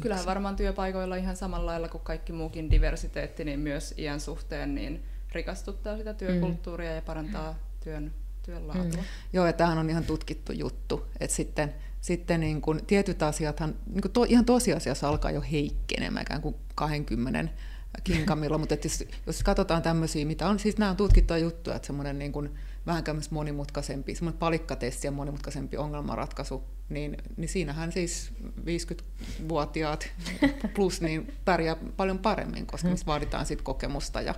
Kyllähän 0.00 0.26
varmaan 0.26 0.56
työpaikoilla 0.56 1.16
ihan 1.16 1.36
samalla 1.36 1.66
lailla 1.66 1.88
kuin 1.88 2.04
kaikki 2.04 2.32
muukin 2.32 2.70
diversiteetti, 2.70 3.44
niin 3.44 3.60
myös 3.60 3.94
iän 3.98 4.20
suhteen 4.20 4.74
niin 4.74 5.02
rikastuttaa 5.32 5.96
sitä 5.96 6.14
työkulttuuria 6.14 6.90
mm. 6.90 6.96
ja 6.96 7.02
parantaa 7.02 7.54
työn, 7.84 8.12
työn 8.42 8.68
laatua. 8.68 8.84
Mm. 8.84 9.04
Joo, 9.32 9.46
ja 9.46 9.52
tämähän 9.52 9.78
on 9.78 9.90
ihan 9.90 10.04
tutkittu 10.04 10.52
juttu, 10.52 11.06
että 11.20 11.36
sitten– 11.36 11.74
sitten 12.00 12.40
niin 12.40 12.60
kuin, 12.60 12.86
tietyt 12.86 13.22
asiathan 13.22 13.74
niin 13.86 14.02
kuin 14.02 14.12
to, 14.12 14.24
ihan 14.24 14.44
tosiasiassa 14.44 15.08
alkaa 15.08 15.30
jo 15.30 15.42
heikkenemään 15.52 16.22
ikään 16.22 16.42
kuin 16.42 16.54
20 16.74 17.48
kinkamilla, 18.04 18.58
mutta 18.58 18.74
jos, 18.84 19.04
jos 19.26 19.42
katsotaan 19.42 19.82
tämmöisiä, 19.82 20.26
mitä 20.26 20.48
on, 20.48 20.58
siis 20.58 20.78
nämä 20.78 20.90
on 20.90 20.96
tutkittuja 20.96 21.38
juttuja, 21.38 21.76
että 21.76 21.86
semmoinen 21.86 22.18
niin 22.18 22.32
kuin, 22.32 22.50
vähän 22.86 23.04
monimutkaisempi, 23.30 24.14
semmoinen 24.14 24.38
palikkatesti 24.38 25.06
ja 25.06 25.10
monimutkaisempi 25.10 25.76
ongelmanratkaisu, 25.76 26.64
niin, 26.88 27.16
niin 27.36 27.48
siinähän 27.48 27.92
siis 27.92 28.32
50-vuotiaat 28.60 30.10
plus 30.74 31.00
niin 31.00 31.32
pärjää 31.44 31.76
paljon 31.96 32.18
paremmin, 32.18 32.66
koska 32.66 32.88
missä 32.88 33.06
vaaditaan 33.06 33.46
sit 33.46 33.62
kokemusta 33.62 34.20
ja 34.20 34.34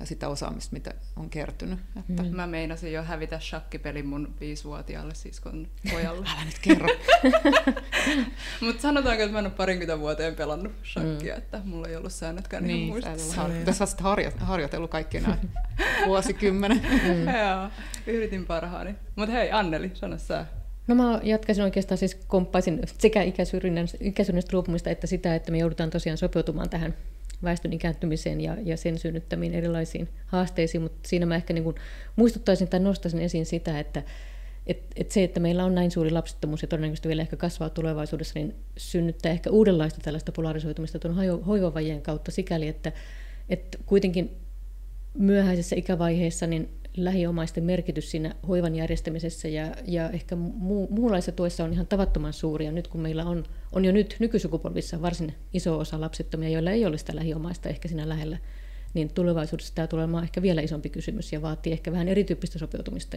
ja 0.00 0.06
sitä 0.06 0.28
osaamista, 0.28 0.72
mitä 0.72 0.94
on 1.16 1.30
kertynyt. 1.30 1.78
Että... 1.98 2.22
Mm. 2.22 2.36
Mä 2.36 2.46
meinasin 2.46 2.92
jo 2.92 3.02
hävitä 3.02 3.40
shakkipelin 3.40 4.06
mun 4.06 4.34
viisivuotiaalle 4.40 5.14
siskon 5.14 5.68
pojalle. 5.90 6.26
Älä 6.34 6.44
nyt 6.44 6.58
kerro. 6.62 6.88
Mutta 8.66 8.82
sanotaanko, 8.82 9.22
että 9.22 9.32
mä 9.32 9.38
en 9.38 9.46
ole 9.46 9.54
parinkymmentä 9.56 10.00
vuoteen 10.00 10.34
pelannut 10.34 10.72
shakkia, 10.92 11.34
mm. 11.34 11.38
että 11.38 11.60
mulla 11.64 11.88
ei 11.88 11.96
ollut 11.96 12.12
säännötkään 12.12 12.66
niin, 12.66 12.76
ihan 12.76 12.88
muistissa. 12.88 13.50
Tässä 13.64 13.84
olet 13.84 14.00
harjo- 14.00 14.44
harjoitellut 14.44 14.90
kaikki 14.90 15.20
nämä 15.20 15.38
vuosikymmenen. 16.06 16.80
mm. 17.02 17.24
Joo, 17.24 17.70
yritin 18.06 18.46
parhaani. 18.46 18.94
Mutta 19.16 19.32
hei, 19.32 19.50
Anneli, 19.52 19.90
sano 19.94 20.18
sä. 20.18 20.46
No 20.86 20.94
mä 20.94 21.20
jatkaisin 21.22 21.64
oikeastaan 21.64 21.98
siis 21.98 22.14
komppaisin 22.14 22.80
sekä 22.98 23.22
ikäsyrjinnästä 23.22 24.52
luopumista 24.52 24.90
että 24.90 25.06
sitä, 25.06 25.34
että 25.34 25.52
me 25.52 25.58
joudutaan 25.58 25.90
tosiaan 25.90 26.18
sopeutumaan 26.18 26.70
tähän 26.70 26.94
väestön 27.42 27.72
ikääntymiseen 27.72 28.40
ja, 28.40 28.56
ja 28.62 28.76
sen 28.76 28.98
synnyttämiin 28.98 29.54
erilaisiin 29.54 30.08
haasteisiin, 30.26 30.82
mutta 30.82 31.08
siinä 31.08 31.26
mä 31.26 31.36
ehkä 31.36 31.54
niin 31.54 31.64
kuin 31.64 31.76
muistuttaisin 32.16 32.68
tai 32.68 32.80
nostaisin 32.80 33.20
esiin 33.20 33.46
sitä, 33.46 33.78
että 33.78 34.02
et, 34.66 34.82
et 34.96 35.10
se, 35.10 35.24
että 35.24 35.40
meillä 35.40 35.64
on 35.64 35.74
näin 35.74 35.90
suuri 35.90 36.10
lapsettomuus 36.10 36.62
ja 36.62 36.68
todennäköisesti 36.68 37.08
vielä 37.08 37.22
ehkä 37.22 37.36
kasvaa 37.36 37.70
tulevaisuudessa, 37.70 38.38
niin 38.38 38.54
synnyttää 38.76 39.32
ehkä 39.32 39.50
uudenlaista 39.50 40.00
tällaista 40.02 40.32
polarisoitumista 40.32 40.98
tuon 40.98 41.44
hoivavajeen 41.46 42.02
kautta 42.02 42.30
sikäli, 42.30 42.68
että, 42.68 42.92
että 43.48 43.78
kuitenkin 43.86 44.30
myöhäisessä 45.14 45.76
ikävaiheessa 45.76 46.46
niin 46.46 46.68
lähiomaisten 46.96 47.64
merkitys 47.64 48.10
siinä 48.10 48.34
hoivan 48.48 48.74
järjestämisessä 48.74 49.48
ja, 49.48 49.74
ja 49.84 50.10
ehkä 50.10 50.36
muu, 50.36 50.88
muunlaisessa 50.90 51.32
tuessa 51.32 51.64
on 51.64 51.72
ihan 51.72 51.86
tavattoman 51.86 52.32
suuri. 52.32 52.64
Ja 52.64 52.72
nyt 52.72 52.88
kun 52.88 53.00
meillä 53.00 53.24
on, 53.24 53.44
on 53.72 53.84
jo 53.84 53.92
nyt 53.92 54.16
nykysukupolvissa 54.18 55.02
varsin 55.02 55.34
iso 55.52 55.78
osa 55.78 56.00
lapsettomia, 56.00 56.48
joilla 56.48 56.70
ei 56.70 56.86
ole 56.86 56.98
sitä 56.98 57.16
lähiomaista 57.16 57.68
ehkä 57.68 57.88
siinä 57.88 58.08
lähellä, 58.08 58.38
niin 58.94 59.08
tulevaisuudessa 59.14 59.74
tämä 59.74 59.86
tulee 59.86 60.04
olemaan 60.04 60.24
ehkä 60.24 60.42
vielä 60.42 60.60
isompi 60.60 60.90
kysymys 60.90 61.32
ja 61.32 61.42
vaatii 61.42 61.72
ehkä 61.72 61.92
vähän 61.92 62.08
erityyppistä 62.08 62.58
sopeutumista. 62.58 63.16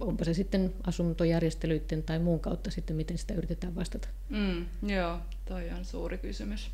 Onpa 0.00 0.24
se 0.24 0.34
sitten 0.34 0.74
asuntojärjestelyiden 0.86 2.02
tai 2.02 2.18
muun 2.18 2.40
kautta 2.40 2.70
sitten, 2.70 2.96
miten 2.96 3.18
sitä 3.18 3.34
yritetään 3.34 3.74
vastata. 3.74 4.08
Mm, 4.28 4.66
joo, 4.82 5.18
toi 5.44 5.70
on 5.70 5.84
suuri 5.84 6.18
kysymys. 6.18 6.70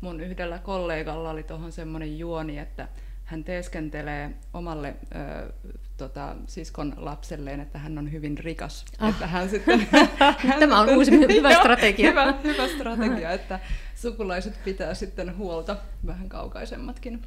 Mun 0.00 0.20
yhdellä 0.20 0.58
kollegalla 0.58 1.30
oli 1.30 1.42
tuohon 1.42 1.72
semmoinen 1.72 2.18
juoni, 2.18 2.58
että 2.58 2.88
hän 3.32 3.44
teeskentelee 3.44 4.30
omalle 4.54 4.94
ö, 5.14 5.52
tota, 5.96 6.36
siskon 6.46 6.94
lapselleen, 6.96 7.60
että 7.60 7.78
hän 7.78 7.98
on 7.98 8.12
hyvin 8.12 8.38
rikas. 8.38 8.84
Ah. 8.98 9.10
Että 9.10 9.26
hän 9.26 9.48
sitten, 9.48 9.88
hän 10.46 10.58
Tämä 10.60 10.80
on 10.80 10.88
uusi 10.88 11.10
hyvä 11.10 11.54
strategia. 11.60 12.10
hyvä, 12.10 12.34
hyvä 12.44 12.68
strategia, 12.68 13.30
että 13.30 13.60
sukulaiset 13.94 14.64
pitää 14.64 14.94
sitten 14.94 15.36
huolta, 15.36 15.76
vähän 16.06 16.28
kaukaisemmatkin. 16.28 17.22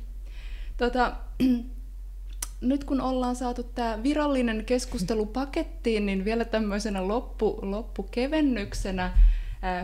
Tota, 0.77 1.13
nyt 2.61 2.83
kun 2.83 3.01
ollaan 3.01 3.35
saatu 3.35 3.63
tämä 3.63 4.03
virallinen 4.03 4.65
keskustelu 4.65 5.25
pakettiin, 5.25 6.05
niin 6.05 6.25
vielä 6.25 6.45
tämmöisenä 6.45 7.07
loppu, 7.07 7.59
loppukevennyksenä, 7.61 9.17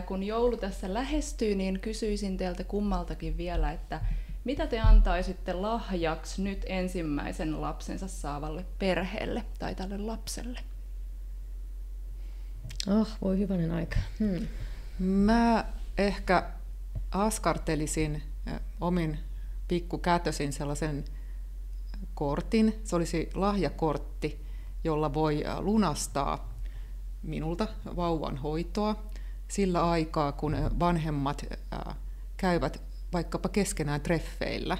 kun 0.06 0.22
joulu 0.22 0.56
tässä 0.56 0.94
lähestyy, 0.94 1.54
niin 1.54 1.80
kysyisin 1.80 2.36
teiltä 2.36 2.64
kummaltakin 2.64 3.36
vielä, 3.36 3.72
että 3.72 4.00
mitä 4.44 4.66
te 4.66 4.80
antaisitte 4.80 5.52
lahjaksi 5.52 6.42
nyt 6.42 6.64
ensimmäisen 6.68 7.60
lapsensa 7.60 8.08
saavalle 8.08 8.66
perheelle 8.78 9.44
tai 9.58 9.74
tälle 9.74 9.98
lapselle? 9.98 10.60
Oh, 12.88 13.08
voi 13.22 13.38
hyvänen 13.38 13.70
aika. 13.70 13.96
Hmm. 14.18 14.46
Mä 14.98 15.64
ehkä 15.98 16.50
askartelisin 17.10 18.22
omin 18.80 19.18
pikkukätösin 19.68 20.52
sellaisen 20.52 21.04
kortin. 22.14 22.80
Se 22.84 22.96
olisi 22.96 23.30
lahjakortti, 23.34 24.46
jolla 24.84 25.14
voi 25.14 25.44
lunastaa 25.58 26.52
minulta 27.22 27.68
vauvan 27.96 28.36
hoitoa 28.36 29.02
sillä 29.48 29.90
aikaa, 29.90 30.32
kun 30.32 30.56
vanhemmat 30.78 31.46
käyvät 32.36 32.91
vaikkapa 33.12 33.48
keskenään 33.48 34.00
treffeillä. 34.00 34.78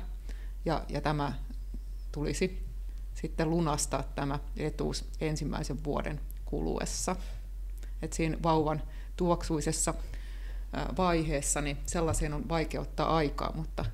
Ja, 0.65 0.85
ja 0.89 1.01
tämä 1.01 1.33
tulisi 2.13 2.67
sitten 3.15 3.51
lunastaa 3.51 4.03
tämä 4.03 4.39
etuus 4.57 5.05
ensimmäisen 5.21 5.85
vuoden 5.85 6.21
kuluessa. 6.45 7.17
Et 8.03 8.13
siinä 8.13 8.37
vauvan 8.43 8.83
tuoksuisessa 9.17 9.95
vaiheessa 10.97 11.61
niin 11.61 11.77
sellaiseen 11.87 12.35
on 12.35 12.49
vaikea 12.49 12.81
ottaa 12.81 13.17
aikaa, 13.17 13.53
mutta, 13.55 13.85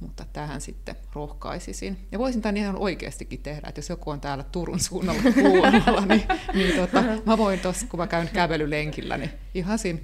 mutta 0.00 0.24
tähän 0.32 0.60
sitten 0.60 0.96
rohkaisisin. 1.12 2.08
Ja 2.12 2.18
voisin 2.18 2.42
tämän 2.42 2.56
ihan 2.56 2.76
oikeastikin 2.76 3.42
tehdä, 3.42 3.68
että 3.68 3.78
jos 3.78 3.88
joku 3.88 4.10
on 4.10 4.20
täällä 4.20 4.44
Turun 4.44 4.80
suunnalla 4.80 5.22
kuunnella, 5.42 6.06
niin, 6.06 6.28
niin 6.54 6.76
tota, 6.76 7.02
mä 7.26 7.38
voin 7.38 7.60
tuossa, 7.60 7.86
kun 7.86 8.00
mä 8.00 8.06
käyn 8.06 8.28
kävelylenkillä, 8.28 9.18
niin 9.18 9.30
ihan 9.54 9.78
siinä 9.78 9.98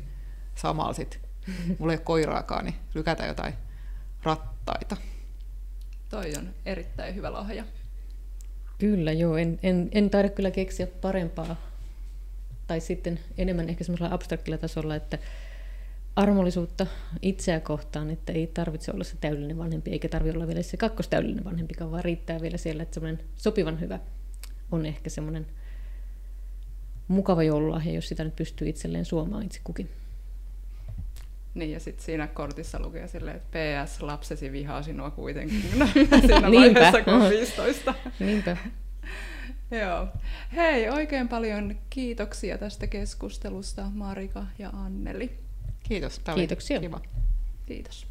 samalla 0.55 0.93
sitten 0.93 1.28
mulla 1.79 1.93
ei 1.93 1.97
ole 1.97 2.05
koiraakaan, 2.05 2.65
niin 2.65 2.75
lykätä 2.95 3.27
jotain 3.27 3.55
rattaita. 4.23 4.97
Toi 6.09 6.33
on 6.39 6.51
erittäin 6.67 7.15
hyvä 7.15 7.33
lahja. 7.33 7.65
Kyllä, 8.79 9.13
joo. 9.13 9.37
En, 9.37 9.59
en, 9.63 9.89
en 9.93 10.11
taida 10.11 10.29
kyllä 10.29 10.51
keksiä 10.51 10.87
parempaa. 10.87 11.57
Tai 12.67 12.81
sitten 12.81 13.21
enemmän 13.39 13.69
ehkä 13.69 13.85
semmoisella 13.85 14.15
abstraktilla 14.15 14.59
tasolla, 14.59 14.97
että 14.97 15.19
armollisuutta 16.17 16.87
itseä 17.23 17.61
kohtaan, 17.61 18.11
että 18.11 18.33
ei 18.33 18.47
tarvitse 18.47 18.93
olla 18.93 19.05
se 19.05 19.17
täydellinen 19.21 19.59
vanhempi, 19.59 19.91
eikä 19.91 20.09
tarvitse 20.09 20.37
olla 20.37 20.47
vielä 20.47 20.63
se 20.63 20.77
kakkostäydellinen 20.77 21.45
vanhempikaan, 21.45 21.91
vaan 21.91 22.05
riittää 22.05 22.41
vielä 22.41 22.57
siellä, 22.57 22.83
että 22.83 22.95
semmoinen 22.95 23.25
sopivan 23.37 23.81
hyvä 23.81 23.99
on 24.73 24.87
ehkä 24.87 25.11
semmoinen 25.11 25.47
mukava 27.09 27.43
joululahja, 27.43 27.93
jos 27.93 28.09
sitä 28.09 28.25
nyt 28.25 28.37
pystyy 28.37 28.69
itselleen 28.69 29.05
suomaan 29.05 29.43
itse 29.43 29.61
kukin. 29.65 29.91
Niin, 31.59 31.73
ja 31.73 31.81
sitten 31.81 32.05
siinä 32.05 32.27
kortissa 32.27 32.81
lukee 32.81 33.09
silleen, 33.09 33.37
että 33.37 33.59
PS, 33.85 34.03
lapsesi 34.03 34.53
vihaa 34.53 34.83
sinua 34.83 35.11
kuitenkin 35.11 35.63
siinä 36.27 36.53
vaiheessa, 36.53 37.03
kun 37.03 37.15
on 37.15 37.31
15. 37.31 37.95
Niinpä. 38.21 38.57
Joo. 39.71 40.09
Hei, 40.57 40.91
oikein 40.91 41.29
paljon 41.29 41.79
kiitoksia 41.91 42.59
tästä 42.59 42.87
keskustelusta, 42.87 43.91
Marika 43.95 44.47
ja 44.59 44.71
Anneli. 44.73 45.39
Kiitos. 45.83 46.19
Tämä 46.19 46.35
Kiitoksia. 46.35 46.81
Kiva. 46.81 47.01
Kiitos. 47.67 48.07